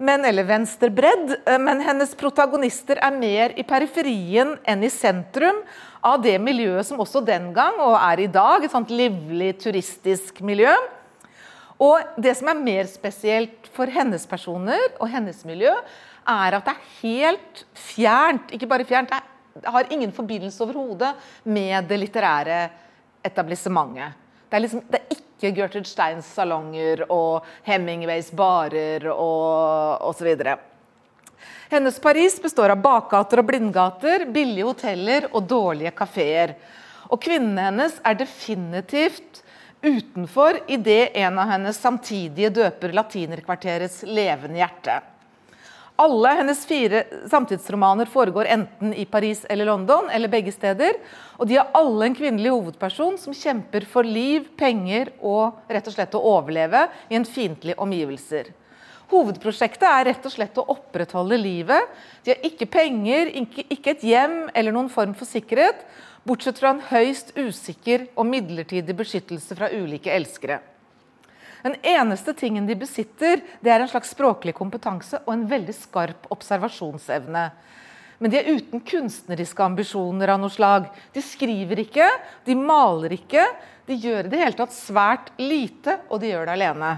men, 0.02 0.26
eller 0.28 0.44
venstrebredd, 0.44 1.32
eh, 1.46 1.56
men 1.62 1.80
hennes 1.80 2.12
protagonister 2.20 3.00
er 3.00 3.16
mer 3.16 3.54
i 3.56 3.64
periferien 3.64 4.52
enn 4.68 4.84
i 4.84 4.90
sentrum 4.92 5.62
av 6.04 6.20
det 6.26 6.34
miljøet 6.44 6.90
som 6.90 7.00
også 7.00 7.22
den 7.24 7.54
gang, 7.56 7.80
og 7.80 7.96
er 8.02 8.24
i 8.26 8.28
dag, 8.28 8.60
et 8.66 8.74
sånt 8.74 8.92
livlig 8.92 9.54
turistisk 9.62 10.44
miljø. 10.44 10.74
Og 11.80 12.20
det 12.20 12.36
som 12.36 12.52
er 12.52 12.60
mer 12.60 12.92
spesielt 12.92 13.72
for 13.72 13.88
hennes 13.88 14.28
personer 14.28 14.90
og 14.98 15.08
hennes 15.08 15.40
miljø, 15.48 15.72
er 16.28 16.60
at 16.60 16.68
det 16.68 16.76
er 16.76 16.94
helt 17.00 17.66
fjernt, 17.72 18.52
ikke 18.52 18.68
bare 18.68 18.84
fjernt, 18.84 19.16
det 19.56 19.72
har 19.72 19.88
ingen 19.88 20.12
forbindelse 20.12 20.60
overhodet 20.66 21.16
med 21.48 21.88
det 21.88 22.04
litterære 22.04 22.64
etablissementet. 23.22 24.18
Det 24.48 24.58
er, 24.58 24.64
liksom, 24.66 24.82
det 24.90 25.00
er 25.00 25.16
ikke 25.16 25.52
Gertrude 25.56 25.88
Steins 25.88 26.28
salonger 26.36 27.06
og 27.08 27.46
Hemingways 27.66 28.28
barer 28.36 29.08
og 29.12 30.04
osv. 30.10 30.34
Hennes 31.72 31.98
Paris 32.04 32.36
består 32.42 32.74
av 32.74 32.82
bakgater 32.84 33.40
og 33.40 33.48
blindgater, 33.48 34.26
billige 34.28 34.68
hoteller 34.68 35.30
og 35.32 35.46
dårlige 35.48 35.94
kafeer. 35.96 36.52
Og 37.08 37.20
kvinnene 37.24 37.70
hennes 37.70 37.96
er 38.04 38.18
definitivt 38.20 39.40
utenfor 39.82 40.60
i 40.68 40.76
det 40.76 41.16
en 41.18 41.40
av 41.40 41.48
hennes 41.50 41.80
samtidige 41.80 42.52
døper 42.54 42.92
latinerkvarterets 42.94 44.02
levende 44.06 44.60
hjerte. 44.60 45.00
Alle 46.02 46.32
hennes 46.34 46.66
fire 46.66 47.04
samtidsromaner 47.30 48.08
foregår 48.10 48.48
enten 48.50 48.94
i 48.94 49.04
Paris 49.04 49.44
eller 49.44 49.68
London, 49.68 50.08
eller 50.10 50.28
begge 50.28 50.50
steder. 50.52 50.96
Og 51.38 51.46
de 51.46 51.60
har 51.60 51.68
alle 51.78 52.08
en 52.08 52.16
kvinnelig 52.18 52.50
hovedperson 52.50 53.14
som 53.22 53.36
kjemper 53.36 53.86
for 53.86 54.02
liv, 54.02 54.48
penger 54.58 55.12
og 55.20 55.60
rett 55.70 55.86
og 55.86 55.94
slett 55.94 56.16
å 56.18 56.24
overleve 56.32 56.88
i 57.06 57.18
en 57.20 57.28
fiendtlige 57.28 57.78
omgivelser. 57.78 58.50
Hovedprosjektet 59.12 59.86
er 59.86 60.08
rett 60.08 60.26
og 60.26 60.34
slett 60.34 60.58
å 60.58 60.66
opprettholde 60.74 61.38
livet. 61.38 61.94
De 62.24 62.34
har 62.34 62.50
ikke 62.50 62.70
penger, 62.72 63.30
ikke 63.68 63.94
et 63.94 64.02
hjem 64.08 64.36
eller 64.56 64.74
noen 64.74 64.90
form 64.90 65.14
for 65.14 65.28
sikkerhet, 65.28 65.86
bortsett 66.26 66.58
fra 66.58 66.74
en 66.74 66.82
høyst 66.88 67.30
usikker 67.36 68.08
og 68.16 68.26
midlertidig 68.32 68.98
beskyttelse 69.04 69.54
fra 69.54 69.70
ulike 69.70 70.10
elskere. 70.10 70.62
Den 71.62 71.76
eneste 71.86 72.34
tingen 72.34 72.66
de 72.66 72.76
besitter, 72.78 73.42
det 73.62 73.70
er 73.70 73.84
en 73.84 73.90
slags 73.90 74.10
språklig 74.14 74.54
kompetanse 74.58 75.20
og 75.22 75.34
en 75.34 75.46
veldig 75.50 75.74
skarp 75.76 76.26
observasjonsevne. 76.34 77.44
Men 78.22 78.30
de 78.30 78.38
er 78.38 78.50
uten 78.54 78.82
kunstneriske 78.86 79.62
ambisjoner 79.64 80.30
av 80.30 80.42
noe 80.42 80.52
slag. 80.52 80.90
De 81.14 81.22
skriver 81.22 81.82
ikke, 81.82 82.06
de 82.46 82.54
maler 82.58 83.16
ikke. 83.16 83.46
De 83.86 83.96
gjør 83.98 84.28
i 84.28 84.30
det 84.30 84.42
hele 84.42 84.58
tatt 84.58 84.74
svært 84.74 85.32
lite, 85.42 85.98
og 86.10 86.22
de 86.22 86.30
gjør 86.30 86.46
det 86.46 86.54
alene. 86.54 86.92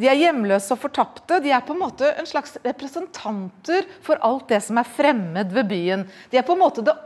De 0.00 0.08
er 0.08 0.20
hjemløse 0.20 0.72
og 0.74 0.82
fortapte. 0.82 1.40
De 1.44 1.52
er 1.52 1.64
på 1.64 1.72
en 1.76 1.82
måte 1.84 2.08
en 2.12 2.28
slags 2.28 2.58
representanter 2.64 3.88
for 4.04 4.20
alt 4.24 4.48
det 4.52 4.60
som 4.64 4.80
er 4.80 4.92
fremmed 4.98 5.52
ved 5.52 5.68
byen. 5.68 6.04
De 6.32 6.40
er 6.40 6.46
på 6.46 6.56
en 6.56 6.64
måte 6.64 6.84
det 6.84 6.96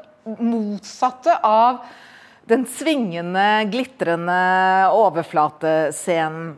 motsatte 0.43 1.35
av 1.47 1.85
den 2.47 2.67
svingende, 2.71 3.67
glitrende 3.73 4.39
overflatescenen. 4.95 6.55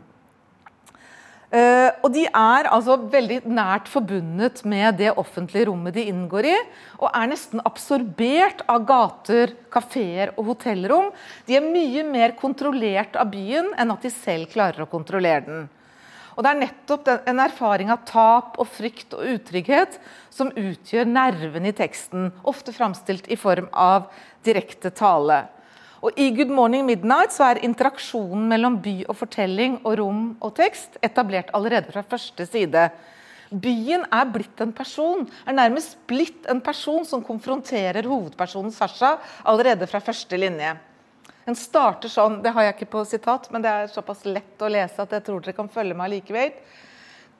Uh, 1.49 1.89
og 2.05 2.11
de 2.13 2.27
er 2.27 2.67
altså 2.69 2.93
veldig 3.09 3.39
nært 3.49 3.87
forbundet 3.89 4.59
med 4.69 4.99
det 4.99 5.15
offentlige 5.17 5.65
rommet 5.65 5.95
de 5.95 6.03
inngår 6.11 6.45
i, 6.45 6.53
og 6.99 7.07
er 7.09 7.31
nesten 7.31 7.63
absorbert 7.65 8.61
av 8.69 8.85
gater, 8.85 9.55
kafeer 9.73 10.35
og 10.35 10.51
hotellrom. 10.51 11.09
De 11.49 11.57
er 11.57 11.65
mye 11.65 12.05
mer 12.05 12.37
kontrollert 12.37 13.17
av 13.17 13.33
byen 13.33 13.73
enn 13.81 13.95
at 13.95 14.05
de 14.05 14.13
selv 14.13 14.53
klarer 14.53 14.85
å 14.85 14.91
kontrollere 14.93 15.41
den. 15.47 15.67
Og 16.37 16.45
Det 16.45 16.53
er 16.53 16.61
nettopp 16.61 17.09
en 17.17 17.41
erfaring 17.41 17.89
av 17.91 18.05
tap 18.07 18.61
og 18.61 18.69
frykt 18.69 19.17
og 19.17 19.25
utrygghet 19.33 19.97
som 20.29 20.53
utgjør 20.53 21.09
nerven 21.09 21.65
i 21.65 21.73
teksten, 21.73 22.29
ofte 22.47 22.77
framstilt 22.77 23.25
i 23.25 23.35
form 23.35 23.73
av 23.73 24.05
direkte 24.45 24.93
tale. 24.93 25.47
Og 25.99 26.15
I 26.15 26.31
'Good 26.31 26.51
Morning 26.55 26.85
Midnight' 26.87 27.35
så 27.35 27.49
er 27.49 27.63
interaksjonen 27.67 28.47
mellom 28.47 28.77
by 28.79 29.03
og 29.09 29.17
fortelling 29.19 29.81
og 29.83 29.97
rom 29.99 30.21
og 30.39 30.53
tekst 30.55 30.95
etablert 31.03 31.51
allerede 31.53 31.91
fra 31.91 32.05
første 32.07 32.45
side. 32.45 32.89
Byen 33.49 34.05
er 34.13 34.29
blitt 34.31 34.61
en 34.61 34.71
person, 34.71 35.25
er 35.45 35.57
nærmest 35.57 35.97
blitt 36.07 36.45
en 36.47 36.61
person 36.61 37.03
som 37.05 37.23
konfronterer 37.25 38.07
hovedpersonen 38.07 38.71
Sasha 38.71 39.17
allerede 39.43 39.87
fra 39.87 39.99
første 39.99 40.37
linje. 40.37 40.77
Den 41.45 41.57
starter 41.57 42.07
sånn, 42.07 42.43
det 42.43 42.53
har 42.53 42.63
jeg 42.63 42.75
ikke 42.77 42.91
på 42.93 43.03
sitat, 43.09 43.49
men 43.51 43.61
det 43.65 43.71
er 43.73 43.91
såpass 43.91 44.23
lett 44.23 44.61
å 44.61 44.69
lese 44.69 45.01
at 45.01 45.11
jeg 45.11 45.25
tror 45.25 45.41
dere 45.41 45.57
kan 45.57 45.67
følge 45.67 45.97
meg 45.97 46.11
likevel. 46.13 46.53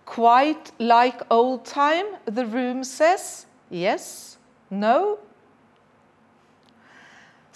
Quite 0.10 0.74
like 0.82 1.24
old 1.30 1.64
time, 1.64 2.18
the 2.26 2.44
room 2.44 2.84
says. 2.84 3.46
Yes, 3.70 4.40
no. 4.70 5.20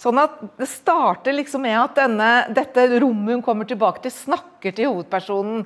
Sånn 0.04 0.20
at 0.20 0.36
Det 0.58 0.68
starter 0.68 1.32
liksom 1.32 1.64
med 1.64 1.78
at 1.80 1.96
denne, 1.96 2.30
dette 2.52 2.86
rommet 3.00 3.38
hun 3.38 3.44
kommer 3.44 3.68
tilbake 3.68 4.04
til, 4.04 4.12
snakker 4.12 4.74
til 4.76 4.90
hovedpersonen. 4.90 5.64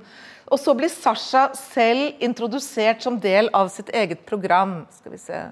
Og 0.48 0.60
så 0.62 0.72
blir 0.78 0.92
Sasha 0.92 1.48
selv 1.58 2.22
introdusert 2.24 3.02
som 3.04 3.18
del 3.20 3.50
av 3.52 3.68
sitt 3.72 3.90
eget 3.90 4.24
program. 4.28 4.84
Skal 5.00 5.16
vi 5.16 5.22
se 5.22 5.46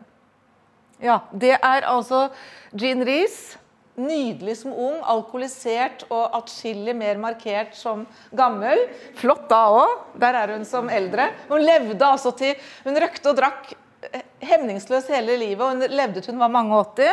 Ja, 1.02 1.20
Det 1.32 1.58
er 1.58 1.82
altså 1.84 2.30
Jean 2.72 3.04
Reece 3.04 3.58
Nydelig 3.96 4.58
som 4.60 4.74
ung, 4.76 4.98
alkoholisert 5.08 6.02
og 6.12 6.34
atskillig 6.36 6.92
mer 6.92 7.16
markert 7.16 7.72
som 7.72 8.02
gammel. 8.36 8.82
Flott 9.16 9.46
da 9.48 9.62
òg. 9.72 9.94
Der 10.20 10.36
er 10.36 10.52
hun 10.52 10.66
som 10.68 10.90
eldre. 10.92 11.30
Hun 11.48 11.64
levde 11.64 12.04
altså 12.04 12.34
til 12.36 12.60
Hun 12.84 13.00
røkte 13.00 13.32
og 13.32 13.38
drakk 13.40 13.72
hemningsløst 14.44 15.08
hele 15.10 15.38
livet, 15.40 15.64
og 15.64 15.72
hun 15.72 15.96
levde 15.96 16.20
til 16.20 16.34
hun 16.34 16.44
var 16.44 16.52
mange 16.52 16.76
80. 16.76 17.08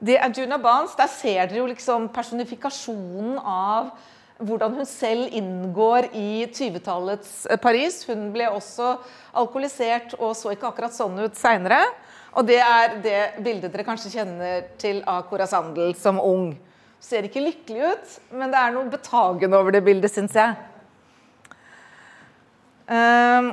Det 0.00 0.16
er 0.16 0.32
Juna 0.32 0.56
Barnes. 0.56 0.94
Der 0.96 1.10
ser 1.12 1.42
dere 1.44 1.60
jo 1.60 1.66
liksom 1.68 2.06
personifikasjonen 2.14 3.36
av 3.36 3.90
hvordan 4.40 4.78
hun 4.78 4.88
selv 4.88 5.34
inngår 5.36 6.08
i 6.16 6.46
20-tallets 6.48 7.44
Paris. 7.60 7.98
Hun 8.08 8.30
ble 8.32 8.46
også 8.48 8.94
alkoholisert 9.36 10.16
og 10.16 10.32
så 10.38 10.54
ikke 10.54 10.70
akkurat 10.70 10.96
sånn 10.96 11.20
ut 11.20 11.36
seinere. 11.36 11.82
Og 12.32 12.48
det 12.48 12.62
er 12.64 12.96
det 13.04 13.20
bildet 13.44 13.74
dere 13.74 13.84
kanskje 13.84 14.14
kjenner 14.16 14.64
til 14.80 15.02
av 15.04 15.26
Cora 15.28 15.44
Sandel 15.50 15.92
som 16.00 16.22
ung. 16.24 16.54
Ser 17.00 17.28
ikke 17.28 17.44
lykkelig 17.44 17.92
ut, 17.92 18.18
men 18.32 18.52
det 18.52 18.60
er 18.60 18.72
noe 18.72 18.88
betagende 18.88 19.60
over 19.60 19.76
det 19.76 19.84
bildet, 19.84 20.12
syns 20.12 20.36
jeg. 20.36 20.56
Um, 22.88 23.52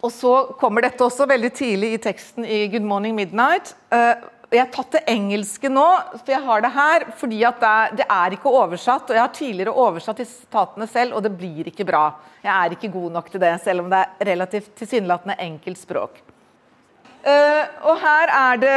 og 0.00 0.12
så 0.14 0.34
kommer 0.60 0.86
dette 0.86 1.04
også 1.04 1.26
veldig 1.28 1.50
tidlig 1.52 1.96
i 1.96 2.02
teksten 2.06 2.46
i 2.46 2.68
'Good 2.70 2.86
Morning 2.86 3.18
Midnight'. 3.18 3.74
Uh, 3.90 4.14
jeg 4.50 4.64
har 4.64 4.70
tatt 4.74 4.96
det 4.96 5.02
engelske 5.12 5.70
nå, 5.70 5.86
for 6.16 6.32
jeg 6.32 6.42
har 6.42 6.62
det 6.64 6.70
her 6.74 7.04
fordi 7.20 7.38
at 7.46 7.60
det 7.62 7.68
er, 7.70 7.92
det 8.00 8.06
er 8.10 8.34
ikke 8.34 8.50
oversatt. 8.50 9.10
og 9.10 9.14
Jeg 9.14 9.22
har 9.22 9.36
tidligere 9.36 9.74
oversatt 9.84 10.22
sitatene 10.26 10.88
selv, 10.90 11.14
og 11.14 11.22
det 11.22 11.36
blir 11.38 11.70
ikke 11.70 11.86
bra. 11.86 12.08
Jeg 12.42 12.50
er 12.50 12.74
ikke 12.74 12.90
god 12.90 13.14
nok 13.14 13.30
til 13.30 13.42
det, 13.42 13.52
selv 13.62 13.84
om 13.84 13.92
det 13.92 14.00
er 14.02 14.30
relativt 14.32 14.72
tilsynelatende 14.80 15.38
enkelt 15.46 15.78
språk. 15.78 16.18
Uh, 17.20 17.64
og 17.84 17.98
her 18.00 18.30
er 18.32 18.56
det, 18.56 18.76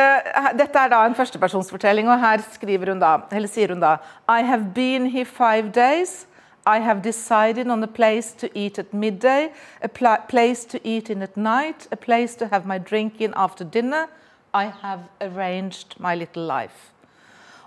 Dette 0.60 0.80
er 0.80 0.92
da 0.92 1.06
en 1.08 1.16
førstepersonsfortelling, 1.16 2.10
og 2.12 2.20
her 2.20 2.44
skriver 2.54 2.92
hun 2.92 3.02
da, 3.02 3.16
eller 3.32 3.48
sier 3.48 3.72
hun 3.72 3.82
da 3.82 3.96
I 4.28 4.44
have 4.44 4.74
been 4.76 5.08
here 5.10 5.26
five 5.26 5.72
days. 5.72 6.28
I 6.66 6.80
have 6.80 7.02
decided 7.02 7.68
on 7.68 7.84
a 7.84 7.88
place 7.88 8.32
to 8.40 8.48
eat 8.54 8.78
at 8.80 8.94
midday, 8.94 9.50
a 9.82 9.88
pl 9.88 10.06
place 10.30 10.64
to 10.66 10.80
eat 10.84 11.10
in 11.10 11.22
at 11.22 11.36
night, 11.36 11.88
a 11.92 11.96
place 11.96 12.36
to 12.36 12.48
have 12.48 12.66
my 12.66 12.78
drink 12.78 13.20
in 13.20 13.34
after 13.36 13.66
dinner. 13.66 14.08
I 14.54 14.70
have 14.84 15.08
arranged 15.22 15.98
my 16.00 16.16
little 16.16 16.46
life. 16.46 16.92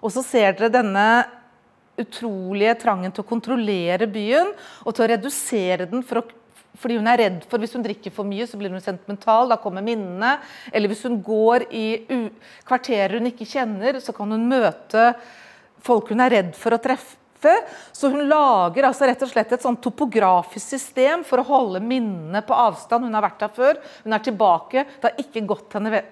Og 0.03 0.13
så 0.15 0.23
ser 0.23 0.55
dere 0.55 0.71
denne 0.71 1.07
utrolige 1.99 2.77
trangen 2.83 3.13
til 3.15 3.25
å 3.25 3.29
kontrollere 3.29 4.09
byen 4.11 4.53
og 4.85 4.93
til 4.93 5.07
å 5.07 5.11
redusere 5.15 5.89
den 5.91 6.05
for 6.07 6.23
å 6.23 6.27
fordi 6.77 6.99
hun 6.99 7.07
er 7.09 7.17
redd 7.17 7.45
for 7.49 7.63
Hvis 7.63 7.73
hun 7.73 7.85
drikker 7.87 8.13
for 8.13 8.29
mye, 8.29 8.45
så 8.45 8.59
blir 8.61 8.69
hun 8.69 8.83
sentimental. 8.85 9.49
Da 9.49 9.57
kommer 9.57 9.81
minnene. 9.81 10.35
Eller 10.69 10.93
hvis 10.93 11.07
hun 11.09 11.15
går 11.25 11.65
i 11.73 11.87
kvarterer 12.69 13.17
hun 13.17 13.31
ikke 13.31 13.49
kjenner, 13.49 13.97
så 13.97 14.13
kan 14.13 14.29
hun 14.29 14.45
møte 14.45 15.07
folk 15.87 16.11
hun 16.13 16.21
er 16.21 16.35
redd 16.35 16.51
for 16.59 16.77
å 16.77 16.83
treffe. 16.83 17.17
Så 17.93 18.09
hun 18.09 18.29
lager 18.29 18.89
altså 18.89 19.07
rett 19.09 19.23
og 19.23 19.31
slett 19.31 19.53
et 19.53 19.65
sånn 19.65 19.79
topografisk 19.83 20.77
system 20.77 21.25
for 21.27 21.41
å 21.43 21.49
holde 21.49 21.83
minnene 21.85 22.43
på 22.47 22.57
avstand. 22.57 23.07
Hun 23.07 23.17
har 23.17 23.27
vært 23.27 23.43
der 23.45 23.53
før, 23.57 23.81
hun 24.05 24.17
er 24.17 24.25
tilbake. 24.25 24.87
Det 25.01 25.11
har 25.11 25.21
ikke 25.23 25.45
gått 25.53 25.77
henne, 25.77 26.03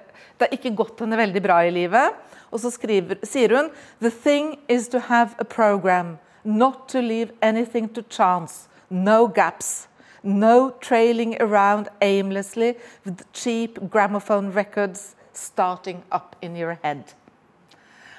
ikke 0.51 0.75
gått 0.77 1.01
henne 1.05 1.19
veldig 1.21 1.43
bra 1.45 1.63
i 1.65 1.73
livet. 1.75 2.21
Og 2.53 2.63
så 2.63 2.71
skriver, 2.75 3.19
sier 3.27 3.57
hun 3.57 3.73
The 4.05 4.13
thing 4.13 4.59
is 4.69 4.89
to 4.93 5.01
have 5.09 5.35
a 5.39 5.45
program, 5.45 6.19
not 6.45 6.89
to 6.93 7.03
leave 7.03 7.33
anything 7.43 7.89
to 7.95 8.03
chance. 8.09 8.69
No 8.91 9.27
gaps. 9.27 9.89
No 10.23 10.71
trailing 10.81 11.37
around 11.41 11.89
aimlessly 12.01 12.79
with 13.05 13.31
cheap 13.35 13.79
gramophone 13.91 14.53
records 14.53 15.15
starting 15.35 16.03
up 16.11 16.37
in 16.41 16.57
your 16.57 16.79
head. 16.83 17.13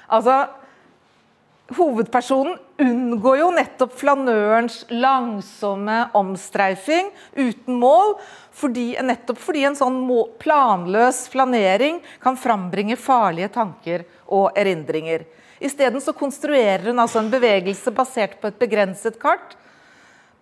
Altså, 0.08 0.46
Hovedpersonen 1.74 2.60
unngår 2.78 3.40
jo 3.40 3.46
nettopp 3.50 3.94
flanørens 3.98 4.84
langsomme 4.92 6.04
omstreifing 6.14 7.08
uten 7.34 7.80
mål, 7.80 8.14
fordi, 8.54 8.92
nettopp 9.02 9.40
fordi 9.42 9.64
en 9.66 9.78
sånn 9.78 9.96
planløs 10.38 11.24
flanering 11.32 11.98
kan 12.22 12.38
frambringe 12.38 12.94
farlige 13.00 13.50
tanker 13.56 14.06
og 14.30 14.54
erindringer. 14.54 15.26
Isteden 15.58 16.04
konstruerer 16.14 16.86
hun 16.86 17.02
altså 17.02 17.18
en 17.24 17.32
bevegelse 17.32 17.90
basert 17.90 18.38
på 18.38 18.52
et 18.52 18.60
begrenset 18.60 19.18
kart, 19.18 19.56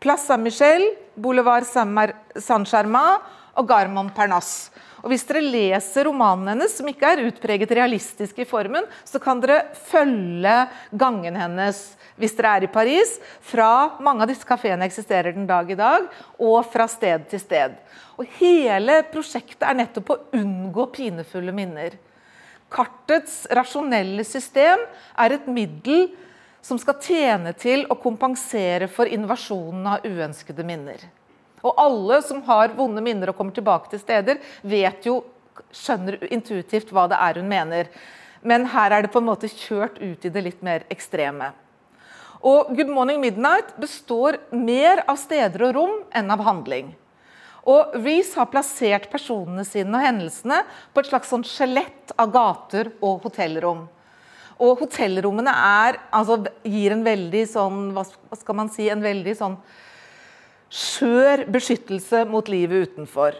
Place 0.04 0.28
Saint-Michel, 0.28 0.90
Boulevard 1.16 1.64
Saint-Germain 1.64 3.22
og 3.56 3.68
Garmon 3.70 4.10
Pernas. 4.12 4.68
Og 5.04 5.12
Hvis 5.12 5.26
dere 5.28 5.42
leser 5.44 6.06
romanen 6.08 6.54
hennes, 6.54 6.78
som 6.78 6.88
ikke 6.88 7.10
er 7.12 7.26
utpreget 7.28 7.72
realistisk 7.76 8.38
i 8.40 8.46
formen, 8.48 8.86
så 9.04 9.20
kan 9.20 9.42
dere 9.42 9.66
følge 9.90 10.54
gangen 10.96 11.36
hennes 11.36 11.82
hvis 12.16 12.32
dere 12.38 12.54
er 12.56 12.64
i 12.64 12.70
Paris. 12.72 13.18
Fra 13.44 13.98
mange 14.04 14.24
av 14.24 14.30
disse 14.30 14.48
kafeene 14.48 14.86
eksisterer 14.88 15.34
den 15.36 15.44
dag 15.50 15.68
i 15.68 15.76
dag, 15.76 16.06
og 16.40 16.64
fra 16.72 16.86
sted 16.88 17.26
til 17.28 17.42
sted. 17.42 17.74
Og 18.16 18.24
Hele 18.38 19.02
prosjektet 19.10 19.66
er 19.68 19.76
nettopp 19.76 20.14
å 20.14 20.20
unngå 20.38 20.86
pinefulle 20.94 21.52
minner. 21.52 21.98
Kartets 22.72 23.42
rasjonelle 23.52 24.24
system 24.24 24.86
er 25.20 25.36
et 25.36 25.50
middel 25.50 26.08
som 26.64 26.80
skal 26.80 26.96
tjene 27.04 27.52
til 27.60 27.84
å 27.92 27.98
kompensere 28.00 28.88
for 28.88 29.10
invasjonen 29.10 29.90
av 29.98 30.08
uønskede 30.08 30.64
minner. 30.64 31.04
Og 31.64 31.80
alle 31.80 32.20
som 32.24 32.42
har 32.46 32.74
vonde 32.76 33.02
minner 33.04 33.32
og 33.32 33.38
kommer 33.38 33.56
tilbake 33.56 33.90
til 33.92 34.02
steder, 34.02 34.40
vet 34.62 35.08
jo, 35.08 35.22
skjønner 35.74 36.18
intuitivt 36.34 36.92
hva 36.92 37.06
det 37.10 37.18
er 37.20 37.40
hun 37.40 37.50
mener. 37.50 37.90
Men 38.44 38.66
her 38.74 38.92
er 38.92 39.04
det 39.04 39.12
på 39.14 39.22
en 39.22 39.30
måte 39.30 39.48
kjørt 39.48 39.96
ut 40.02 40.26
i 40.26 40.32
det 40.32 40.42
litt 40.44 40.64
mer 40.66 40.84
ekstreme. 40.92 41.54
Og 42.44 42.74
Good 42.76 42.90
Morning 42.92 43.22
Midnight 43.22 43.72
består 43.80 44.36
mer 44.52 45.00
av 45.08 45.16
steder 45.16 45.70
og 45.70 45.74
rom 45.78 45.94
enn 46.12 46.28
av 46.34 46.42
handling. 46.44 46.92
Og 47.64 47.94
Reece 47.96 48.36
har 48.36 48.50
plassert 48.52 49.08
personene 49.08 49.64
sine 49.64 49.96
og 49.96 50.04
hendelsene 50.04 50.58
på 50.92 51.00
et 51.00 51.08
slags 51.08 51.30
sånn 51.32 51.46
skjelett 51.48 52.12
av 52.20 52.34
gater 52.34 52.92
og 53.00 53.24
hotellrom. 53.24 53.86
Og 54.60 54.82
hotellrommene 54.84 55.50
er, 55.50 55.96
altså, 56.14 56.42
gir 56.62 56.92
en 56.94 57.02
veldig 57.02 57.40
sånn 57.50 57.80
Hva 57.96 58.04
skal 58.38 58.58
man 58.60 58.68
si? 58.70 58.84
En 58.92 59.02
veldig 59.02 59.32
sånn 59.40 59.56
skjør 60.72 61.44
beskyttelse 61.52 62.24
mot 62.30 62.48
livet 62.50 62.90
utenfor. 62.90 63.36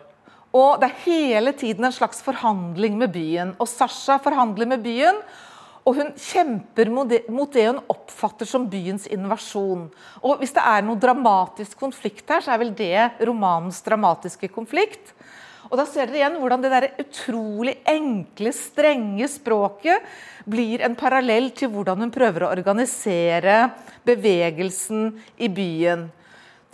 Og 0.55 0.79
det 0.79 0.91
er 0.91 1.01
hele 1.07 1.55
tiden 1.59 1.89
en 1.89 1.95
slags 1.95 2.23
forhandling 2.23 2.99
med 3.01 3.11
byen. 3.15 3.55
Og 3.59 3.67
Sasha 3.71 4.21
forhandler 4.23 4.71
med 4.71 4.85
byen, 4.85 5.19
og 5.85 5.99
hun 5.99 6.13
kjemper 6.17 6.89
mot 6.95 7.11
det, 7.11 7.67
hun 7.67 7.83
oppfatter 7.93 8.49
som 8.49 8.69
byens 8.71 9.09
invasjon. 9.13 9.89
Og 10.25 10.41
hvis 10.41 10.55
det 10.57 10.63
er 10.65 10.87
noe 10.87 11.01
dramatisk 11.01 11.77
konflikt 11.83 12.31
her, 12.33 12.45
så 12.45 12.55
er 12.55 12.63
vel 12.63 12.73
det 12.79 13.27
romanens 13.27 13.83
dramatiske 13.85 14.49
konflikt. 14.55 15.13
Og 15.71 15.77
da 15.81 15.85
ser 15.89 16.07
dere 16.09 16.21
igjen 16.21 16.39
hvordan 16.41 16.63
det 16.63 16.73
der 16.73 16.87
utrolig 17.03 17.75
enkle, 17.89 18.53
strenge 18.55 19.29
språket 19.33 20.05
blir 20.49 20.85
en 20.85 20.97
parallell 20.97 21.51
til 21.57 21.73
hvordan 21.73 22.05
hun 22.05 22.13
prøver 22.15 22.47
å 22.47 22.53
organisere 22.55 23.73
bevegelsen 24.07 25.09
i 25.41 25.51
byen. 25.53 26.07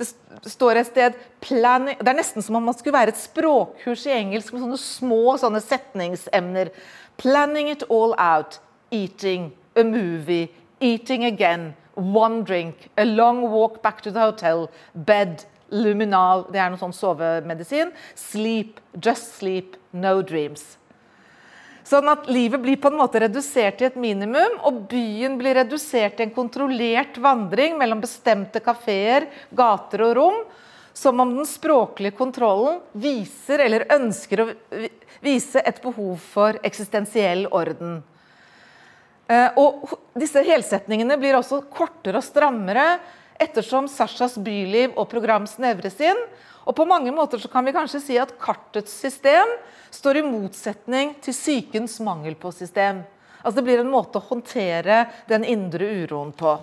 Det 0.01 0.51
står 0.51 0.81
et 0.81 0.89
sted 0.89 1.19
planning, 1.45 1.99
Det 1.99 2.09
er 2.09 2.17
nesten 2.17 2.43
som 2.43 2.57
om 2.57 2.65
man 2.71 2.77
skulle 2.77 2.97
være 2.97 3.13
et 3.13 3.21
språkkurs 3.21 4.07
i 4.09 4.17
engelsk 4.17 4.55
med 4.55 4.65
sånne 4.65 4.81
små 4.81 5.37
sånne 5.41 5.61
setningsemner. 5.61 6.73
Planning 7.21 7.69
it 7.69 7.85
all 7.91 8.15
out. 8.17 8.61
Eating. 8.91 9.53
A 9.77 9.85
movie. 9.85 10.49
Eating 10.81 11.25
again. 11.25 11.75
One 11.97 12.45
drink. 12.45 12.89
A 12.97 13.05
long 13.05 13.43
walk 13.51 13.83
back 13.83 14.03
to 14.03 14.11
the 14.11 14.21
hotel. 14.21 14.69
Bed. 14.95 15.45
Luminal, 15.71 16.49
det 16.51 16.59
er 16.59 16.73
noe 16.73 16.81
sånn 16.81 16.95
sovemedisin. 16.97 17.93
Sleep, 18.19 18.81
just 18.99 19.37
sleep, 19.39 19.77
no 19.93 20.19
dreams. 20.23 20.80
Sånn 21.91 22.07
at 22.13 22.29
livet 22.31 22.63
blir 22.63 22.79
på 22.79 22.91
en 22.93 23.01
måte 23.01 23.19
redusert 23.25 23.81
til 23.81 23.89
et 23.89 23.99
minimum, 23.99 24.61
og 24.69 24.85
byen 24.91 25.35
blir 25.41 25.57
redusert 25.59 26.15
til 26.17 26.29
en 26.29 26.35
kontrollert 26.37 27.17
vandring 27.19 27.75
mellom 27.81 28.03
bestemte 28.03 28.63
kafeer, 28.63 29.27
gater 29.51 30.05
og 30.07 30.13
rom, 30.21 30.37
som 30.95 31.19
om 31.23 31.33
den 31.35 31.49
språklige 31.49 32.15
kontrollen 32.19 32.79
viser 32.93 33.63
eller 33.65 33.89
ønsker 33.97 34.43
å 34.43 34.47
vise 35.25 35.63
et 35.67 35.81
behov 35.83 36.21
for 36.23 36.61
eksistensiell 36.67 37.49
orden. 37.51 37.99
Eh, 39.31 39.59
og 39.59 39.91
disse 40.19 40.43
helsetningene 40.47 41.19
blir 41.19 41.39
også 41.39 41.63
kortere 41.75 42.21
og 42.21 42.27
strammere 42.27 42.87
ettersom 43.41 43.89
Sashas 43.91 44.37
byliv 44.39 44.95
og 44.95 45.09
program 45.11 45.47
snevres 45.49 45.99
inn. 46.05 46.23
Og 46.69 46.77
på 46.77 46.87
mange 46.87 47.11
måter 47.15 47.41
så 47.43 47.51
kan 47.51 47.67
vi 47.67 47.75
kanskje 47.75 48.03
si 48.05 48.19
at 48.21 48.37
kartets 48.39 48.93
system 48.95 49.55
står 49.91 50.21
i 50.21 50.27
motsetning 50.27 51.17
til 51.25 51.37
sykens 51.37 51.99
mangel 52.05 52.37
på 52.39 52.53
system. 52.55 53.03
Altså 53.41 53.57
Det 53.59 53.67
blir 53.67 53.83
en 53.83 53.93
måte 53.93 54.21
å 54.21 54.29
håndtere 54.29 55.05
den 55.29 55.45
indre 55.49 55.89
uroen 56.05 56.33
på. 56.37 56.59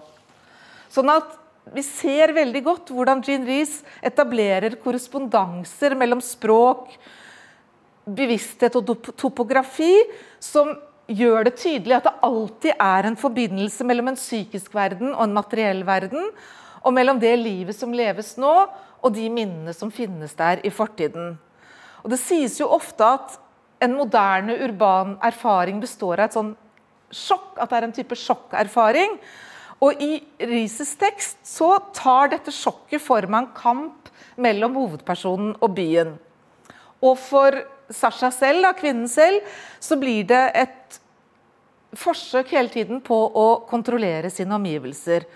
Sånn 0.93 1.11
at 1.11 1.35
vi 1.75 1.83
ser 1.83 2.31
veldig 2.35 2.63
godt 2.63 2.91
hvordan 2.95 3.21
Jean 3.25 3.45
Rees 3.47 3.81
etablerer 4.05 4.77
korrespondanser 4.79 5.97
mellom 5.99 6.21
språk, 6.23 6.93
bevissthet 8.07 8.77
og 8.79 8.93
topografi 9.19 9.91
som 10.39 10.71
gjør 11.07 11.47
det 11.47 11.57
tydelig 11.59 11.97
at 11.97 12.07
det 12.07 12.15
alltid 12.23 12.83
er 12.83 13.07
en 13.07 13.19
forbindelse 13.19 13.87
mellom 13.87 14.11
en 14.11 14.19
psykisk 14.19 14.75
verden 14.75 15.11
og 15.13 15.25
en 15.25 15.35
materiell 15.35 15.83
verden, 15.87 16.31
og 16.83 16.95
mellom 16.95 17.19
det 17.19 17.33
livet 17.39 17.75
som 17.75 17.95
leves 17.95 18.35
nå, 18.39 18.53
og 19.03 19.13
de 19.13 19.27
minnene 19.31 19.73
som 19.75 19.91
finnes 19.93 20.33
der 20.39 20.61
i 20.65 20.71
fortiden. 20.73 21.35
Og 22.07 22.13
Det 22.13 22.21
sies 22.21 22.53
jo 22.61 22.69
ofte 22.71 23.03
at 23.03 23.33
en 23.83 23.97
moderne 23.99 24.53
urban 24.63 25.17
erfaring 25.27 25.81
består 25.83 26.21
av 26.21 26.29
et 26.29 26.37
sånn 26.37 26.53
sjokk, 27.11 27.57
at 27.59 27.67
det 27.67 27.75
er 27.75 27.85
en 27.89 27.95
type 27.97 28.15
sjokkerfaring. 28.15 29.17
Og 29.83 29.99
i 29.99 30.21
Rises 30.39 30.93
tekst 30.95 31.41
så 31.43 31.73
tar 31.91 32.31
dette 32.31 32.53
sjokket 32.55 33.03
form 33.03 33.35
av 33.35 33.43
en 33.43 33.49
kamp 33.57 34.07
mellom 34.39 34.79
hovedpersonen 34.79 35.57
og 35.59 35.75
byen. 35.75 36.15
Og 37.03 37.19
for 37.19 37.59
Sasha 37.91 38.31
selv, 38.31 38.63
da, 38.63 38.71
kvinnen 38.79 39.11
selv, 39.11 39.43
så 39.83 39.99
blir 39.99 40.23
det 40.31 40.45
et 40.63 41.01
forsøk 41.97 42.55
hele 42.55 42.71
tiden 42.71 43.03
på 43.03 43.19
å 43.35 43.47
kontrollere 43.67 44.31
sine 44.31 44.55
omgivelser. 44.55 45.27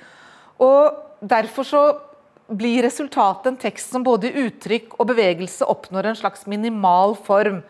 Og 0.63 0.95
derfor 1.19 1.67
så 1.67 1.83
blir 2.57 2.83
resultatet 2.83 3.45
en 3.45 3.57
tekst 3.57 3.93
som 3.93 4.03
både 4.03 4.29
i 4.29 4.45
uttrykk 4.45 4.97
og 4.99 5.07
bevegelse 5.11 5.67
oppnår 5.69 6.11
en 6.11 6.19
slags 6.19 6.45
minimal 6.49 7.15
form, 7.25 7.61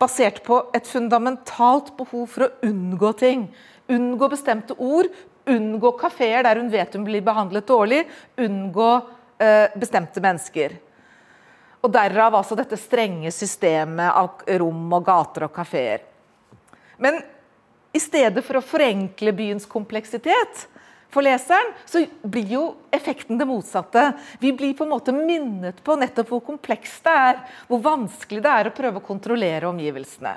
basert 0.00 0.42
på 0.44 0.62
et 0.76 0.86
fundamentalt 0.88 1.92
behov 1.98 2.26
for 2.34 2.46
å 2.46 2.52
unngå 2.68 3.12
ting. 3.20 3.48
Unngå 3.90 4.28
bestemte 4.32 4.76
ord, 4.78 5.10
unngå 5.50 5.92
kafeer 6.00 6.44
der 6.46 6.60
hun 6.60 6.70
vet 6.72 6.94
hun 6.94 7.04
blir 7.08 7.24
behandlet 7.24 7.68
dårlig, 7.68 8.04
unngå 8.40 8.90
eh, 9.40 9.72
bestemte 9.80 10.22
mennesker. 10.24 10.76
Og 11.80 11.92
Derav 11.92 12.36
altså 12.36 12.56
dette 12.58 12.76
strenge 12.80 13.32
systemet 13.32 14.12
av 14.12 14.44
rom 14.60 14.96
og 14.96 15.04
gater 15.06 15.48
og 15.48 15.54
kafeer. 15.56 16.04
Men 17.00 17.22
i 17.92 18.00
stedet 18.00 18.44
for 18.46 18.60
å 18.60 18.64
forenkle 18.64 19.32
byens 19.34 19.66
kompleksitet 19.68 20.66
for 21.10 21.26
leseren, 21.26 21.72
så 21.86 22.04
blir 22.22 22.52
jo 22.54 22.64
effekten 22.94 23.38
det 23.38 23.48
motsatte. 23.48 24.12
Vi 24.42 24.52
blir 24.56 24.76
på 24.78 24.86
en 24.86 24.94
måte 24.94 25.14
minnet 25.14 25.82
på 25.84 25.96
nettopp 25.98 26.30
hvor 26.34 26.44
komplekst 26.52 27.02
det 27.06 27.16
er, 27.24 27.42
hvor 27.70 27.82
vanskelig 27.84 28.44
det 28.44 28.54
er 28.54 28.70
å 28.70 28.76
prøve 28.76 29.02
å 29.02 29.08
kontrollere 29.08 29.70
omgivelsene. 29.70 30.36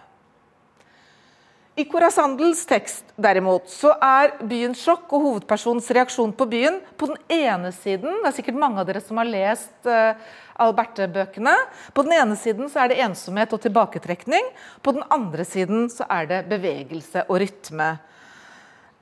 I 1.75 1.87
Corazandels 1.89 2.59
tekst 2.69 3.15
derimot, 3.17 3.65
så 3.65 3.95
er 3.97 4.35
byens 4.45 4.77
sjokk 4.85 5.09
og 5.17 5.23
hovedpersonens 5.25 5.87
reaksjon 5.97 6.29
på 6.37 6.45
byen 6.51 6.77
på 7.01 7.09
den 7.09 7.17
ene 7.33 7.71
siden 7.73 8.19
Det 8.21 8.29
er 8.29 8.35
sikkert 8.35 8.59
mange 8.61 8.83
av 8.83 8.85
dere 8.85 9.01
som 9.01 9.17
har 9.17 9.25
lest 9.25 9.89
uh, 9.89 10.13
Alberte-bøkene. 10.61 11.55
På 11.97 12.05
den 12.05 12.13
ene 12.19 12.37
siden 12.37 12.69
så 12.69 12.83
er 12.83 12.91
det 12.91 12.99
ensomhet 13.01 13.57
og 13.57 13.63
tilbaketrekning. 13.63 14.51
På 14.85 14.93
den 14.93 15.01
andre 15.09 15.47
siden 15.49 15.87
så 15.89 16.05
er 16.13 16.29
det 16.29 16.43
bevegelse 16.51 17.25
og 17.25 17.41
rytme. 17.41 17.95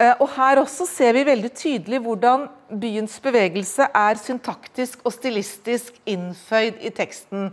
Uh, 0.01 0.15
og 0.23 0.31
Her 0.33 0.61
også 0.63 0.87
ser 0.89 1.13
vi 1.13 1.27
veldig 1.27 1.51
tydelig 1.53 1.99
hvordan 2.01 2.47
byens 2.81 3.19
bevegelse 3.21 3.85
er 3.85 4.17
syntaktisk 4.17 5.03
og 5.05 5.13
stilistisk 5.13 5.99
innføyd 6.09 6.79
i 6.81 6.89
teksten. 6.95 7.51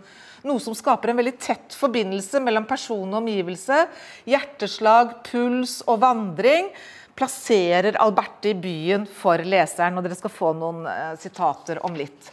Noe 0.49 0.63
som 0.63 0.77
skaper 0.77 1.13
en 1.13 1.19
veldig 1.19 1.35
tett 1.43 1.77
forbindelse 1.77 2.41
mellom 2.41 2.65
person 2.69 3.11
og 3.11 3.19
omgivelse. 3.21 3.83
Hjerteslag, 4.31 5.19
puls 5.27 5.83
og 5.85 6.01
vandring 6.07 6.71
plasserer 7.19 7.99
Alberte 8.01 8.55
i 8.55 8.57
byen 8.57 9.05
for 9.19 9.43
leseren. 9.45 9.99
og 9.99 10.07
Dere 10.07 10.17
skal 10.17 10.33
få 10.33 10.55
noen 10.57 10.87
uh, 10.89 11.19
sitater 11.21 11.83
om 11.85 11.99
litt. 11.99 12.31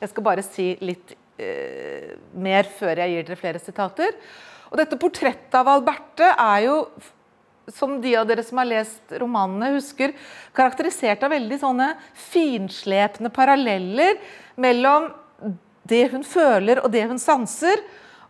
Jeg 0.00 0.10
skal 0.10 0.24
bare 0.24 0.46
si 0.46 0.72
litt 0.82 1.14
uh, 1.14 2.16
mer 2.40 2.66
før 2.78 3.04
jeg 3.04 3.14
gir 3.14 3.28
dere 3.28 3.38
flere 3.44 3.62
sitater. 3.62 4.18
Og 4.72 4.80
dette 4.80 4.98
Portrettet 5.00 5.54
av 5.60 5.70
Alberte 5.76 6.32
er 6.32 6.64
jo 6.66 6.80
som 7.74 7.96
de 8.02 8.14
av 8.16 8.26
dere 8.28 8.44
som 8.46 8.60
har 8.60 8.68
lest 8.68 9.14
romanene, 9.20 9.74
husker, 9.76 10.14
karakterisert 10.56 11.22
av 11.24 11.32
veldig 11.34 11.60
sånne 11.60 11.88
finslepne 12.28 13.30
paralleller 13.34 14.20
mellom 14.60 15.10
det 15.88 16.04
hun 16.12 16.24
føler 16.26 16.82
og 16.82 16.92
det 16.92 17.06
hun 17.08 17.20
sanser, 17.22 17.82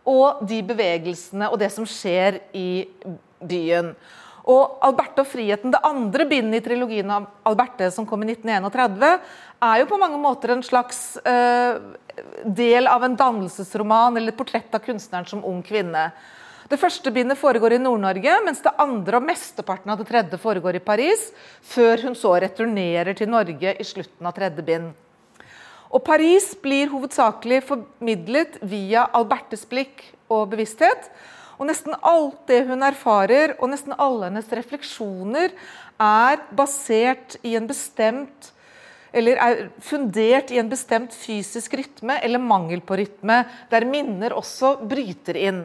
og 0.09 0.41
de 0.47 0.61
bevegelsene 0.65 1.49
og 1.51 1.59
det 1.61 1.69
som 1.73 1.85
skjer 1.87 2.39
i 2.55 2.87
byen. 3.39 3.91
Og 4.49 4.79
Alberte 4.85 5.21
og 5.21 5.29
friheten, 5.29 5.73
det 5.73 5.81
andre 5.85 6.25
bindet 6.29 6.61
i 6.61 6.65
trilogien 6.65 7.11
av 7.13 7.27
Alberte, 7.45 7.91
som 7.93 8.07
kom 8.09 8.23
i 8.23 8.31
1931, 8.31 9.19
er 9.67 9.81
jo 9.81 9.89
på 9.91 9.99
mange 10.01 10.17
måter 10.21 10.55
en 10.55 10.63
slags 10.65 11.19
uh, 11.27 11.77
del 12.45 12.89
av 12.89 13.05
en 13.05 13.17
dannelsesroman 13.19 14.17
eller 14.17 14.33
et 14.33 14.39
portrett 14.39 14.73
av 14.73 14.83
kunstneren 14.85 15.27
som 15.29 15.45
ung 15.45 15.61
kvinne. 15.65 16.09
Det 16.69 16.77
første 16.77 17.09
bindet 17.09 17.39
foregår 17.41 17.73
i 17.73 17.81
Nord-Norge, 17.81 18.33
mens 18.45 18.59
det 18.61 18.75
andre 18.77 19.17
og 19.17 19.25
mesteparten 19.25 19.89
av 19.89 19.97
det 19.97 20.05
tredje 20.05 20.37
foregår 20.37 20.77
i 20.77 20.83
Paris, 20.85 21.23
før 21.65 22.03
hun 22.05 22.17
så 22.17 22.35
returnerer 22.43 23.17
til 23.17 23.31
Norge 23.31 23.73
i 23.73 23.85
slutten 23.87 24.29
av 24.29 24.35
tredje 24.37 24.65
bind. 24.67 24.91
Og 25.89 26.03
Paris 26.05 26.51
blir 26.61 26.91
hovedsakelig 26.91 27.63
formidlet 27.65 28.59
via 28.61 29.07
Albertes 29.17 29.65
blikk 29.65 30.03
og 30.29 30.51
bevissthet. 30.51 31.09
Og 31.57 31.65
nesten 31.71 31.97
alt 32.05 32.45
det 32.47 32.61
hun 32.69 32.85
erfarer, 32.85 33.55
og 33.57 33.73
nesten 33.73 33.97
alle 33.97 34.29
hennes 34.29 34.53
refleksjoner, 34.61 35.57
er 35.97 36.45
basert 36.53 37.39
i 37.41 37.57
en 37.57 37.65
bestemt 37.67 38.53
eller 39.09 39.39
er 39.41 39.61
fundert 39.81 40.51
i 40.53 40.59
en 40.61 40.69
bestemt 40.69 41.15
fysisk 41.17 41.73
rytme 41.79 42.19
eller 42.21 42.37
mangel 42.37 42.85
på 42.85 42.99
rytme, 42.99 43.41
der 43.73 43.89
minner 43.89 44.35
også 44.37 44.75
bryter 44.85 45.39
inn. 45.49 45.63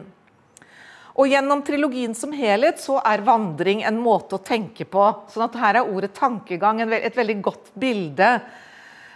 Og 1.15 1.31
Gjennom 1.31 1.61
trilogien 1.63 2.15
som 2.17 2.33
helhet 2.35 2.81
så 2.83 2.99
er 3.07 3.23
vandring 3.23 3.85
en 3.87 3.99
måte 4.03 4.35
å 4.35 4.43
tenke 4.43 4.83
på. 4.83 5.03
sånn 5.31 5.47
at 5.47 5.55
Her 5.55 5.79
er 5.79 5.91
ordet 5.91 6.13
tankegang 6.13 6.81
et 6.83 7.15
veldig 7.15 7.41
godt 7.41 7.71
bilde 7.73 8.39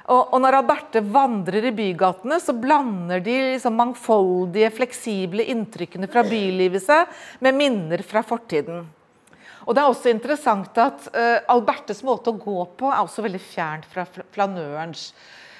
og, 0.10 0.38
når 0.42 0.58
Alberte 0.58 1.02
vandrer 1.06 1.68
i 1.70 1.74
bygatene, 1.76 2.40
så 2.42 2.56
blander 2.58 3.22
de 3.22 3.36
liksom 3.54 3.76
mangfoldige, 3.78 4.72
fleksible 4.74 5.46
inntrykkene 5.54 6.10
fra 6.10 6.24
bylivet 6.26 6.82
seg 6.82 7.20
med 7.46 7.58
minner 7.58 8.02
fra 8.06 8.24
fortiden. 8.26 8.88
Og 9.68 9.76
Det 9.76 9.84
er 9.84 9.92
også 9.92 10.10
interessant 10.10 10.78
at 10.82 11.12
uh, 11.14 11.46
Albertes 11.54 12.02
måte 12.02 12.34
å 12.34 12.40
gå 12.42 12.64
på 12.80 12.90
er 12.90 13.04
også 13.04 13.22
veldig 13.22 13.42
fjernt 13.44 13.86
fra 13.92 14.08
flanørens. 14.34 15.12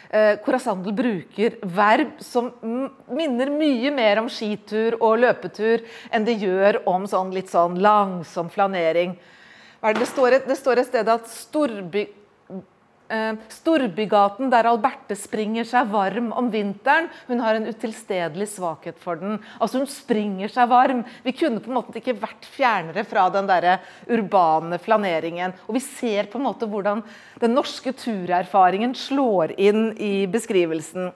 Uh, 0.10 0.36
Corazandel 0.42 0.94
bruker 0.98 1.60
verb 1.62 2.16
som 2.26 2.50
minner 3.14 3.52
mye 3.54 3.92
mer 3.94 4.24
om 4.24 4.30
skitur 4.32 4.98
og 4.98 5.20
løpetur 5.22 5.84
enn 6.10 6.26
det 6.26 6.40
gjør 6.42 6.82
om 6.90 7.06
sånn 7.10 7.30
litt 7.36 7.52
sånn 7.54 7.78
langsom 7.84 8.50
flanering. 8.50 9.14
Det 9.80 10.08
står, 10.10 10.40
et, 10.40 10.48
det 10.50 10.58
står 10.60 10.82
et 10.82 10.90
sted 10.90 11.08
at 11.14 11.30
storby, 11.32 12.08
Eh, 12.10 12.19
Storbygaten 13.50 14.52
der 14.54 14.68
Alberte 14.70 15.16
springer 15.18 15.66
seg 15.68 15.90
varm 15.90 16.30
om 16.38 16.50
vinteren. 16.54 17.08
Hun 17.28 17.42
har 17.42 17.58
en 17.58 17.66
utilstedelig 17.70 18.52
svakhet 18.54 19.00
for 19.02 19.18
den. 19.18 19.40
Altså 19.58 19.82
Hun 19.82 19.90
springer 19.90 20.52
seg 20.54 20.70
varm. 20.70 21.02
Vi 21.26 21.34
kunne 21.38 21.64
på 21.64 21.72
en 21.72 21.80
måte 21.80 21.98
ikke 22.02 22.18
vært 22.22 22.46
fjernere 22.54 23.06
fra 23.10 23.28
den 23.34 23.50
der 23.50 23.80
urbane 24.10 24.78
flaneringen. 24.82 25.56
Og 25.68 25.80
vi 25.80 25.84
ser 25.86 26.30
på 26.30 26.38
en 26.38 26.46
måte 26.50 26.70
hvordan 26.70 27.02
den 27.42 27.58
norske 27.58 27.96
turerfaringen 27.98 28.94
slår 28.98 29.56
inn 29.58 29.90
i 29.98 30.28
beskrivelsen. 30.30 31.10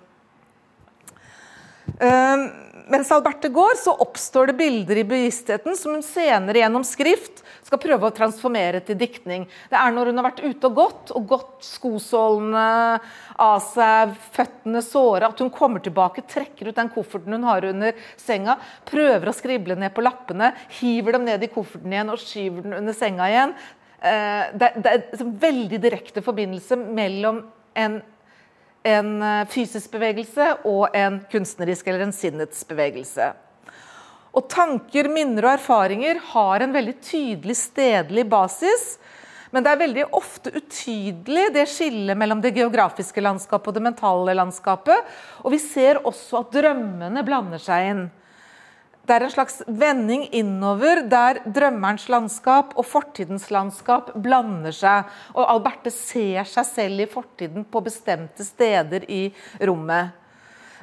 Uh, 2.02 2.64
mens 2.90 3.12
Alberte 3.12 3.50
går, 3.50 3.76
så 3.80 3.94
oppstår 4.04 4.48
det 4.48 4.54
bilder 4.60 4.98
i 4.98 5.06
bevisstheten 5.08 5.78
som 5.78 5.96
hun 5.96 6.04
senere 6.04 6.60
gjennom 6.60 6.84
skrift 6.88 7.44
skal 7.64 7.80
prøve 7.82 8.10
å 8.10 8.16
transformere 8.16 8.82
til 8.86 8.98
diktning. 9.00 9.46
Det 9.72 9.80
er 9.80 9.94
når 9.96 10.12
hun 10.12 10.20
har 10.20 10.28
vært 10.28 10.44
ute 10.44 10.70
og 10.70 10.76
gått, 10.78 11.14
og 11.16 11.28
gått 11.30 11.66
skosålene 11.66 12.66
av 13.42 13.64
seg, 13.66 14.18
føttene 14.36 14.84
såre, 14.86 15.30
at 15.32 15.44
hun 15.44 15.52
kommer 15.54 15.84
tilbake, 15.84 16.26
trekker 16.30 16.70
ut 16.70 16.80
den 16.80 16.92
kofferten 16.94 17.38
hun 17.38 17.48
har 17.48 17.66
under 17.72 17.96
senga, 18.20 18.58
prøver 18.90 19.32
å 19.32 19.36
skrible 19.38 19.80
ned 19.80 19.96
på 19.96 20.04
lappene, 20.04 20.52
hiver 20.82 21.18
dem 21.18 21.28
ned 21.30 21.46
i 21.46 21.52
kofferten 21.54 21.96
igjen 21.96 22.14
og 22.14 22.22
skyver 22.22 22.68
den 22.68 22.78
under 22.82 22.98
senga 22.98 23.32
igjen. 23.32 23.58
Eh, 24.04 24.54
det, 24.60 24.74
det 24.84 24.92
er 24.94 25.24
en 25.24 25.36
veldig 25.40 25.80
direkte 25.88 26.26
forbindelse 26.26 26.78
mellom 26.84 27.46
en 27.80 28.02
en 28.84 29.22
eh, 29.22 29.46
fysisk 29.52 29.92
bevegelse 29.96 30.50
og 30.68 30.96
en 30.96 31.22
kunstnerisk 31.32 31.88
eller 31.88 32.08
en 32.08 32.16
sinnets 32.16 32.66
bevegelse. 32.68 33.32
Og 34.34 34.48
tanker, 34.50 35.08
minner 35.14 35.46
og 35.46 35.56
erfaringer 35.56 36.20
har 36.34 36.64
en 36.64 36.74
veldig 36.74 36.96
tydelig 37.06 37.56
stedlig 37.60 38.26
basis. 38.30 38.96
Men 39.54 39.62
det 39.62 39.70
er 39.70 39.82
veldig 39.84 40.06
ofte 40.18 40.50
utydelig, 40.56 41.52
det 41.54 41.68
skillet 41.70 42.18
mellom 42.18 42.40
det 42.42 42.56
geografiske 42.56 43.22
landskapet 43.22 43.70
og 43.70 43.78
det 43.78 43.84
mentale 43.86 44.34
landskapet. 44.34 45.14
Og 45.46 45.54
vi 45.54 45.60
ser 45.62 46.02
også 46.02 46.42
at 46.42 46.56
drømmene 46.58 47.22
blander 47.28 47.62
seg 47.62 47.92
inn. 47.92 48.04
Det 49.04 49.12
er 49.12 49.26
en 49.26 49.32
slags 49.34 49.58
vending 49.68 50.30
innover 50.32 51.02
der 51.12 51.42
drømmerens 51.44 52.06
landskap 52.08 52.70
og 52.80 52.86
fortidens 52.88 53.50
landskap 53.52 54.14
blander 54.16 54.72
seg. 54.72 55.10
Og 55.36 55.44
Alberte 55.52 55.92
ser 55.92 56.48
seg 56.48 56.70
selv 56.70 57.04
i 57.04 57.10
fortiden 57.12 57.66
på 57.68 57.82
bestemte 57.84 58.48
steder 58.48 59.04
i 59.12 59.26
rommet. 59.60 60.16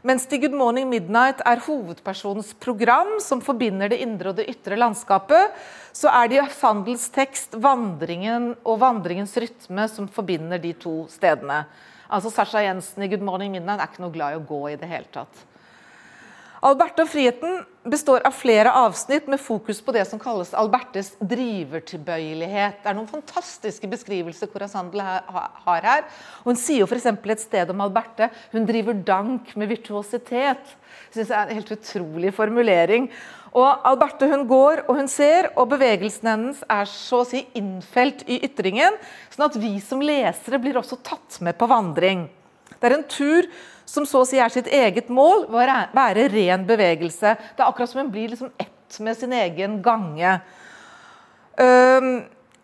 Mens 0.05 0.29
The 0.29 0.37
Good 0.41 0.57
Morning 0.57 0.89
Midnight 0.93 1.41
er 1.49 1.65
hovedpersonens 1.65 2.53
program 2.61 3.19
som 3.25 3.41
forbinder 3.45 3.89
det 3.93 4.03
indre 4.05 4.35
og 4.35 4.39
det 4.39 4.49
ytre 4.53 4.77
landskapet, 4.77 5.57
så 5.93 6.13
er 6.13 6.29
det 6.33 6.47
Fandels 6.57 7.09
tekst 7.13 7.57
vandringen 7.57 8.55
og 8.65 8.83
vandringens 8.85 9.37
rytme 9.41 9.89
som 9.93 10.09
forbinder 10.13 10.61
de 10.61 10.73
to 10.77 11.07
stedene. 11.13 11.63
Altså 12.13 12.33
Sasha 12.33 12.67
Jensen 12.69 13.05
i 13.05 13.09
Good 13.13 13.25
Morning 13.25 13.53
Midnight 13.57 13.81
er 13.81 13.89
ikke 13.89 14.05
noe 14.05 14.13
glad 14.13 14.37
i 14.37 14.41
å 14.43 14.49
gå 14.49 14.67
i 14.73 14.81
det 14.81 14.93
hele 14.93 15.09
tatt. 15.13 15.47
Alberte 16.61 17.07
og 17.07 17.09
friheten 17.09 17.63
består 17.89 18.21
av 18.29 18.35
flere 18.37 18.69
avsnitt 18.77 19.31
med 19.33 19.41
fokus 19.41 19.79
på 19.81 19.95
det 19.97 20.03
som 20.05 20.21
kalles 20.21 20.51
Albertes 20.53 21.15
drivertilbøyelighet. 21.25 22.83
Det 22.83 22.91
er 22.91 22.99
noen 22.99 23.09
fantastiske 23.09 23.89
beskrivelser 23.89 24.51
Corazandel 24.53 25.01
har 25.01 25.87
her. 25.87 26.05
Hun 26.45 26.61
sier 26.61 26.83
jo 26.83 26.89
f.eks. 26.91 27.09
et 27.09 27.45
sted 27.47 27.73
om 27.73 27.81
Alberte 27.87 28.29
hun 28.53 28.69
driver 28.69 28.93
dank 28.93 29.55
med 29.57 29.73
virtuositet. 29.73 30.77
Synes 31.15 31.33
det 31.33 31.39
er 31.39 31.49
en 31.49 31.63
helt 31.63 31.73
utrolig 31.79 32.35
formulering. 32.37 33.09
Og 33.57 33.89
Alberte 33.89 34.29
hun 34.29 34.45
går 34.51 34.85
og 34.85 35.01
hun 35.01 35.09
ser, 35.09 35.49
og 35.57 35.73
bevegelsen 35.73 36.29
hennes 36.29 36.61
er 36.69 36.85
så 36.93 37.25
å 37.25 37.31
si 37.31 37.47
innfelt 37.57 38.27
i 38.29 38.37
ytringen, 38.45 39.01
sånn 39.33 39.49
at 39.49 39.57
vi 39.65 39.79
som 39.81 40.05
lesere 40.05 40.61
blir 40.61 40.77
også 40.77 41.01
tatt 41.01 41.41
med 41.41 41.57
på 41.57 41.73
vandring. 41.73 42.29
Det 42.77 42.89
er 42.89 43.01
en 43.01 43.09
tur 43.09 43.49
som 43.91 44.07
så 44.07 44.23
å 44.23 44.29
si 44.29 44.39
er 44.39 44.53
sitt 44.55 44.71
eget 44.71 45.11
mål, 45.11 45.49
være 45.51 46.29
ren 46.31 46.67
bevegelse. 46.69 47.35
Det 47.35 47.63
er 47.63 47.67
akkurat 47.67 47.91
som 47.91 48.05
en 48.05 48.13
blir 48.13 48.31
liksom 48.33 48.53
ett 48.59 49.01
med 49.03 49.19
sin 49.19 49.35
egen 49.35 49.81
gange. 49.83 50.39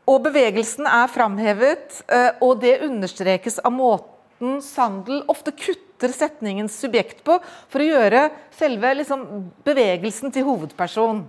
Og 0.06 0.22
bevegelsen 0.22 0.86
er 0.86 1.10
framhevet, 1.10 2.02
uh, 2.06 2.38
og 2.44 2.60
det 2.62 2.78
understrekes 2.86 3.58
av 3.66 3.74
måten 3.74 4.60
Sandel 4.62 5.22
ofte 5.32 5.50
kutter 5.56 6.12
setningens 6.12 6.76
subjekt 6.78 7.22
på 7.26 7.38
for 7.72 7.82
å 7.82 7.88
gjøre 7.88 8.26
selve 8.54 8.92
liksom, 8.98 9.24
bevegelsen 9.66 10.34
til 10.34 10.46
hovedperson. 10.46 11.24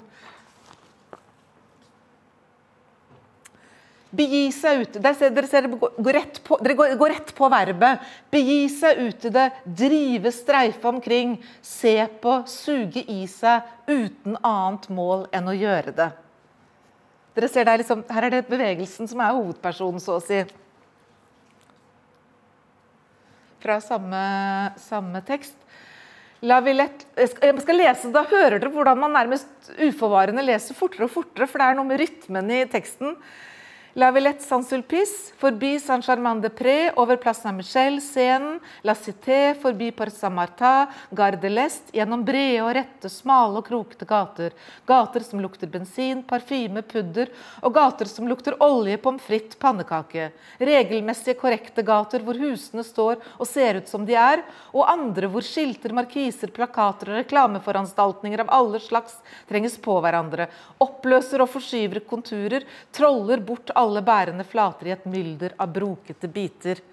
Begi 4.16 4.46
seg 4.56 4.86
ut 4.86 4.94
ser, 5.18 5.34
dere, 5.36 5.48
ser, 5.52 5.66
går 5.68 6.20
på, 6.46 6.58
dere 6.64 6.76
går, 6.80 6.94
går, 7.00 7.12
rett 7.12 7.34
på 7.36 7.50
verbet. 7.52 8.06
Begi 8.32 8.62
seg 8.72 9.02
ut 9.04 9.26
i 9.28 9.32
det, 9.36 9.48
drive, 9.66 10.32
streife 10.32 10.88
omkring, 10.88 11.36
se 11.62 11.98
på, 12.22 12.38
suge 12.48 13.04
i 13.04 13.26
seg, 13.28 13.68
uten 13.88 14.38
annet 14.40 14.88
mål 14.88 15.28
enn 15.36 15.52
å 15.52 15.56
gjøre 15.58 15.92
det. 15.98 16.08
Dere 17.38 17.50
ser 17.52 17.68
der 17.68 17.84
liksom, 17.84 18.06
Her 18.10 18.30
er 18.30 18.34
det 18.34 18.48
bevegelsen 18.48 19.12
som 19.12 19.20
er 19.22 19.36
hovedpersonen, 19.36 20.02
så 20.02 20.16
å 20.18 20.24
si. 20.24 20.40
Fra 23.62 23.82
samme, 23.84 24.24
samme 24.80 25.22
tekst. 25.28 25.58
Lett, 26.48 27.04
jeg 27.18 27.32
skal 27.34 27.80
lese, 27.80 28.14
Da 28.14 28.22
hører 28.30 28.60
dere 28.60 28.72
hvordan 28.72 29.00
man 29.02 29.16
nærmest 29.16 29.72
uforvarende 29.74 30.46
leser 30.46 30.78
fortere 30.78 31.08
og 31.10 31.14
fortere, 31.14 31.50
for 31.50 31.60
det 31.60 31.68
er 31.68 31.78
noe 31.78 31.90
med 31.90 32.00
rytmen 32.02 32.52
i 32.54 32.64
teksten. 32.70 33.18
La 33.98 34.12
Villette 34.12 34.44
Saint-Sulpice, 34.44 35.34
forbi 35.38 35.80
Saint-Germain-de-Pré, 35.80 36.92
over 36.98 37.18
Place 37.18 37.42
Saint-Michel, 37.42 38.00
scenen, 38.00 38.60
La 38.84 38.94
Cité, 38.94 39.56
forbi 39.56 39.92
Port 39.92 40.14
Saint-Martin, 40.14 40.86
Gare 41.10 41.40
de 41.42 41.50
l'Est, 41.50 41.90
gjennom 41.98 42.22
brede 42.22 42.60
og 42.62 42.76
rette, 42.78 43.10
smale 43.10 43.58
og 43.58 43.66
krokete 43.66 44.06
gater. 44.06 44.54
Gater 44.86 45.26
som 45.26 45.42
lukter 45.42 45.66
bensin, 45.74 46.22
parfyme, 46.30 46.84
pudder, 46.86 47.32
og 47.66 47.74
gater 47.74 48.06
som 48.06 48.30
lukter 48.30 48.54
olje, 48.62 49.00
pommes 49.02 49.26
frites, 49.26 49.58
pannekake. 49.58 50.30
Regelmessige, 50.62 51.40
korrekte 51.42 51.82
gater 51.82 52.22
hvor 52.22 52.38
husene 52.38 52.86
står 52.86 53.18
og 53.40 53.50
ser 53.50 53.82
ut 53.82 53.90
som 53.90 54.06
de 54.06 54.14
er, 54.14 54.46
og 54.78 54.86
andre 54.94 55.26
hvor 55.26 55.42
skilter, 55.42 55.98
markiser, 55.98 56.54
plakater 56.54 57.16
og 57.16 57.24
reklameforanstaltninger 57.24 58.46
av 58.46 58.54
alle 58.60 58.86
slags 58.86 59.18
trenges 59.50 59.82
på 59.82 59.98
hverandre. 60.06 60.52
Oppløser 60.86 61.42
og 61.42 61.50
forskyver 61.58 62.06
konturer, 62.06 62.70
troller 62.94 63.42
bort 63.42 63.74
alle 63.74 63.86
alle 63.88 64.04
bærende 64.06 64.46
flater 64.48 64.92
i 64.92 64.94
et 64.94 65.08
mylder 65.10 65.56
av 65.58 65.72
brokete 65.74 66.30
biter. 66.30 66.84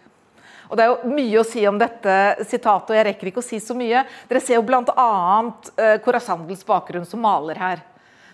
Og 0.70 0.76
Det 0.76 0.84
er 0.84 0.92
jo 0.92 1.12
mye 1.12 1.40
å 1.40 1.46
si 1.46 1.64
om 1.68 1.76
dette 1.78 2.14
sitatet, 2.48 2.92
og 2.92 2.96
jeg 2.96 3.06
rekker 3.10 3.30
ikke 3.30 3.42
å 3.42 3.46
si 3.46 3.60
så 3.60 3.76
mye. 3.76 4.04
Dere 4.30 4.40
ser 4.42 4.56
jo 4.56 4.64
bl.a. 4.66 5.10
Uh, 5.76 5.98
Corazandels 6.04 6.64
bakgrunn 6.66 7.04
som 7.08 7.22
maler 7.24 7.60
her. 7.60 7.84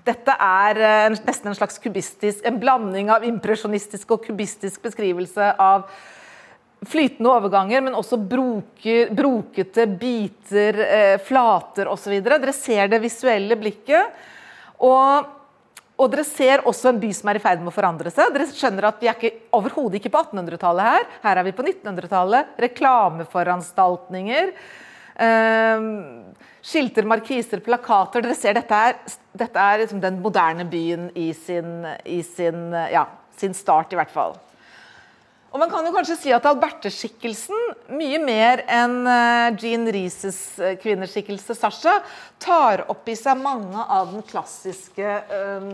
Dette 0.06 0.36
er 0.38 0.80
uh, 0.80 1.18
nesten 1.18 1.50
en 1.50 1.58
slags 1.58 1.80
kubistisk, 1.82 2.44
en 2.46 2.61
blanding 2.62 3.11
av 3.12 3.26
impresjonistisk 3.26 4.14
og 4.14 4.24
kubistisk 4.28 4.86
beskrivelse 4.86 5.50
av 5.61 5.88
flytende 6.86 7.28
overganger, 7.28 7.82
men 7.84 7.96
også 7.98 8.16
broker, 8.16 9.11
brokete 9.12 9.84
biter, 10.00 10.78
eh, 10.80 11.18
flater 11.20 11.90
osv. 11.92 12.14
Dere 12.24 12.54
ser 12.56 12.88
det 12.88 13.02
visuelle 13.02 13.58
blikket. 13.61 14.14
Og 14.80 15.39
og 16.01 16.09
dere 16.12 16.24
ser 16.24 16.64
også 16.68 16.90
en 16.90 17.01
by 17.03 17.11
som 17.16 17.30
er 17.30 17.38
i 17.38 17.42
ferd 17.44 17.61
med 17.61 17.68
å 17.72 17.76
forandre 17.76 18.12
seg. 18.12 18.32
Dere 18.32 18.48
skjønner 18.48 18.88
at 18.88 19.03
Vi 19.03 19.11
er 19.11 19.18
ikke, 19.18 19.32
overhodet 19.57 20.01
ikke 20.01 20.12
på 20.14 20.22
1800-tallet 20.24 20.88
her. 20.88 21.09
Her 21.26 21.40
er 21.40 21.46
vi 21.46 21.57
på 21.57 21.66
1900-tallet. 21.66 22.55
Reklameforanstaltninger. 22.64 24.53
Eh, 25.20 25.88
skilter, 26.64 27.09
markiser, 27.09 27.61
plakater. 27.64 28.24
Dere 28.24 28.38
ser 28.38 28.57
Dette 28.57 28.84
er, 28.88 29.01
dette 29.44 29.66
er 29.66 29.84
liksom 29.84 30.01
den 30.01 30.22
moderne 30.24 30.64
byen 30.70 31.11
i 31.14 31.30
sin, 31.36 31.84
i 32.09 32.22
sin, 32.24 32.70
ja, 32.92 33.05
sin 33.36 33.57
start, 33.57 33.92
i 33.92 34.01
hvert 34.01 34.14
fall. 34.14 34.38
Og 35.51 35.59
man 35.59 35.70
kan 35.70 35.82
jo 35.82 35.90
kanskje 35.90 36.14
si 36.14 36.30
at 36.30 36.44
Alberte-skikkelsen, 36.46 37.72
mye 37.98 38.20
mer 38.22 38.62
enn 38.70 39.01
eh, 39.11 39.57
Jean 39.59 39.88
Rieses 39.90 40.38
eh, 40.62 40.76
kvinneskikkelse 40.78 41.57
Sasha, 41.59 41.96
tar 42.38 42.84
opp 42.92 43.09
i 43.11 43.16
seg 43.18 43.40
mange 43.42 43.82
av 43.82 44.12
den 44.12 44.22
klassiske 44.28 45.16
um, 45.59 45.72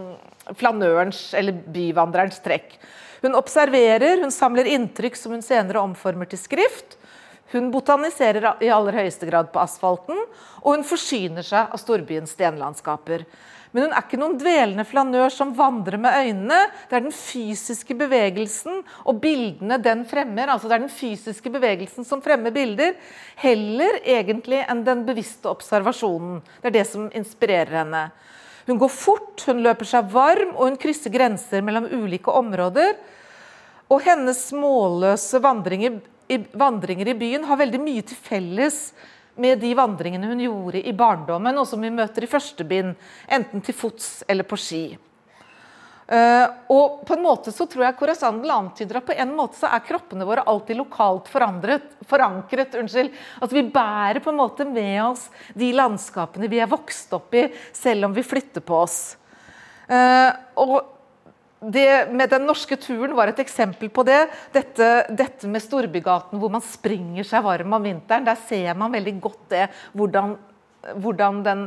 flanørens 0.57 1.29
eller 1.37 1.61
byvandrerens 1.74 2.41
trekk. 2.45 2.79
Hun 3.20 3.37
observerer, 3.37 4.22
hun 4.24 4.33
samler 4.33 4.68
inntrykk 4.72 5.20
som 5.20 5.37
hun 5.37 5.45
senere 5.45 5.83
omformer 5.85 6.31
til 6.31 6.41
skrift. 6.41 6.97
Hun 7.53 7.68
botaniserer 7.74 8.57
i 8.64 8.72
aller 8.72 8.97
høyeste 8.97 9.29
grad 9.29 9.53
på 9.53 9.61
asfalten, 9.61 10.18
og 10.64 10.70
hun 10.72 10.89
forsyner 10.89 11.45
seg 11.47 11.68
av 11.68 11.83
storbyens 11.83 12.33
stenlandskaper. 12.33 13.29
Men 13.77 13.91
hun 13.91 13.93
er 13.93 14.07
ikke 14.07 14.16
noen 14.16 14.39
dvelende 14.41 14.87
flanør 14.89 15.29
som 15.35 15.51
vandrer 15.53 16.01
med 16.01 16.14
øynene. 16.16 16.61
Det 16.89 16.97
er 16.97 17.03
den 17.05 17.12
fysiske 17.12 17.93
bevegelsen 18.01 18.79
og 19.05 19.18
bildene 19.20 19.77
den 19.85 20.07
fremmer. 20.09 20.49
altså 20.49 20.70
Det 20.70 20.79
er 20.79 20.85
den 20.87 20.95
fysiske 20.97 21.51
bevegelsen 21.53 22.07
som 22.09 22.22
fremmer 22.24 22.55
bilder, 22.57 22.95
heller 23.37 23.99
egentlig 24.01 24.62
enn 24.64 24.81
den 24.87 25.03
bevisste 25.05 25.51
observasjonen. 25.53 26.39
Det 26.62 26.70
er 26.70 26.77
det 26.79 26.87
som 26.89 27.11
inspirerer 27.12 27.83
henne. 27.83 28.07
Hun 28.64 28.81
går 28.81 28.95
fort, 28.97 29.45
hun 29.45 29.61
løper 29.66 29.91
seg 29.93 30.09
varm, 30.09 30.55
og 30.57 30.70
hun 30.70 30.81
krysser 30.81 31.12
grenser 31.12 31.61
mellom 31.61 31.91
ulike 31.93 32.33
områder. 32.33 32.97
Og 33.93 34.01
hennes 34.09 34.41
målløse 34.57 35.43
vandringer, 35.45 36.01
vandringer 36.57 37.12
i 37.12 37.18
byen 37.20 37.45
har 37.45 37.61
veldig 37.61 37.83
mye 37.85 38.09
til 38.09 38.24
felles 38.24 38.81
med 39.37 39.61
de 39.61 39.72
vandringene 39.76 40.30
hun 40.30 40.41
gjorde 40.41 40.82
i 40.82 40.95
barndommen, 40.97 41.59
og 41.59 41.68
som 41.68 41.82
vi 41.82 41.93
møter 41.93 42.24
i 42.24 42.30
første 42.30 42.64
bind, 42.68 42.95
enten 43.28 43.64
til 43.64 43.76
fots 43.76 44.24
eller 44.28 44.49
på 44.49 44.59
ski. 44.61 44.84
Uh, 46.07 46.47
og 46.70 47.01
på 47.03 47.16
en 47.16 47.24
måte 47.24 47.51
så 47.51 47.64
tror 47.66 47.82
jeg 47.82 47.97
Corazandel 47.99 48.53
antyder 48.55 49.01
at 49.01 49.07
på 49.09 49.14
en 49.18 49.32
måte 49.34 49.59
så 49.59 49.66
er 49.74 49.82
kroppene 49.82 50.26
våre 50.28 50.45
alltid 50.47 50.78
lokalt 50.78 51.26
forankret. 51.26 52.76
unnskyld, 52.78 53.11
At 53.43 53.53
vi 53.53 53.62
bærer 53.62 54.22
på 54.22 54.30
en 54.30 54.39
måte 54.39 54.64
med 54.64 55.03
oss 55.03 55.28
de 55.55 55.72
landskapene 55.74 56.47
vi 56.47 56.61
er 56.62 56.70
vokst 56.70 57.12
opp 57.12 57.34
i, 57.34 57.49
selv 57.72 58.07
om 58.07 58.14
vi 58.14 58.22
flytter 58.22 58.62
på 58.62 58.78
oss. 58.84 59.16
Uh, 59.91 60.30
og 60.62 60.95
det 61.61 62.13
med 62.13 62.31
den 62.31 62.45
norske 62.47 62.77
turen 62.77 63.15
var 63.17 63.31
et 63.31 63.41
eksempel 63.41 63.89
på 63.91 64.05
det. 64.07 64.27
Dette, 64.53 64.89
dette, 65.17 65.49
med 65.49 65.65
Storbygaten 65.65 66.41
hvor 66.41 66.53
man 66.53 66.65
springer 66.65 67.25
seg 67.25 67.45
varm 67.47 67.73
om 67.79 67.87
vinteren. 67.87 68.27
Der 68.27 68.37
ser 68.49 68.77
man 68.77 68.93
veldig 68.93 69.15
godt 69.25 69.47
det, 69.55 69.65
hvordan, 69.97 70.37
hvordan 71.01 71.41
den 71.47 71.65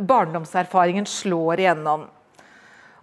barndomserfaringen 0.00 1.06
slår 1.08 1.60
igjennom. 1.60 2.06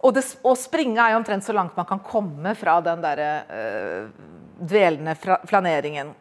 Og 0.06 0.14
det, 0.14 0.24
å 0.46 0.54
springe 0.58 1.02
er 1.02 1.14
jo 1.14 1.22
omtrent 1.22 1.46
så 1.46 1.56
langt 1.56 1.78
man 1.78 1.90
kan 1.90 2.02
komme 2.06 2.54
fra 2.58 2.80
den 2.86 3.02
der 3.06 3.22
øh, 3.24 4.10
dvelende 4.58 5.16
flaneringen. 5.18 6.14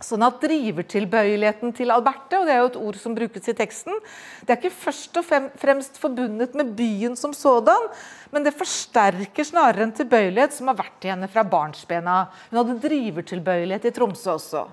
Sånn 0.00 0.22
at 0.24 0.38
Drivertilbøyeligheten 0.40 1.74
til 1.76 1.92
Alberte, 1.92 2.38
og 2.40 2.46
det 2.48 2.54
er 2.54 2.62
jo 2.62 2.70
et 2.70 2.78
ord 2.80 2.98
som 3.02 3.12
brukes 3.16 3.50
i 3.52 3.54
teksten, 3.56 3.98
det 4.46 4.54
er 4.54 4.56
ikke 4.56 4.72
først 4.72 5.18
og 5.20 5.26
fremst 5.60 6.00
forbundet 6.00 6.56
med 6.56 6.72
byen 6.78 7.18
som 7.20 7.34
sådan, 7.36 7.90
men 8.32 8.46
det 8.46 8.56
forsterker 8.56 9.44
snarere 9.44 9.84
en 9.84 9.92
tilbøyelighet 9.96 10.56
som 10.56 10.72
har 10.72 10.78
vært 10.80 11.04
i 11.04 11.12
henne 11.12 11.28
fra 11.28 11.44
barnsbena. 11.44 12.22
Hun 12.48 12.62
hadde 12.62 12.78
drivertilbøyelighet 12.80 13.90
i 13.90 13.94
Tromsø 13.98 14.38
også. 14.38 14.64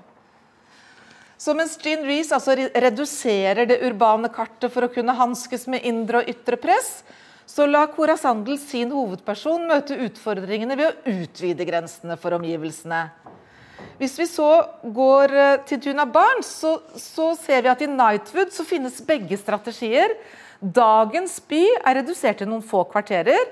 Så 1.38 1.54
mens 1.54 1.76
Jean 1.84 2.08
Reece 2.08 2.34
altså 2.34 2.56
reduserer 2.56 3.68
det 3.70 3.82
urbane 3.86 4.32
kartet 4.34 4.72
for 4.74 4.88
å 4.88 4.92
kunne 4.94 5.14
hanskes 5.20 5.68
med 5.70 5.84
indre 5.86 6.24
og 6.24 6.32
ytre 6.32 6.58
press, 6.58 7.02
så 7.48 7.68
la 7.68 7.86
Cora 7.92 8.16
Sandel 8.20 8.58
sin 8.60 8.90
hovedperson 8.96 9.68
møte 9.70 10.00
utfordringene 10.08 10.76
ved 10.80 10.88
å 10.88 11.20
utvide 11.22 11.68
grensene 11.68 12.18
for 12.20 12.36
omgivelsene. 12.40 13.04
Hvis 13.98 14.18
vi 14.20 14.28
så 14.30 14.50
går 14.94 15.34
eh, 15.34 15.60
til 15.70 15.82
Duna 15.82 16.06
Barnes, 16.06 16.50
så, 16.62 16.78
så, 17.02 17.32
ser 17.40 17.64
vi 17.66 17.72
at 17.72 17.82
i 17.82 17.90
Nightwood 17.90 18.54
så 18.54 18.66
finnes 18.68 19.00
begge 19.06 19.38
strategier. 19.42 20.14
Dagens 20.62 21.40
by 21.50 21.64
er 21.82 22.00
redusert 22.02 22.42
til 22.42 22.50
noen 22.50 22.66
få 22.66 22.84
kvarterer. 22.92 23.50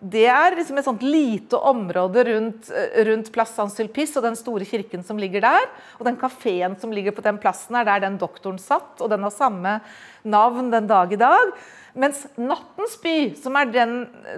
Det 0.00 0.24
er 0.32 0.54
liksom 0.56 0.78
et 0.80 0.86
sånt 0.86 1.02
lite 1.04 1.58
område 1.68 2.24
rundt, 2.28 2.70
eh, 2.72 3.00
rundt 3.08 3.32
Plass 3.32 3.52
Saint-Sulpice 3.56 4.16
og 4.16 4.24
den 4.28 4.38
store 4.38 4.68
kirken 4.68 5.04
som 5.04 5.20
ligger 5.20 5.44
der. 5.44 5.66
Og 5.98 6.06
den 6.08 6.16
kafeen 6.20 6.76
som 6.80 6.92
ligger 6.92 7.16
på 7.16 7.24
den 7.24 7.40
plassen, 7.40 7.76
er 7.76 7.88
der 7.88 8.06
den 8.06 8.16
doktoren 8.20 8.60
satt, 8.60 9.00
og 9.00 9.12
den 9.12 9.24
har 9.24 9.32
samme 9.32 9.78
navn 10.24 10.72
den 10.72 10.88
dag 10.88 11.12
i 11.12 11.20
dag. 11.20 11.52
Mens 11.96 12.26
Nattens 12.38 12.96
by, 13.02 13.34
som 13.36 13.56
er 13.56 13.72
den 13.72 13.94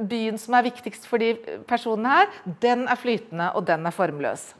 byen 0.08 0.38
som 0.40 0.54
er 0.54 0.70
viktigst 0.70 1.06
for 1.06 1.22
de 1.22 1.34
personene 1.68 2.14
her, 2.14 2.30
den 2.62 2.86
er 2.88 2.98
flytende, 2.98 3.52
og 3.54 3.66
den 3.66 3.86
er 3.86 3.94
formløs. 3.94 4.52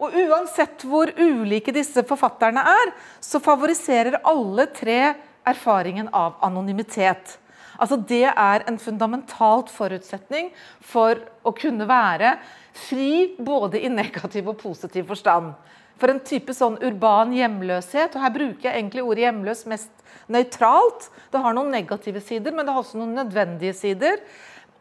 Og 0.00 0.14
uansett 0.16 0.86
hvor 0.88 1.12
ulike 1.18 1.74
disse 1.74 2.04
forfatterne 2.08 2.64
er, 2.64 2.94
så 3.20 3.42
favoriserer 3.42 4.20
alle 4.28 4.66
tre 4.72 5.14
erfaringen 5.48 6.08
av 6.14 6.38
anonymitet. 6.44 7.38
Altså 7.82 7.96
Det 7.96 8.24
er 8.28 8.64
en 8.68 8.78
fundamentalt 8.78 9.70
forutsetning 9.72 10.52
for 10.86 11.18
å 11.42 11.52
kunne 11.56 11.88
være 11.88 12.36
fri 12.76 13.34
både 13.38 13.80
i 13.82 13.90
negativ 13.92 14.52
og 14.52 14.60
positiv 14.60 15.08
forstand. 15.10 15.52
For 16.00 16.10
en 16.10 16.22
type 16.24 16.54
sånn 16.56 16.80
urban 16.82 17.34
hjemløshet, 17.36 18.14
og 18.16 18.24
her 18.24 18.34
bruker 18.34 18.68
jeg 18.68 18.78
egentlig 18.78 19.04
ordet 19.04 19.26
hjemløs 19.26 19.66
mest 19.70 19.92
nøytralt. 20.32 21.08
Det 21.30 21.42
har 21.42 21.54
noen 21.54 21.70
negative 21.74 22.22
sider, 22.24 22.54
men 22.54 22.66
det 22.66 22.74
har 22.74 22.82
også 22.82 22.98
noen 22.98 23.14
nødvendige 23.20 23.74
sider. 23.76 24.18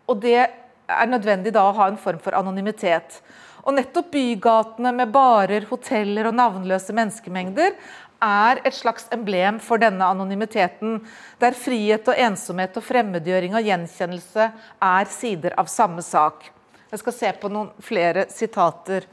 Og 0.09 0.22
det 0.24 0.39
er 0.41 1.09
nødvendig 1.09 1.53
da 1.55 1.68
å 1.68 1.76
ha 1.78 1.91
en 1.91 1.99
form 2.01 2.20
for 2.24 2.36
anonymitet. 2.38 3.20
Og 3.62 3.76
nettopp 3.78 4.09
bygatene 4.14 4.93
med 4.95 5.12
barer, 5.14 5.68
hoteller 5.70 6.30
og 6.30 6.38
navnløse 6.38 6.95
menneskemengder 6.97 7.76
er 8.22 8.62
et 8.66 8.76
slags 8.78 9.07
emblem 9.14 9.57
for 9.62 9.82
denne 9.82 10.05
anonymiteten, 10.05 10.99
der 11.41 11.57
frihet 11.57 12.07
og 12.09 12.18
ensomhet 12.18 12.78
og 12.78 12.86
fremmedgjøring 12.86 13.57
og 13.57 13.66
gjenkjennelse 13.66 14.49
er 14.88 15.14
sider 15.14 15.57
av 15.57 15.70
samme 15.72 16.05
sak. 16.05 16.51
Jeg 16.91 17.01
skal 17.01 17.16
se 17.16 17.32
på 17.41 17.49
noen 17.49 17.72
flere 17.82 18.28
sitater. 18.30 19.07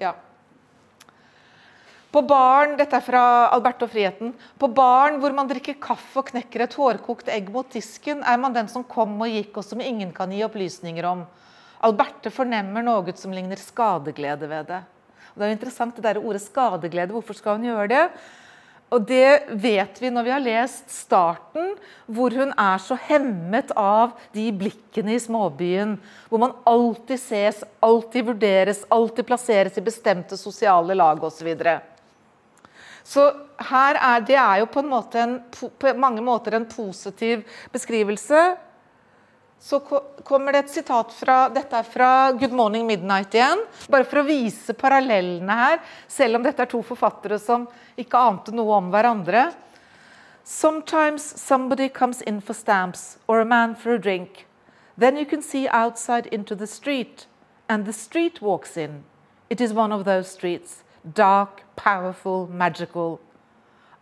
Ja. 0.00 0.12
På 2.10 2.22
baren, 2.26 2.74
Dette 2.76 2.98
er 2.98 3.04
fra 3.06 3.22
Alberto 3.54 3.86
Friheten. 3.88 4.32
På 4.58 4.68
baren 4.74 5.20
hvor 5.22 5.32
man 5.36 5.48
drikker 5.48 5.78
kaffe 5.80 6.20
og 6.20 6.32
knekker 6.32 6.64
et 6.64 6.74
hårkokt 6.74 7.30
egg 7.30 7.52
mot 7.54 7.68
disken, 7.70 8.24
er 8.26 8.40
man 8.42 8.56
den 8.56 8.68
som 8.68 8.82
kom 8.84 9.14
og 9.22 9.30
gikk, 9.30 9.60
og 9.60 9.64
som 9.64 9.80
ingen 9.80 10.10
kan 10.16 10.34
gi 10.34 10.42
opplysninger 10.44 11.06
om. 11.06 11.22
Alberte 11.86 12.32
fornemmer 12.32 12.84
noe 12.84 13.14
som 13.16 13.32
ligner 13.32 13.60
skadeglede 13.60 14.48
ved 14.50 14.68
det. 14.68 14.82
Og 15.30 15.38
det 15.38 15.46
er 15.46 15.50
jo 15.52 15.56
interessant 15.56 15.96
det 15.96 16.04
der 16.04 16.20
ordet 16.20 16.42
skadeglede. 16.44 17.14
Hvorfor 17.14 17.38
skal 17.38 17.56
hun 17.56 17.68
gjøre 17.70 17.88
det? 17.88 18.04
Og 18.90 19.04
det 19.06 19.54
vet 19.62 20.00
vi 20.02 20.10
når 20.10 20.26
vi 20.26 20.32
har 20.34 20.42
lest 20.42 20.90
starten, 20.90 21.76
hvor 22.10 22.34
hun 22.34 22.50
er 22.58 22.80
så 22.82 22.96
hemmet 23.06 23.70
av 23.78 24.16
de 24.34 24.48
blikkene 24.50 25.14
i 25.14 25.22
småbyen. 25.22 25.94
Hvor 26.28 26.42
man 26.42 26.56
alltid 26.66 27.22
ses, 27.22 27.62
alltid 27.86 28.26
vurderes, 28.32 28.82
alltid 28.90 29.28
plasseres 29.28 29.78
i 29.78 29.86
bestemte 29.86 30.38
sosiale 30.38 30.96
lag 30.98 31.22
osv. 31.22 31.38
Så, 31.38 31.46
videre. 31.46 31.76
så 33.06 33.28
her 33.70 34.00
er, 34.00 34.26
det 34.26 34.36
er 34.42 34.64
jo 34.64 34.72
på, 34.74 34.82
en 34.82 34.90
måte 34.90 35.22
en, 35.22 35.38
på 35.54 35.94
mange 35.94 36.24
måter 36.26 36.58
en 36.58 36.66
positiv 36.68 37.46
beskrivelse 37.72 38.42
så 39.60 39.78
kommer 40.24 40.52
det 40.52 40.58
et 40.58 40.70
sitat 40.70 41.12
fra 41.12 41.34
Dette 41.52 41.76
er 41.76 41.84
fra 41.84 42.10
Good 42.32 42.52
Morning 42.56 42.86
Midnight 42.88 43.34
igjen. 43.36 43.60
Bare 43.92 44.06
for 44.08 44.22
å 44.22 44.24
vise 44.24 44.72
parallellene 44.72 45.56
her, 45.58 45.82
selv 46.08 46.38
om 46.38 46.46
dette 46.46 46.64
er 46.64 46.70
to 46.70 46.80
forfattere 46.80 47.36
som 47.38 47.66
ikke 48.00 48.22
ante 48.30 48.54
noe 48.56 48.78
om 48.78 48.88
hverandre. 48.92 49.50
Sometimes 50.48 51.26
somebody 51.36 51.90
comes 51.90 52.22
in 52.22 52.40
for 52.40 52.56
stamps 52.56 53.18
or 53.28 53.40
a 53.40 53.44
man 53.44 53.76
for 53.76 53.92
a 53.92 53.98
drink. 53.98 54.46
Then 54.96 55.18
you 55.18 55.26
can 55.26 55.42
see 55.42 55.68
outside 55.68 56.26
into 56.32 56.54
the 56.54 56.66
street, 56.66 57.26
and 57.68 57.84
the 57.84 57.92
street 57.92 58.40
walks 58.40 58.76
in. 58.76 59.04
It 59.50 59.60
is 59.60 59.72
one 59.72 59.92
of 59.92 60.04
those 60.04 60.30
streets, 60.30 60.84
dark, 61.14 61.62
powerful, 61.76 62.48
magical. 62.50 63.20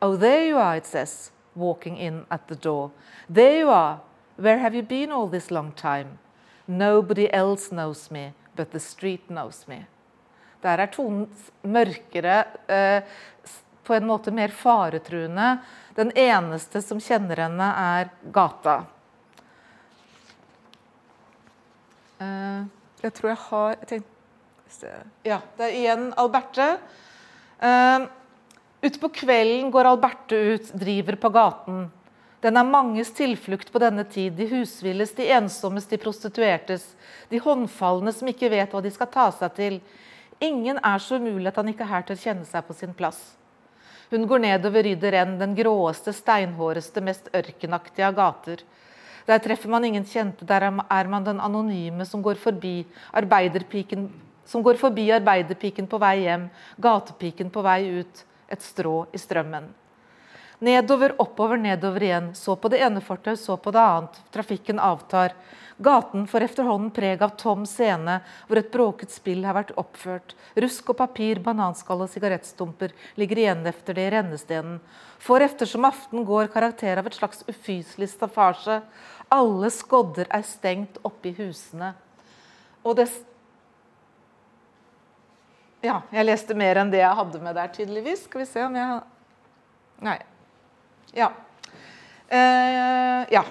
Oh, 0.01 0.17
there 0.17 0.47
you 0.47 0.57
are, 0.57 0.77
it 0.77 0.87
says, 0.87 1.33
walking 1.57 1.97
in 1.97 2.27
at 2.31 2.47
the 2.47 2.57
door. 2.57 2.93
There 3.29 3.59
you 3.59 3.71
are, 3.71 4.01
Where 4.39 4.59
have 4.59 4.75
you 4.75 4.83
been 4.83 5.11
all 5.11 5.27
this 5.27 5.51
long 5.51 5.73
time? 5.73 6.19
Nobody 6.67 7.29
else 7.33 7.71
knows 7.71 8.09
me, 8.11 8.35
but 8.55 8.71
the 8.71 8.79
street 8.79 9.27
knows 9.29 9.67
me. 9.67 9.87
Der 10.63 10.79
er 10.79 10.87
tonen 10.87 11.27
mørkere, 11.67 12.45
eh, 12.69 13.03
på 13.85 13.95
en 13.95 14.07
måte 14.07 14.31
mer 14.31 14.49
faretruende. 14.55 15.59
Den 15.97 16.13
eneste 16.15 16.83
som 16.83 17.01
kjenner 17.01 17.43
henne, 17.49 17.69
er 17.99 18.11
gata. 18.31 18.85
Eh, 22.21 22.63
jeg 23.03 23.15
tror 23.15 23.31
jeg 23.31 23.43
har 23.49 23.77
jeg 23.91 24.03
Ja, 25.25 25.41
det 25.57 25.65
er 25.65 25.75
igjen 25.75 26.15
Alberte. 26.17 26.79
Eh, 27.59 28.07
Utpå 28.83 29.09
kvelden 29.11 29.73
går 29.75 29.89
Alberte 29.91 30.37
ut, 30.55 30.69
driver 30.79 31.17
på 31.17 31.31
gaten. 31.35 31.89
Den 32.41 32.57
er 32.57 32.67
manges 32.67 33.11
tilflukt 33.17 33.73
på 33.75 33.81
denne 33.83 34.05
tid, 34.07 34.37
de 34.39 34.47
husvilles, 34.47 35.11
de 35.17 35.27
ensommes, 35.35 35.89
de 35.91 35.99
prostituertes, 35.99 36.85
de 37.33 37.41
håndfalne 37.43 38.13
som 38.15 38.31
ikke 38.31 38.51
vet 38.53 38.71
hva 38.71 38.83
de 38.85 38.93
skal 38.95 39.11
ta 39.11 39.27
seg 39.35 39.57
til. 39.57 39.81
Ingen 40.39 40.79
er 40.79 41.03
så 41.03 41.19
umulig 41.19 41.51
at 41.51 41.59
han 41.59 41.73
ikke 41.73 41.83
er 41.83 41.93
her 41.97 42.13
å 42.15 42.19
kjenne 42.19 42.47
seg 42.47 42.63
på 42.69 42.77
sin 42.79 42.95
plass. 42.95 43.19
Hun 44.13 44.29
går 44.31 44.45
nedover 44.45 44.87
Rydder 44.87 45.13
Renn, 45.13 45.35
den 45.41 45.57
gråeste, 45.59 46.15
steinhåreste, 46.15 47.03
mest 47.05 47.27
ørkenaktige 47.35 48.07
av 48.07 48.15
gater. 48.17 48.63
Der 49.29 49.43
treffer 49.45 49.69
man 49.69 49.85
ingen 49.85 50.07
kjente, 50.09 50.47
der 50.49 50.71
er 50.71 51.11
man 51.11 51.27
den 51.27 51.43
anonyme 51.45 52.07
som 52.09 52.23
går 52.25 52.39
forbi 52.41 52.87
arbeiderpiken, 53.13 54.07
som 54.49 54.63
går 54.65 54.79
forbi 54.81 55.11
arbeiderpiken 55.19 55.91
på 55.91 56.01
vei 56.01 56.15
hjem, 56.23 56.47
gatepiken 56.81 57.51
på 57.53 57.67
vei 57.67 57.83
ut, 57.99 58.25
et 58.49 58.65
strå 58.65 59.03
i 59.13 59.21
strømmen. 59.21 59.69
Nedover, 60.59 61.15
oppover, 61.23 61.57
nedover 61.57 62.03
igjen. 62.03 62.35
Så 62.35 62.57
på 62.57 62.69
det 62.69 62.81
ene 62.83 63.01
fortau, 63.01 63.37
så 63.37 63.57
på 63.57 63.71
det 63.71 63.83
annet. 63.83 64.21
Trafikken 64.35 64.79
avtar. 64.83 65.35
Gaten 65.79 66.27
får 66.27 66.41
efterhånden 66.41 66.91
preg 66.91 67.23
av 67.23 67.37
tom 67.39 67.63
scene, 67.67 68.17
hvor 68.49 68.59
et 68.59 68.71
bråket 68.73 69.13
spill 69.15 69.45
har 69.47 69.55
vært 69.55 69.77
oppført. 69.79 70.35
Rusk 70.59 70.89
og 70.91 70.97
papir, 70.99 71.39
bananskall 71.39 72.03
og 72.03 72.11
sigarettstumper 72.11 72.91
ligger 73.21 73.39
igjen 73.39 73.63
efter 73.71 73.95
det 73.95 74.09
i 74.09 74.11
rennestenen. 74.17 74.81
Får 75.23 75.45
eftersom 75.47 75.87
aften 75.87 76.27
går 76.27 76.51
karakter 76.51 76.99
av 76.99 77.07
et 77.07 77.15
slags 77.15 77.45
ufyselig 77.47 78.11
staffasje. 78.11 78.81
Alle 79.31 79.71
skodder 79.71 80.27
er 80.35 80.43
stengt 80.43 80.99
oppe 81.07 81.31
i 81.31 81.37
husene. 81.39 81.93
Og 82.83 82.99
det 82.99 83.07
Ja, 85.79 86.01
jeg 86.11 86.27
leste 86.27 86.57
mer 86.59 86.81
enn 86.81 86.91
det 86.91 86.99
jeg 86.99 87.19
hadde 87.21 87.39
med 87.39 87.55
der, 87.55 87.71
tydeligvis. 87.71 88.25
Skal 88.27 88.43
vi 88.43 88.49
se 88.51 88.65
om 88.67 88.75
jeg 88.75 88.99
Nei. 90.03 90.19
Ja. 91.17 91.33
Uh, 92.33 93.25
ja. 93.33 93.45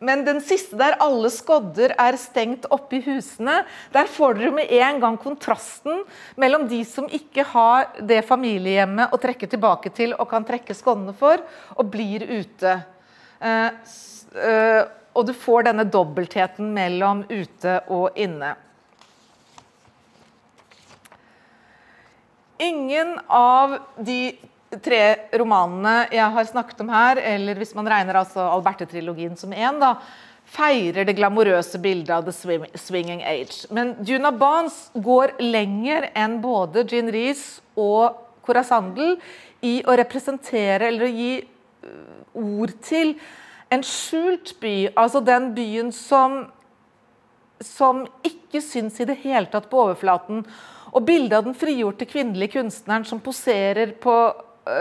Men 0.00 0.22
den 0.24 0.38
siste 0.40 0.78
der, 0.80 0.94
alle 1.04 1.28
skodder 1.28 1.92
er 2.00 2.16
stengt 2.16 2.64
oppe 2.72 2.96
i 2.96 3.02
husene, 3.04 3.58
der 3.92 4.08
får 4.08 4.38
dere 4.38 4.52
med 4.56 4.70
en 4.72 5.00
gang 5.02 5.18
kontrasten 5.20 6.06
mellom 6.40 6.64
de 6.70 6.78
som 6.88 7.04
ikke 7.04 7.44
har 7.50 7.90
det 8.08 8.22
familiehjemmet 8.28 9.12
å 9.12 9.20
trekke 9.20 9.50
tilbake 9.50 9.92
til 9.92 10.14
og 10.16 10.30
kan 10.30 10.46
trekke 10.48 10.76
skoddene 10.78 11.12
for, 11.18 11.42
og 11.76 11.92
blir 11.92 12.24
ute. 12.30 12.78
Uh, 13.44 13.68
uh, 14.40 14.82
og 15.12 15.26
du 15.28 15.34
får 15.36 15.68
denne 15.68 15.84
dobbeltheten 15.84 16.72
mellom 16.72 17.26
ute 17.28 17.80
og 17.92 18.16
inne. 18.16 18.54
Ingen 22.60 23.18
av 23.26 23.78
de 23.96 24.36
tre 24.78 25.30
romanene 25.38 26.06
jeg 26.14 26.30
har 26.34 26.46
snakket 26.46 26.82
om 26.84 26.90
her, 26.94 27.18
eller 27.34 27.58
hvis 27.58 27.74
man 27.74 27.88
regner 27.90 28.20
altså 28.20 28.44
Alberte-trilogien 28.52 29.34
som 29.38 29.54
én, 29.54 29.80
da, 29.82 29.96
feirer 30.50 31.06
det 31.06 31.16
glamorøse 31.18 31.78
bildet 31.82 32.10
av 32.14 32.26
the 32.26 32.78
swinging 32.78 33.22
age. 33.22 33.66
Men 33.70 33.94
Juna 34.06 34.32
Barnes 34.34 34.88
går 34.94 35.36
lenger 35.42 36.08
enn 36.18 36.40
både 36.42 36.84
Jean 36.90 37.10
Reece 37.14 37.62
og 37.78 38.18
Corazandel 38.46 39.16
i 39.66 39.78
å 39.86 39.94
representere 39.98 40.88
eller 40.88 41.06
å 41.06 41.12
gi 41.14 41.32
øh, 41.38 42.24
ord 42.40 42.74
til 42.82 43.14
en 43.70 43.84
skjult 43.86 44.56
by, 44.62 44.90
altså 44.98 45.22
den 45.22 45.52
byen 45.54 45.92
som, 45.94 46.42
som 47.62 48.02
ikke 48.26 48.62
syns 48.64 48.98
i 48.98 49.06
det 49.06 49.20
hele 49.22 49.46
tatt 49.52 49.68
på 49.70 49.84
overflaten. 49.84 50.42
Og 50.90 51.04
bildet 51.06 51.36
av 51.38 51.46
den 51.46 51.54
frigjorte 51.54 52.08
kvinnelige 52.10 52.56
kunstneren 52.56 53.06
som 53.06 53.22
poserer 53.22 53.94
på 54.02 54.16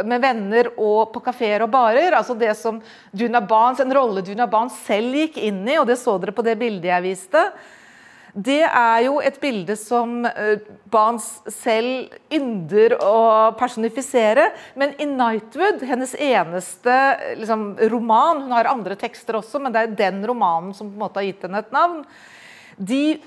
med 0.06 0.22
venner 0.24 0.72
og 0.78 1.10
på 1.14 1.24
kafeer 1.24 1.66
og 1.66 1.72
barer. 1.74 2.14
altså 2.14 2.38
det 2.38 2.56
som 2.58 2.82
Duna 3.12 3.42
Barnes, 3.42 3.80
En 3.80 3.94
rolle 3.94 4.22
Duna 4.22 4.48
Barnes 4.48 4.78
selv 4.86 5.16
gikk 5.16 5.38
inn 5.38 5.68
i, 5.68 5.78
og 5.78 5.88
det 5.88 6.00
så 6.00 6.18
dere 6.20 6.36
på 6.36 6.46
det 6.46 6.58
bildet 6.60 6.92
jeg 6.92 7.06
viste. 7.06 7.44
det 8.34 8.62
er 8.62 9.00
jo 9.08 9.20
et 9.26 9.40
bilde 9.42 9.76
som 9.76 10.22
Bans 10.22 10.70
Barnes 10.94 11.28
selv 11.50 12.14
ynder 12.32 12.96
å 13.02 13.52
personifisere. 13.58 14.52
Men 14.76 14.94
i 15.00 15.06
'Nightwood', 15.06 15.86
hennes 15.86 16.14
eneste 16.16 16.96
liksom, 17.38 17.76
roman 17.90 18.42
Hun 18.42 18.52
har 18.52 18.66
andre 18.66 18.96
tekster 18.96 19.34
også, 19.36 19.60
men 19.60 19.74
det 19.74 19.82
er 19.82 19.98
den 19.98 20.26
romanen 20.26 20.74
som 20.74 20.90
på 20.90 20.94
en 20.94 21.00
måte 21.00 21.20
har 21.20 21.26
gitt 21.26 21.42
henne 21.44 21.60
et 21.60 21.72
navn. 21.72 22.06
De, 22.78 23.20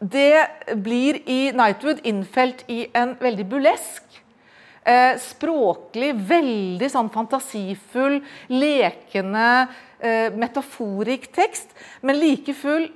det 0.00 0.48
blir 0.82 1.22
i 1.26 1.52
'Nightwood' 1.52 2.04
innfelt 2.04 2.64
i 2.68 2.88
en 2.94 3.16
veldig 3.20 3.46
bulesk 3.48 4.05
Eh, 4.86 5.16
språklig 5.18 6.12
veldig 6.28 6.88
sånn 6.92 7.08
fantasifull, 7.10 8.20
lekende, 8.52 9.66
eh, 9.98 10.30
metaforik 10.30 11.32
tekst, 11.34 11.74
men 12.02 12.20
like 12.20 12.54
full 12.54 12.86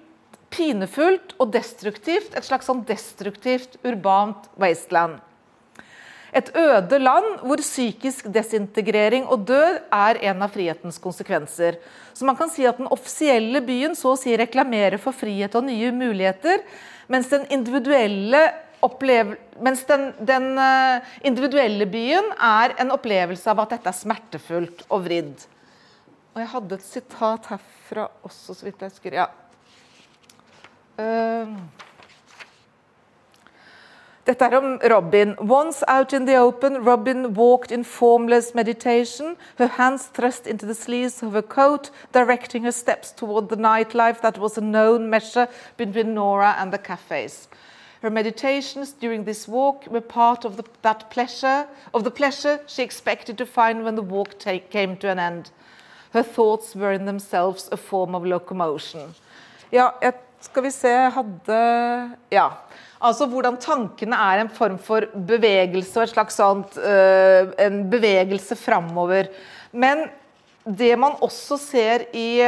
pinefullt 0.50 1.34
og 1.40 1.50
destruktivt. 1.50 2.36
Et 2.36 2.46
slags 2.46 2.66
sånn 2.70 2.84
destruktivt 2.86 3.74
urbant 3.82 4.46
wasteland. 4.56 5.18
Et 6.32 6.46
øde 6.54 7.00
land 7.02 7.42
hvor 7.42 7.58
psykisk 7.58 8.28
desintegrering 8.30 9.26
og 9.26 9.48
død 9.48 9.80
er 9.90 10.20
en 10.30 10.42
av 10.46 10.54
frihetens 10.54 11.00
konsekvenser. 11.02 11.80
Så 12.14 12.22
man 12.22 12.36
kan 12.38 12.50
si 12.52 12.64
at 12.66 12.78
den 12.78 12.86
offisielle 12.86 13.58
byen 13.66 13.96
så 13.98 14.14
å 14.14 14.18
si 14.18 14.36
reklamerer 14.38 14.98
for 15.02 15.10
frihet 15.10 15.56
og 15.58 15.66
nye 15.66 15.90
muligheter, 15.90 16.62
mens 17.10 17.26
den 17.32 17.48
individuelle, 17.50 18.44
mens 18.80 19.84
den, 19.84 20.12
den 20.18 20.58
eh, 20.58 21.02
individuelle 21.22 21.86
byen 21.86 22.32
er 22.36 22.74
en 22.80 22.92
opplevelse 22.94 23.50
av 23.50 23.60
at 23.64 23.76
dette 23.76 23.92
er 23.92 23.98
smertefullt 23.98 24.86
og 24.88 25.04
vridd. 25.04 25.44
Og 26.34 26.40
jeg 26.42 26.50
hadde 26.54 26.78
et 26.78 26.86
sitat 26.86 27.50
herfra 27.50 28.08
også, 28.22 28.54
så 28.54 28.64
vidt 28.64 28.80
jeg 28.80 28.92
husker. 28.92 29.18
Ja. 29.18 29.28
Uh, 31.00 31.56
dette 34.28 34.46
er 34.46 34.54
om 34.54 34.78
Robin. 34.92 35.34
Once 35.40 35.82
out 35.88 36.12
in 36.12 36.26
the 36.26 36.36
open, 36.38 36.84
Robin 36.84 37.34
walked 37.34 37.72
in 37.72 37.84
formless 37.84 38.54
meditation, 38.54 39.36
her 39.58 39.66
hands 39.66 40.06
thrust 40.06 40.46
into 40.46 40.66
the 40.66 40.74
sleeves 40.74 41.22
of 41.22 41.32
her 41.32 41.42
coat, 41.42 41.90
directing 42.12 42.64
her 42.64 42.72
steps 42.72 43.12
toward 43.12 43.48
the 43.48 43.56
nightlife 43.56 44.20
that 44.20 44.38
was 44.38 44.56
a 44.56 44.60
known 44.60 45.10
measure 45.10 45.48
between 45.76 46.14
Nora 46.14 46.54
and 46.58 46.72
the 46.72 46.78
cafes. 46.78 47.48
Her 48.02 48.10
meditations 48.10 48.92
during 48.92 49.24
this 49.24 49.46
walk 49.46 49.86
were 49.90 50.00
part 50.00 50.44
of 50.44 50.56
the, 50.56 50.64
that 50.82 51.10
pleasure, 51.10 51.66
of 51.92 52.04
the 52.04 52.10
pleasure 52.10 52.60
she 52.66 52.82
expected 52.82 53.36
to 53.38 53.46
find 53.46 53.84
when 53.84 53.94
the 53.94 54.02
walk 54.02 54.38
take, 54.38 54.70
came 54.70 54.96
to 54.98 55.08
an 55.08 55.18
end. 55.18 55.50
Her 56.12 56.22
thoughts 56.22 56.74
were 56.74 56.92
in 56.92 57.04
themselves 57.04 57.68
a 57.70 57.76
form 57.76 58.14
of 58.14 58.24
locomotion. 58.24 59.14
Ja, 59.70 59.92
skal 60.40 60.62
vi 60.62 60.70
se 60.70 60.88
Hadde 61.14 61.60
Ja. 62.30 62.48
Altså 63.00 63.26
hvordan 63.26 63.56
tankene 63.60 64.16
er 64.16 64.40
en 64.42 64.50
form 64.52 64.78
for 64.78 65.06
bevegelse 65.14 66.00
og 66.00 66.04
et 66.04 66.12
slags 66.12 66.36
sånt 66.36 66.76
uh, 66.76 67.52
En 67.56 67.84
bevegelse 67.92 68.56
framover. 68.56 69.30
Men 69.72 70.08
det 70.64 70.92
man 71.00 71.16
også 71.24 71.56
ser 71.56 72.04
i, 72.12 72.40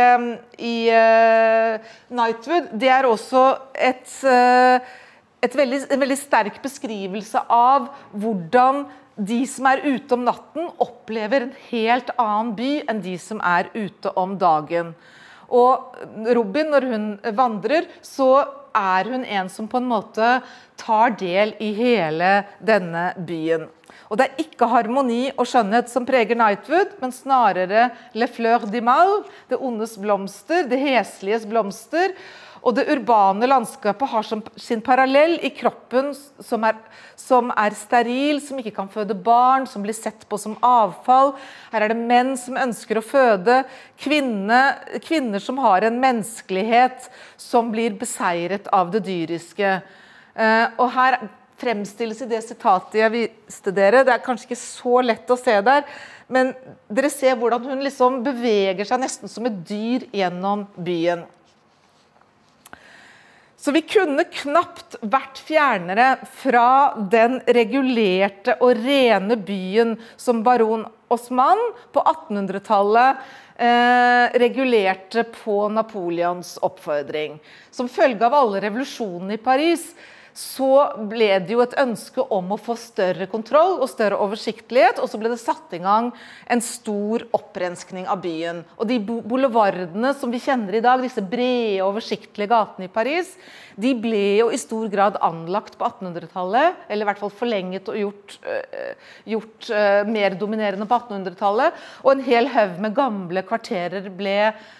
i 0.58 0.74
uh, 0.92 1.92
Nightwood, 2.12 2.68
det 2.76 2.90
er 2.92 3.08
også 3.08 3.44
et, 3.72 4.12
uh, 4.28 4.84
veldig, 5.50 5.80
en 5.90 6.02
veldig 6.02 6.18
sterk 6.18 6.60
beskrivelse 6.62 7.42
av 7.50 7.90
hvordan 8.12 8.84
de 9.16 9.42
som 9.50 9.66
er 9.68 9.82
ute 9.84 10.14
om 10.14 10.24
natten, 10.24 10.70
opplever 10.80 11.48
en 11.48 11.56
helt 11.68 12.12
annen 12.16 12.54
by 12.56 12.70
enn 12.88 13.02
de 13.04 13.18
som 13.20 13.42
er 13.44 13.68
ute 13.74 14.12
om 14.16 14.38
dagen. 14.40 14.94
Og 15.52 15.98
Robin, 16.32 16.70
når 16.72 16.88
hun 16.88 17.06
vandrer, 17.36 17.90
så 18.00 18.46
er 18.72 19.10
hun 19.12 19.24
en 19.24 19.50
som 19.52 19.68
på 19.68 19.82
en 19.82 19.90
måte 19.90 20.38
tar 20.80 21.12
del 21.20 21.52
i 21.60 21.74
hele 21.76 22.32
denne 22.64 23.10
byen. 23.20 23.68
Og 24.08 24.18
Det 24.18 24.26
er 24.26 24.40
ikke 24.44 24.68
harmoni 24.68 25.30
og 25.40 25.46
skjønnhet 25.48 25.88
som 25.88 26.04
preger 26.08 26.36
Nightwood, 26.36 26.98
men 27.00 27.12
snarere 27.16 27.90
Le 28.16 28.28
Fleur 28.28 28.66
du 28.68 28.80
Mal, 28.84 29.22
det 29.48 29.60
ondes 29.60 29.96
blomster, 30.00 30.66
det 30.68 30.80
hesliges 30.80 31.46
blomster. 31.48 32.12
Og 32.62 32.76
det 32.76 32.84
urbane 32.92 33.48
landskapet 33.50 34.10
har 34.12 34.26
som 34.26 34.42
sin 34.60 34.82
parallell 34.84 35.34
i 35.42 35.50
kroppen 35.50 36.12
som 36.14 36.62
er, 36.68 36.76
som 37.18 37.50
er, 37.58 37.74
steril, 37.74 38.38
som 38.44 38.60
ikke 38.60 38.74
kan 38.76 38.90
føde 38.92 39.16
barn, 39.18 39.66
som 39.66 39.82
blir 39.82 39.96
sett 39.98 40.28
på 40.30 40.38
som 40.38 40.54
avfall. 40.62 41.34
Her 41.72 41.88
er 41.88 41.92
det 41.92 41.98
menn 41.98 42.36
som 42.38 42.60
ønsker 42.62 43.00
å 43.00 43.04
føde. 43.04 43.64
Kvinne, 43.98 44.62
kvinner 45.02 45.42
som 45.42 45.58
har 45.64 45.88
en 45.88 45.98
menneskelighet 46.02 47.10
som 47.40 47.74
blir 47.74 47.98
beseiret 47.98 48.70
av 48.70 48.94
det 48.94 49.02
dyriske. 49.10 49.74
Eh, 50.38 50.66
og 50.78 50.94
her 50.94 51.18
fremstilles 51.62 52.22
i 52.22 52.30
det 52.30 52.44
sitatet 52.46 53.00
jeg 53.02 53.14
viste 53.14 53.74
dere. 53.74 54.06
Det 54.06 54.14
er 54.14 54.24
kanskje 54.24 54.52
ikke 54.52 54.62
så 54.62 55.02
lett 55.02 55.30
å 55.30 55.38
se 55.38 55.58
der, 55.66 55.84
men 56.32 56.54
dere 56.86 57.10
ser 57.12 57.36
hvordan 57.38 57.66
hun 57.68 57.82
liksom 57.84 58.22
beveger 58.24 58.86
seg 58.88 59.02
nesten 59.02 59.30
som 59.30 59.46
et 59.50 59.62
dyr 59.66 60.06
gjennom 60.14 60.68
byen. 60.78 61.26
Så 63.62 63.70
vi 63.70 63.84
kunne 63.86 64.24
knapt 64.26 64.96
vært 65.06 65.38
fjernere 65.46 66.16
fra 66.40 66.98
den 67.12 67.36
regulerte 67.46 68.56
og 68.58 68.80
rene 68.82 69.36
byen 69.38 69.94
som 70.18 70.40
baron 70.42 70.82
Osman 71.14 71.60
på 71.94 72.02
1800-tallet 72.02 73.20
eh, 73.62 74.34
regulerte 74.42 75.22
på 75.36 75.68
Napoleons 75.70 76.56
oppfordring. 76.66 77.38
Som 77.70 77.86
følge 77.92 78.26
av 78.26 78.34
alle 78.40 78.64
revolusjonene 78.66 79.38
i 79.38 79.44
Paris 79.44 79.92
så 80.32 80.70
ble 81.10 81.28
det 81.44 81.52
jo 81.52 81.62
et 81.64 81.74
ønske 81.80 82.24
om 82.32 82.54
å 82.54 82.60
få 82.60 82.76
større 82.80 83.26
kontroll 83.30 83.78
og 83.82 83.90
større 83.90 84.18
oversiktlighet, 84.24 85.00
og 85.02 85.10
så 85.10 85.20
ble 85.20 85.32
det 85.32 85.40
satt 85.42 85.74
i 85.76 85.82
gang 85.82 86.10
en 86.48 86.62
stor 86.64 87.26
opprenskning 87.36 88.08
av 88.08 88.22
byen. 88.24 88.62
Og 88.78 88.88
de 88.88 88.98
boulevardene 89.02 90.14
som 90.16 90.32
vi 90.32 90.40
kjenner 90.42 90.78
i 90.78 90.84
dag, 90.84 91.04
disse 91.04 91.24
brede, 91.24 91.82
oversiktlige 91.84 92.50
gatene 92.52 92.88
i 92.88 92.92
Paris, 92.92 93.34
de 93.76 93.92
ble 93.96 94.24
jo 94.40 94.50
i 94.52 94.60
stor 94.60 94.88
grad 94.92 95.18
anlagt 95.24 95.76
på 95.80 95.86
1800-tallet, 95.88 96.82
eller 96.88 97.04
i 97.04 97.08
hvert 97.10 97.22
fall 97.22 97.32
forlenget 97.34 97.88
og 97.92 97.98
gjort, 98.00 98.36
øh, 98.48 98.92
gjort 99.34 99.70
øh, 99.72 100.02
mer 100.12 100.36
dominerende 100.40 100.88
på 100.88 101.00
1800-tallet. 101.00 101.80
Og 102.04 102.14
en 102.14 102.26
hel 102.26 102.50
haug 102.52 102.78
med 102.82 102.96
gamle 102.96 103.44
kvarterer 103.48 104.08
ble 104.16 104.36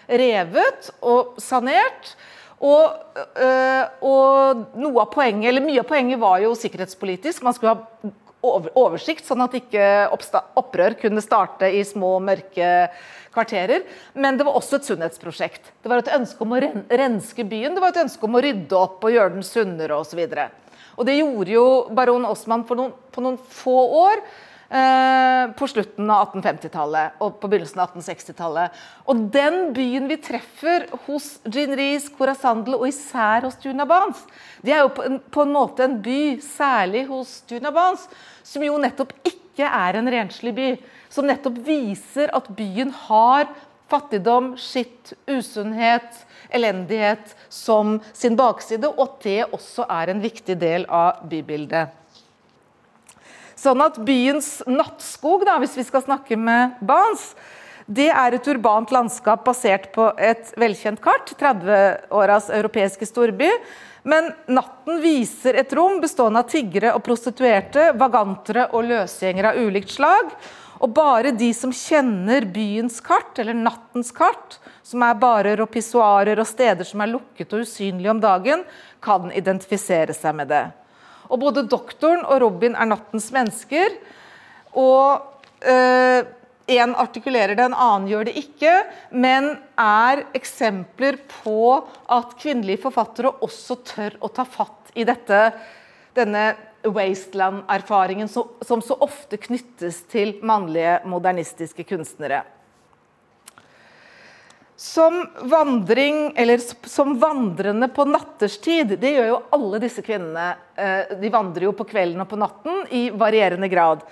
revet 0.09 0.93
og 1.01 1.37
sanert. 1.43 2.15
Og, 2.63 3.15
øh, 3.43 3.85
og, 4.07 4.67
noe 4.79 5.03
av 5.03 5.11
poenget, 5.11 5.49
eller 5.51 5.65
mye 5.65 5.83
av 5.83 5.89
poenget 5.89 6.21
var 6.23 6.39
jo 6.45 6.53
sikkerhetspolitisk. 6.59 7.43
Man 7.43 7.57
skulle 7.57 7.75
ha 7.75 8.13
oversikt, 8.43 9.27
sånn 9.27 9.43
at 9.43 9.55
ikke 9.59 9.83
opprør 10.59 10.97
kunne 10.99 11.23
starte 11.23 11.69
i 11.71 11.83
små, 11.87 12.17
mørke 12.23 12.71
kvarterer. 13.35 13.85
Men 14.15 14.39
det 14.39 14.47
var 14.47 14.59
også 14.59 14.79
et 14.79 14.89
sunnhetsprosjekt. 14.91 15.73
Det 15.83 15.91
var 15.91 16.03
et 16.03 16.15
ønske 16.15 16.43
om 16.45 16.55
å 16.55 16.63
renske 16.63 17.47
byen, 17.49 17.75
det 17.75 17.83
var 17.83 17.95
et 17.95 18.03
ønske 18.05 18.27
om 18.29 18.39
å 18.39 18.43
rydde 18.45 18.79
opp 18.79 19.03
og 19.03 19.15
gjøre 19.15 19.37
den 19.37 19.47
sunnere 19.47 19.99
osv. 19.99 20.23
Og, 20.23 20.35
så 20.35 20.49
og 20.99 21.09
det 21.09 21.19
gjorde 21.19 21.55
jo 21.55 21.67
baron 21.95 22.27
Osman 22.29 22.65
noen, 22.69 22.93
på 23.13 23.25
noen 23.25 23.39
få 23.63 23.79
år. 24.03 24.25
Eh, 24.73 25.32
på 25.59 25.69
slutten 25.71 26.11
av 26.11 26.33
1850-tallet 26.33 27.23
og 27.25 27.39
på 27.43 27.51
begynnelsen 27.51 27.83
av 27.83 27.93
1860-tallet. 27.95 28.79
Og 29.11 29.25
den 29.35 29.59
byen 29.77 30.09
vi 30.11 30.19
treffer 30.23 30.87
hos 31.07 31.35
Jean 31.47 31.75
Rees, 31.79 32.09
Corazandel 32.17 32.79
og 32.79 32.87
især 32.89 33.47
hos 33.47 33.59
Junabans, 33.65 34.25
det 34.63 34.77
er 34.77 34.85
jo 34.85 34.93
på 34.97 35.07
en, 35.09 35.21
på 35.23 35.47
en 35.47 35.55
måte 35.55 35.87
en 35.87 35.99
by, 36.05 36.23
særlig 36.45 37.07
hos 37.11 37.41
Junabans, 37.51 38.09
som 38.47 38.65
jo 38.67 38.79
nettopp 38.83 39.15
ikke 39.27 39.69
er 39.69 40.01
en 40.01 40.11
renslig 40.13 40.55
by. 40.57 40.71
Som 41.13 41.29
nettopp 41.29 41.59
viser 41.67 42.33
at 42.33 42.49
byen 42.57 42.95
har 43.07 43.51
fattigdom, 43.93 44.55
skitt, 44.57 45.13
usunnhet, 45.29 46.23
elendighet 46.53 47.35
som 47.53 47.99
sin 48.17 48.37
bakside, 48.39 48.89
og 48.89 49.03
at 49.05 49.19
det 49.27 49.41
også 49.53 49.87
er 49.91 50.13
en 50.13 50.23
viktig 50.23 50.57
del 50.61 50.87
av 50.89 51.27
bybildet. 51.29 52.02
Sånn 53.63 53.83
at 53.85 54.01
byens 54.03 54.57
nattskog, 54.67 55.45
da, 55.47 55.61
hvis 55.63 55.77
vi 55.79 55.85
skal 55.87 56.03
snakke 56.03 56.35
med 56.41 56.81
Bans, 56.83 57.29
det 57.87 58.09
er 58.11 58.35
et 58.35 58.49
urbant 58.51 58.91
landskap 58.95 59.45
basert 59.47 59.91
på 59.95 60.09
et 60.19 60.51
velkjent 60.59 60.99
kart, 61.03 61.31
30-åras 61.39 62.49
europeiske 62.57 63.07
storby. 63.07 63.51
Men 64.03 64.33
natten 64.51 64.99
viser 65.03 65.61
et 65.61 65.75
rom 65.79 66.01
bestående 66.03 66.43
av 66.43 66.51
tiggere 66.51 66.91
og 66.97 67.05
prostituerte, 67.07 67.93
vagantere 67.99 68.67
og 68.75 68.89
løsgjengere 68.89 69.55
av 69.55 69.63
ulikt 69.63 69.95
slag. 69.95 70.35
Og 70.83 70.91
bare 70.91 71.31
de 71.39 71.53
som 71.55 71.71
kjenner 71.71 72.49
byens 72.51 72.99
kart, 73.05 73.39
eller 73.39 73.55
nattens 73.55 74.11
kart, 74.17 74.59
som 74.83 75.07
er 75.07 75.19
barer 75.23 75.63
og 75.63 75.71
pissoarer 75.71 76.43
og 76.43 76.51
steder 76.51 76.89
som 76.89 77.05
er 77.05 77.15
lukket 77.15 77.55
og 77.55 77.63
usynlige 77.63 78.11
om 78.11 78.23
dagen, 78.23 78.67
kan 78.99 79.31
identifisere 79.31 80.19
seg 80.19 80.41
med 80.43 80.51
det. 80.51 80.65
Og 81.33 81.41
både 81.41 81.65
doktoren 81.65 82.27
og 82.29 82.43
Robin 82.45 82.77
er 82.77 82.91
nattens 82.91 83.31
mennesker. 83.33 83.97
Og 84.77 85.23
øh, 85.65 86.29
en 86.73 86.95
artikulerer 86.95 87.57
det, 87.57 87.65
en 87.65 87.77
annen 87.77 88.09
gjør 88.11 88.29
det 88.29 88.37
ikke, 88.39 88.75
men 89.11 89.55
er 89.81 90.25
eksempler 90.37 91.19
på 91.43 91.57
at 92.13 92.37
kvinnelige 92.41 92.85
forfattere 92.85 93.33
også 93.45 93.81
tør 93.89 94.19
å 94.21 94.31
ta 94.33 94.47
fatt 94.49 94.93
i 94.95 95.07
dette, 95.09 95.41
denne 96.17 96.53
wasteland-erfaringen 96.83 98.29
som, 98.31 98.49
som 98.65 98.83
så 98.85 98.97
ofte 99.05 99.39
knyttes 99.41 100.03
til 100.13 100.37
mannlige 100.45 101.01
modernistiske 101.09 101.87
kunstnere. 101.89 102.43
Som 104.83 105.21
vandring, 105.47 106.33
som 106.91 107.15
vandrende 107.23 107.87
på 107.95 108.07
natterstid, 108.09 108.97
det 108.99 109.13
gjør 109.15 109.29
jo 109.29 109.39
alle 109.55 109.79
disse 109.85 110.03
kvinnene. 110.03 110.49
Eh, 110.75 111.15
de 111.21 111.31
vandrer 111.31 111.69
jo 111.69 111.75
på 111.79 111.87
kvelden 111.87 112.25
og 112.25 112.31
på 112.33 112.41
natten 112.41 112.83
i 112.91 113.07
varierende 113.15 113.71
grad 113.71 114.03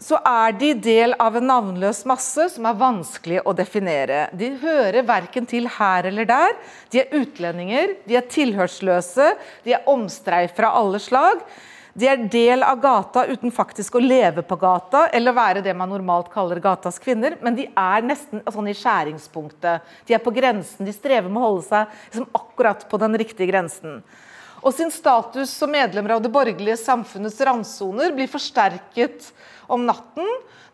så 0.00 0.16
er 0.24 0.54
de 0.56 0.72
del 0.80 1.14
av 1.20 1.36
en 1.36 1.46
navnløs 1.50 2.02
masse 2.08 2.46
som 2.54 2.66
er 2.68 2.78
vanskelig 2.80 3.42
å 3.44 3.52
definere. 3.56 4.28
De 4.32 4.48
hører 4.62 5.04
verken 5.06 5.46
til 5.48 5.68
her 5.76 6.08
eller 6.08 6.28
der. 6.28 6.54
De 6.92 7.02
er 7.02 7.12
utlendinger, 7.20 7.94
de 8.08 8.16
er 8.16 8.28
tilhørsløse, 8.32 9.34
de 9.66 9.76
er 9.76 9.90
omstreif 9.92 10.56
fra 10.56 10.72
alle 10.80 11.00
slag. 11.02 11.44
De 11.94 12.06
er 12.06 12.22
del 12.30 12.62
av 12.62 12.78
gata 12.80 13.24
uten 13.26 13.50
faktisk 13.50 13.96
å 13.98 14.02
leve 14.02 14.44
på 14.46 14.56
gata 14.60 15.08
eller 15.14 15.34
være 15.34 15.62
det 15.64 15.74
man 15.74 15.90
normalt 15.90 16.30
kaller 16.32 16.60
gatas 16.62 17.00
kvinner, 17.02 17.36
men 17.42 17.56
de 17.58 17.66
er 17.66 18.06
nesten 18.06 18.44
sånn 18.46 18.70
i 18.70 18.76
skjæringspunktet. 18.78 19.86
De 20.06 20.14
er 20.14 20.22
på 20.22 20.32
grensen, 20.34 20.86
de 20.86 20.94
strever 20.94 21.28
med 21.28 21.42
å 21.42 21.48
holde 21.48 21.66
seg 21.66 21.96
liksom 22.10 22.28
akkurat 22.38 22.86
på 22.90 23.00
den 23.02 23.18
riktige 23.18 23.50
grensen. 23.50 24.00
Og 24.60 24.74
sin 24.76 24.92
status 24.92 25.52
som 25.56 25.72
medlemmer 25.72 26.14
av 26.14 26.22
det 26.22 26.32
borgerlige 26.32 26.76
samfunnets 26.78 27.40
randsoner 27.40 28.12
blir 28.14 28.28
forsterket 28.30 29.30
om 29.72 29.86
natten. 29.88 30.26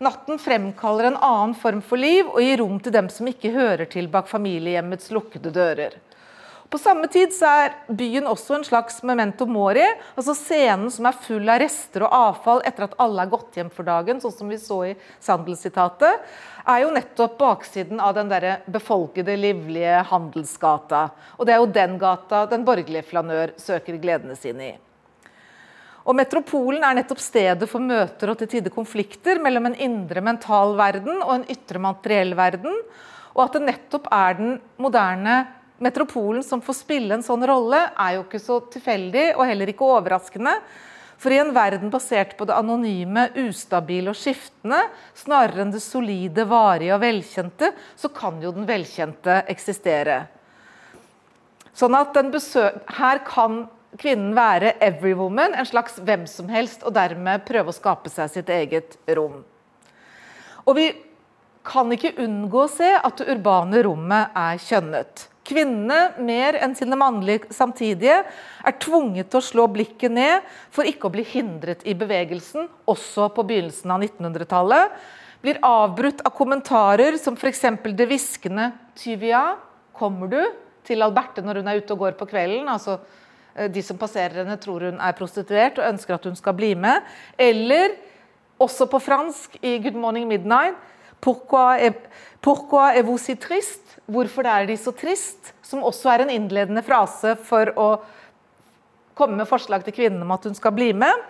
Natten 0.03 0.41
fremkaller 0.43 1.13
en 1.13 1.21
annen 1.23 1.55
form 1.57 1.81
for 1.87 2.01
liv 2.01 2.27
og 2.27 2.43
gir 2.43 2.59
rom 2.61 2.81
til 2.83 2.93
dem 2.93 3.09
som 3.13 3.29
ikke 3.31 3.55
hører 3.55 3.87
til 3.89 4.11
bak 4.13 4.29
familiehjemmets 4.29 5.13
lukkede 5.15 5.55
dører. 5.55 5.97
På 6.71 6.79
samme 6.79 7.07
tid 7.07 7.31
så 7.35 7.47
er 7.47 7.75
byen 7.95 8.27
også 8.27 8.57
en 8.57 8.65
slags 8.67 8.99
memento 9.07 9.47
mori, 9.47 9.85
altså 10.19 10.35
scenen 10.35 10.89
som 10.91 11.07
er 11.07 11.19
full 11.23 11.47
av 11.53 11.61
rester 11.63 12.03
og 12.07 12.15
avfall 12.17 12.63
etter 12.67 12.89
at 12.89 12.97
alle 13.03 13.23
er 13.23 13.31
gått 13.31 13.59
hjem 13.59 13.71
for 13.71 13.87
dagen, 13.87 14.19
sånn 14.23 14.35
som 14.35 14.51
vi 14.51 14.59
så 14.59 14.81
i 14.89 14.95
Sandel-sitatet, 15.23 16.25
er 16.67 16.81
jo 16.83 16.91
nettopp 16.95 17.37
baksiden 17.39 18.03
av 18.03 18.17
den 18.17 18.33
der 18.33 18.49
befolkede, 18.67 19.37
livlige 19.39 20.01
handelsgata. 20.11 21.05
Og 21.39 21.47
det 21.47 21.55
er 21.55 21.63
jo 21.63 21.71
den 21.77 21.95
gata 22.03 22.43
den 22.51 22.67
borgerlige 22.67 23.07
flanør 23.13 23.55
søker 23.63 24.01
gledene 24.03 24.35
sine 24.39 24.73
i. 24.73 24.75
Og 26.07 26.15
Metropolen 26.19 26.85
er 26.87 26.99
nettopp 26.99 27.23
stedet 27.23 27.67
for 27.71 27.83
møter 27.83 28.31
og 28.31 28.39
til 28.41 28.51
tider 28.51 28.75
konflikter 28.75 29.39
mellom 29.43 29.71
en 29.71 29.79
indre 29.87 30.23
mental 30.23 30.75
verden 30.79 31.19
og 31.19 31.33
en 31.35 31.47
ytre 31.51 31.83
materiell 31.83 32.35
verden. 32.39 32.75
Og 33.35 33.45
at 33.45 33.57
det 33.57 33.65
nettopp 33.67 34.07
er 34.15 34.37
den 34.39 34.53
moderne 34.83 35.39
metropolen 35.79 36.45
som 36.45 36.63
får 36.65 36.79
spille 36.81 37.17
en 37.17 37.25
sånn 37.25 37.45
rolle, 37.49 37.81
er 37.97 38.17
jo 38.17 38.25
ikke 38.25 38.43
så 38.43 38.61
tilfeldig 38.73 39.33
og 39.37 39.47
heller 39.49 39.73
ikke 39.73 39.89
overraskende. 39.97 40.55
For 41.17 41.33
i 41.33 41.39
en 41.41 41.55
verden 41.57 41.91
basert 41.93 42.35
på 42.37 42.45
det 42.49 42.57
anonyme, 42.57 43.31
ustabile 43.47 44.13
og 44.13 44.19
skiftende, 44.21 44.83
snarere 45.17 45.65
enn 45.65 45.73
det 45.73 45.81
solide, 45.85 46.45
varige 46.49 46.93
og 46.97 47.01
velkjente, 47.05 47.71
så 47.97 48.11
kan 48.13 48.43
jo 48.45 48.53
den 48.53 48.69
velkjente 48.69 49.41
eksistere. 49.49 50.27
Sånn 51.77 51.97
at 51.97 52.17
Her 52.97 53.19
kan 53.25 53.67
kvinnen 53.97 54.35
være 54.37 54.77
every 54.81 55.15
woman, 55.17 55.55
en 55.55 55.67
slags 55.67 55.99
hvem 55.99 56.27
som 56.29 56.49
helst, 56.49 56.85
og 56.85 56.93
dermed 56.93 57.45
prøve 57.49 57.73
å 57.73 57.77
skape 57.77 58.13
seg 58.13 58.31
sitt 58.33 58.53
eget 58.53 58.99
rom. 59.09 59.43
Og 60.67 60.77
vi 60.77 60.91
kan 61.67 61.91
ikke 61.93 62.17
unngå 62.23 62.65
å 62.65 62.71
se 62.71 62.93
at 62.97 63.17
det 63.19 63.31
urbane 63.33 63.83
rommet 63.87 64.37
er 64.37 64.61
kjønnet. 64.63 65.27
Kvinnene, 65.47 66.17
mer 66.27 66.59
enn 66.59 66.75
sine 66.75 66.99
mannlige 66.99 67.55
samtidige, 67.55 68.23
er 68.67 68.79
tvunget 68.83 69.31
til 69.31 69.41
å 69.41 69.47
slå 69.47 69.67
blikket 69.71 70.15
ned 70.15 70.47
for 70.75 70.89
ikke 70.89 71.09
å 71.09 71.15
bli 71.15 71.23
hindret 71.27 71.85
i 71.87 71.95
bevegelsen, 71.99 72.67
også 72.91 73.29
på 73.35 73.47
begynnelsen 73.47 73.95
av 73.95 74.03
1900-tallet. 74.03 74.97
Blir 75.45 75.61
avbrutt 75.63 76.25
av 76.27 76.35
kommentarer 76.35 77.19
som 77.23 77.37
f.eks. 77.39 77.63
det 77.87 78.09
hviskende 78.11 78.73
'Tyvia, 78.97 79.57
kommer 79.93 80.33
du?' 80.33 80.55
til 80.87 81.03
Alberte 81.03 81.43
når 81.43 81.59
hun 81.59 81.69
er 81.69 81.81
ute 81.83 81.95
og 81.95 81.99
går 81.99 82.13
på 82.19 82.29
kvelden. 82.31 82.69
altså 82.71 83.01
Eh, 83.57 83.71
de 83.71 83.83
som 83.83 83.99
passerer 83.99 84.43
henne, 84.43 84.59
tror 84.61 84.85
hun 84.91 85.01
er 85.01 85.17
prostituert 85.17 85.81
og 85.81 85.89
ønsker 85.89 86.17
at 86.17 86.29
hun 86.29 86.37
skal 86.37 86.57
bli 86.57 86.75
med. 86.79 87.05
Eller 87.39 87.97
også 88.61 88.89
på 88.91 89.01
fransk 89.01 89.57
i 89.63 89.79
'Good 89.79 89.97
Morning 89.97 90.29
Midnight' 90.29 90.77
Pourquoi, 91.21 91.77
pourquoi 92.41 92.95
est 92.95 93.03
vous 93.03 93.19
si 93.19 93.37
triste? 93.37 93.99
Hvorfor 94.07 94.47
er 94.47 94.69
de 94.69 94.77
så 94.79 94.93
trist? 94.95 95.53
Som 95.63 95.83
også 95.83 96.13
er 96.13 96.25
en 96.25 96.31
innledende 96.31 96.85
frase 96.87 97.35
for 97.49 97.73
å 97.75 97.89
komme 99.19 99.41
med 99.41 99.49
forslag 99.49 99.83
til 99.85 99.97
kvinnen 99.97 100.23
om 100.23 100.35
at 100.37 100.47
hun 100.47 100.55
skal 100.55 100.75
bli 100.77 100.93
med. 100.95 101.27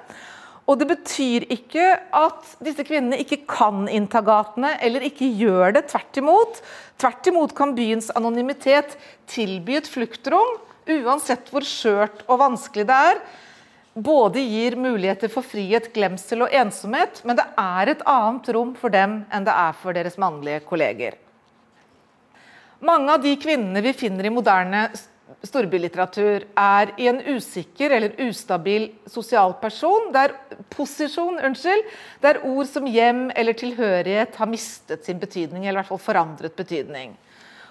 Og 0.66 0.80
det 0.80 0.89
betyr 0.91 1.47
ikke 1.55 1.93
at 2.18 2.57
disse 2.66 2.82
kvinnene 2.84 3.20
ikke 3.22 3.45
kan 3.49 3.87
innta 3.87 4.20
gatene, 4.26 4.74
eller 4.82 5.07
ikke 5.07 5.28
gjør 5.39 5.76
det. 5.76 5.87
Tvert 5.93 6.18
imot. 6.18 6.62
Tvert 6.99 7.30
imot 7.30 7.55
kan 7.57 7.76
byens 7.78 8.11
anonymitet 8.18 8.99
tilby 9.30 9.78
et 9.78 9.89
fluktrom 9.89 10.57
uansett 10.87 11.51
hvor 11.51 11.66
skjørt 11.66 12.22
og 12.30 12.41
vanskelig 12.43 12.87
det 12.89 12.97
er, 13.11 13.20
både 13.97 14.41
gir 14.45 14.77
muligheter 14.77 15.31
for 15.33 15.47
frihet, 15.47 15.89
glemsel 15.95 16.45
og 16.45 16.53
ensomhet, 16.53 17.23
men 17.25 17.39
det 17.39 17.47
er 17.57 17.93
et 17.95 18.03
annet 18.05 18.51
rom 18.53 18.75
for 18.77 18.93
dem 18.93 19.23
enn 19.33 19.47
det 19.47 19.55
er 19.57 19.77
for 19.81 19.97
deres 19.97 20.19
mannlige 20.21 20.61
kolleger. 20.69 21.17
Mange 22.85 23.15
av 23.15 23.23
de 23.25 23.33
kvinnene 23.41 23.81
vi 23.81 23.95
finner 23.97 24.29
i 24.29 24.33
moderne 24.33 24.91
storbylitteratur, 25.47 26.45
er 26.61 26.93
i 27.01 27.09
en 27.09 27.23
usikker 27.25 27.95
eller 27.97 28.21
ustabil 28.29 28.91
sosial 29.11 29.57
person, 29.63 30.11
der 30.15 30.35
posisjon, 30.73 31.41
unnskyld, 31.41 31.89
der 32.21 32.43
ord 32.47 32.69
som 32.69 32.87
hjem 32.91 33.31
eller 33.33 33.57
tilhørighet 33.57 34.37
har 34.37 34.51
mistet 34.51 35.09
sin 35.09 35.21
betydning, 35.23 35.65
eller 35.65 35.81
i 35.81 35.83
hvert 35.83 35.95
fall 35.95 36.05
forandret 36.05 36.57
betydning. 36.59 37.17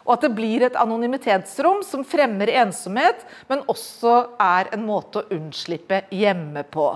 Og 0.06 0.14
at 0.16 0.28
det 0.28 0.36
blir 0.38 0.66
et 0.66 0.78
anonymitetsrom 0.78 1.82
som 1.86 2.06
fremmer 2.06 2.52
ensomhet, 2.62 3.26
men 3.50 3.66
også 3.72 4.38
er 4.42 4.70
en 4.76 4.86
måte 4.86 5.24
å 5.24 5.30
unnslippe 5.34 6.04
hjemme 6.14 6.62
på. 6.70 6.92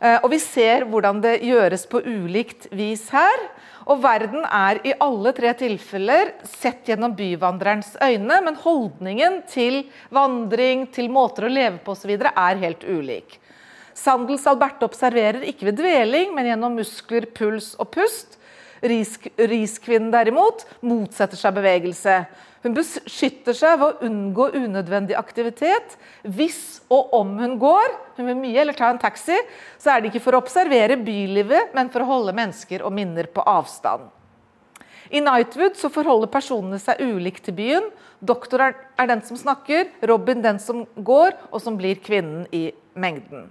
Eh, 0.00 0.18
og 0.22 0.30
Vi 0.32 0.40
ser 0.42 0.86
hvordan 0.88 1.20
det 1.24 1.42
gjøres 1.44 1.86
på 1.88 2.02
ulikt 2.04 2.68
vis 2.72 3.06
her. 3.12 3.48
Og 3.84 4.00
verden 4.00 4.46
er 4.48 4.80
i 4.88 4.94
alle 4.96 5.34
tre 5.36 5.52
tilfeller 5.60 6.32
sett 6.48 6.88
gjennom 6.88 7.12
byvandrerens 7.16 7.92
øyne, 8.00 8.38
men 8.46 8.56
holdningen 8.56 9.42
til 9.52 9.82
vandring, 10.08 10.86
til 10.88 11.10
måter 11.12 11.44
å 11.44 11.52
leve 11.52 11.82
på 11.84 11.92
osv. 11.92 12.14
er 12.16 12.62
helt 12.64 12.84
ulik. 12.84 13.36
Sandels 13.94 14.46
Alberte 14.48 14.88
observerer 14.88 15.44
ikke 15.46 15.68
ved 15.68 15.78
dveling, 15.78 16.32
men 16.34 16.48
gjennom 16.48 16.80
muskler, 16.80 17.28
puls 17.30 17.74
og 17.78 17.92
pust. 17.94 18.38
Riskvinnen 18.84 20.10
derimot 20.12 20.66
motsetter 20.84 21.40
seg 21.40 21.54
bevegelse. 21.56 22.18
Hun 22.64 22.74
beskytter 22.76 23.56
seg 23.56 23.78
ved 23.80 23.86
å 23.86 24.08
unngå 24.08 24.48
unødvendig 24.56 25.16
aktivitet. 25.20 25.96
Hvis 26.24 26.82
og 26.92 27.12
om 27.16 27.34
hun 27.40 27.58
går, 27.60 27.96
hun 28.16 28.28
vil 28.30 28.38
mye 28.40 28.60
eller 28.62 28.76
ta 28.76 28.88
en 28.92 29.00
taxi, 29.00 29.36
så 29.80 29.92
er 29.92 30.00
det 30.00 30.12
ikke 30.12 30.24
for 30.24 30.36
å 30.36 30.42
observere 30.44 30.96
bylivet, 31.00 31.74
men 31.76 31.90
for 31.92 32.04
å 32.04 32.08
holde 32.08 32.36
mennesker 32.36 32.84
og 32.84 32.94
minner 32.96 33.28
på 33.32 33.44
avstand. 33.44 34.08
I 35.12 35.20
Nightwood 35.20 35.76
så 35.76 35.90
forholder 35.92 36.32
personene 36.32 36.80
seg 36.80 37.02
ulikt 37.04 37.44
til 37.46 37.56
byen. 37.58 37.90
Doktor 38.24 38.64
er 38.70 39.10
den 39.10 39.20
som 39.28 39.36
snakker, 39.36 39.90
Robin 40.08 40.40
den 40.44 40.56
som 40.62 40.86
går, 40.96 41.36
og 41.52 41.60
som 41.60 41.76
blir 41.76 42.00
kvinnen 42.00 42.48
i 42.48 42.70
mengden. 42.96 43.50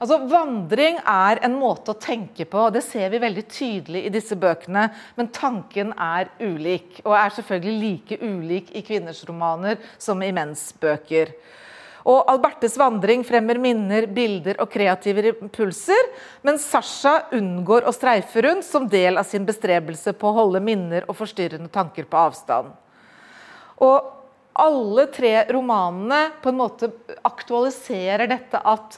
Altså, 0.00 0.16
Vandring 0.30 0.96
er 1.04 1.42
en 1.44 1.58
måte 1.60 1.92
å 1.92 2.00
tenke 2.00 2.46
på, 2.48 2.60
og 2.66 2.72
det 2.72 2.80
ser 2.86 3.10
vi 3.12 3.20
veldig 3.20 3.42
tydelig 3.52 4.06
i 4.08 4.12
disse 4.14 4.36
bøkene. 4.40 4.86
Men 5.18 5.28
tanken 5.36 5.92
er 5.92 6.30
ulik, 6.40 7.02
og 7.04 7.18
er 7.18 7.34
selvfølgelig 7.36 7.74
like 7.82 8.20
ulik 8.22 8.70
i 8.72 8.84
kvinners 8.86 9.20
romaner 9.28 9.76
som 10.00 10.24
i 10.24 10.32
menns 10.32 10.70
bøker. 10.80 11.34
Og 12.08 12.30
Albertes 12.32 12.78
vandring 12.80 13.26
fremmer 13.28 13.60
minner, 13.60 14.06
bilder 14.08 14.56
og 14.64 14.70
kreative 14.72 15.34
impulser, 15.34 16.08
mens 16.48 16.64
Sasha 16.64 17.26
unngår 17.36 17.84
å 17.84 17.92
streife 17.92 18.40
rundt 18.46 18.64
som 18.64 18.88
del 18.88 19.20
av 19.20 19.28
sin 19.28 19.44
bestrebelse 19.44 20.16
på 20.16 20.30
å 20.30 20.38
holde 20.40 20.64
minner 20.64 21.04
og 21.10 21.18
forstyrrende 21.20 21.68
tanker 21.68 22.08
på 22.08 22.24
avstand. 22.24 22.72
Og 23.84 24.16
alle 24.60 25.10
tre 25.12 25.44
romanene 25.52 26.30
på 26.40 26.48
en 26.48 26.60
måte 26.64 26.88
aktualiserer 27.20 28.32
dette 28.32 28.64
at 28.64 28.96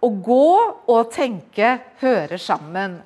å 0.00 0.08
gå 0.08 0.50
og 0.88 1.12
tenke 1.12 1.76
hører 2.00 2.40
sammen. 2.40 2.98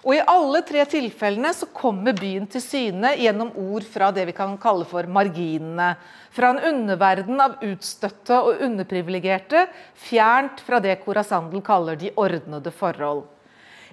Og 0.00 0.14
I 0.16 0.22
alle 0.32 0.62
tre 0.64 0.80
tilfellene 0.88 1.50
så 1.52 1.66
kommer 1.76 2.16
byen 2.16 2.46
til 2.48 2.62
syne 2.64 3.12
gjennom 3.20 3.50
ord 3.60 3.84
fra 3.84 4.08
det 4.16 4.24
vi 4.30 4.34
kan 4.36 4.54
kalle 4.60 4.86
for 4.88 5.04
marginene. 5.12 5.90
Fra 6.32 6.54
en 6.54 6.62
underverden 6.70 7.42
av 7.44 7.58
utstøtte 7.66 8.38
og 8.40 8.62
underprivilegerte, 8.64 9.66
fjernt 10.08 10.62
fra 10.64 10.80
det 10.80 10.96
Corazandel 11.04 11.60
kaller 11.66 12.00
de 12.00 12.14
ordnede 12.16 12.72
forhold. 12.72 13.26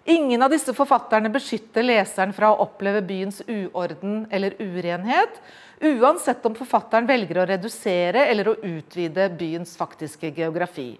Ingen 0.07 0.45
av 0.45 0.53
disse 0.53 0.71
forfatterne 0.71 1.27
beskytter 1.33 1.83
leseren 1.83 2.31
fra 2.31 2.53
å 2.53 2.61
oppleve 2.63 3.01
byens 3.03 3.41
uorden 3.43 4.21
eller 4.31 4.55
urenhet, 4.61 5.41
uansett 5.83 6.45
om 6.47 6.55
forfatteren 6.55 7.09
velger 7.09 7.41
å 7.41 7.49
redusere 7.49 8.23
eller 8.31 8.47
å 8.47 8.55
utvide 8.63 9.27
byens 9.35 9.75
faktiske 9.75 10.31
geografi. 10.37 10.93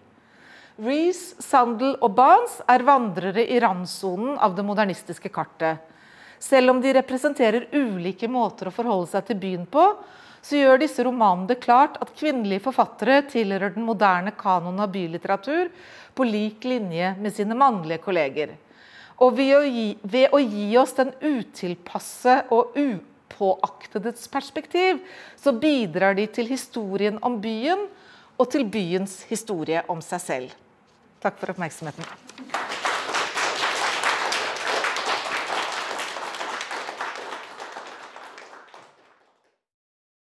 Reece, 0.78 1.34
Sandel 1.42 1.96
og 2.06 2.12
Barnes 2.14 2.60
er 2.70 2.84
vandrere 2.86 3.42
i 3.42 3.58
randsonen 3.58 4.36
av 4.38 4.54
det 4.54 4.62
modernistiske 4.66 5.32
kartet. 5.34 5.80
Selv 6.38 6.70
om 6.70 6.82
de 6.84 6.92
representerer 6.94 7.66
ulike 7.74 8.30
måter 8.30 8.70
å 8.70 8.74
forholde 8.76 9.10
seg 9.10 9.26
til 9.26 9.40
byen 9.42 9.64
på, 9.66 9.88
så 10.46 10.60
gjør 10.60 10.84
disse 10.84 11.02
romanene 11.02 11.50
det 11.50 11.58
klart 11.64 11.98
at 11.98 12.14
kvinnelige 12.14 12.62
forfattere 12.68 13.24
tilhører 13.32 13.74
den 13.74 13.88
moderne 13.88 14.36
kanoen 14.38 14.78
av 14.86 14.92
bylitteratur 14.94 15.72
på 16.14 16.30
lik 16.30 16.70
linje 16.70 17.16
med 17.18 17.34
sine 17.34 17.58
mannlige 17.58 18.04
kolleger. 18.06 18.54
Og 19.18 19.34
ved 19.34 19.56
å 19.58 19.64
gi, 19.66 19.88
ved 20.06 20.30
å 20.30 20.44
gi 20.44 20.68
oss 20.78 20.94
den 21.00 21.10
utilpasse 21.26 22.38
og 22.54 22.78
upåaktedes 22.78 24.30
perspektiv, 24.30 25.02
så 25.42 25.58
bidrar 25.58 26.14
de 26.22 26.30
til 26.38 26.54
historien 26.54 27.18
om 27.26 27.42
byen 27.42 27.88
og 28.38 28.54
til 28.54 28.70
byens 28.70 29.24
historie 29.34 29.82
om 29.90 30.06
seg 30.06 30.22
selv. 30.22 30.56
Takk 31.20 31.40
for 31.40 31.50
oppmerksomheten. 31.50 32.06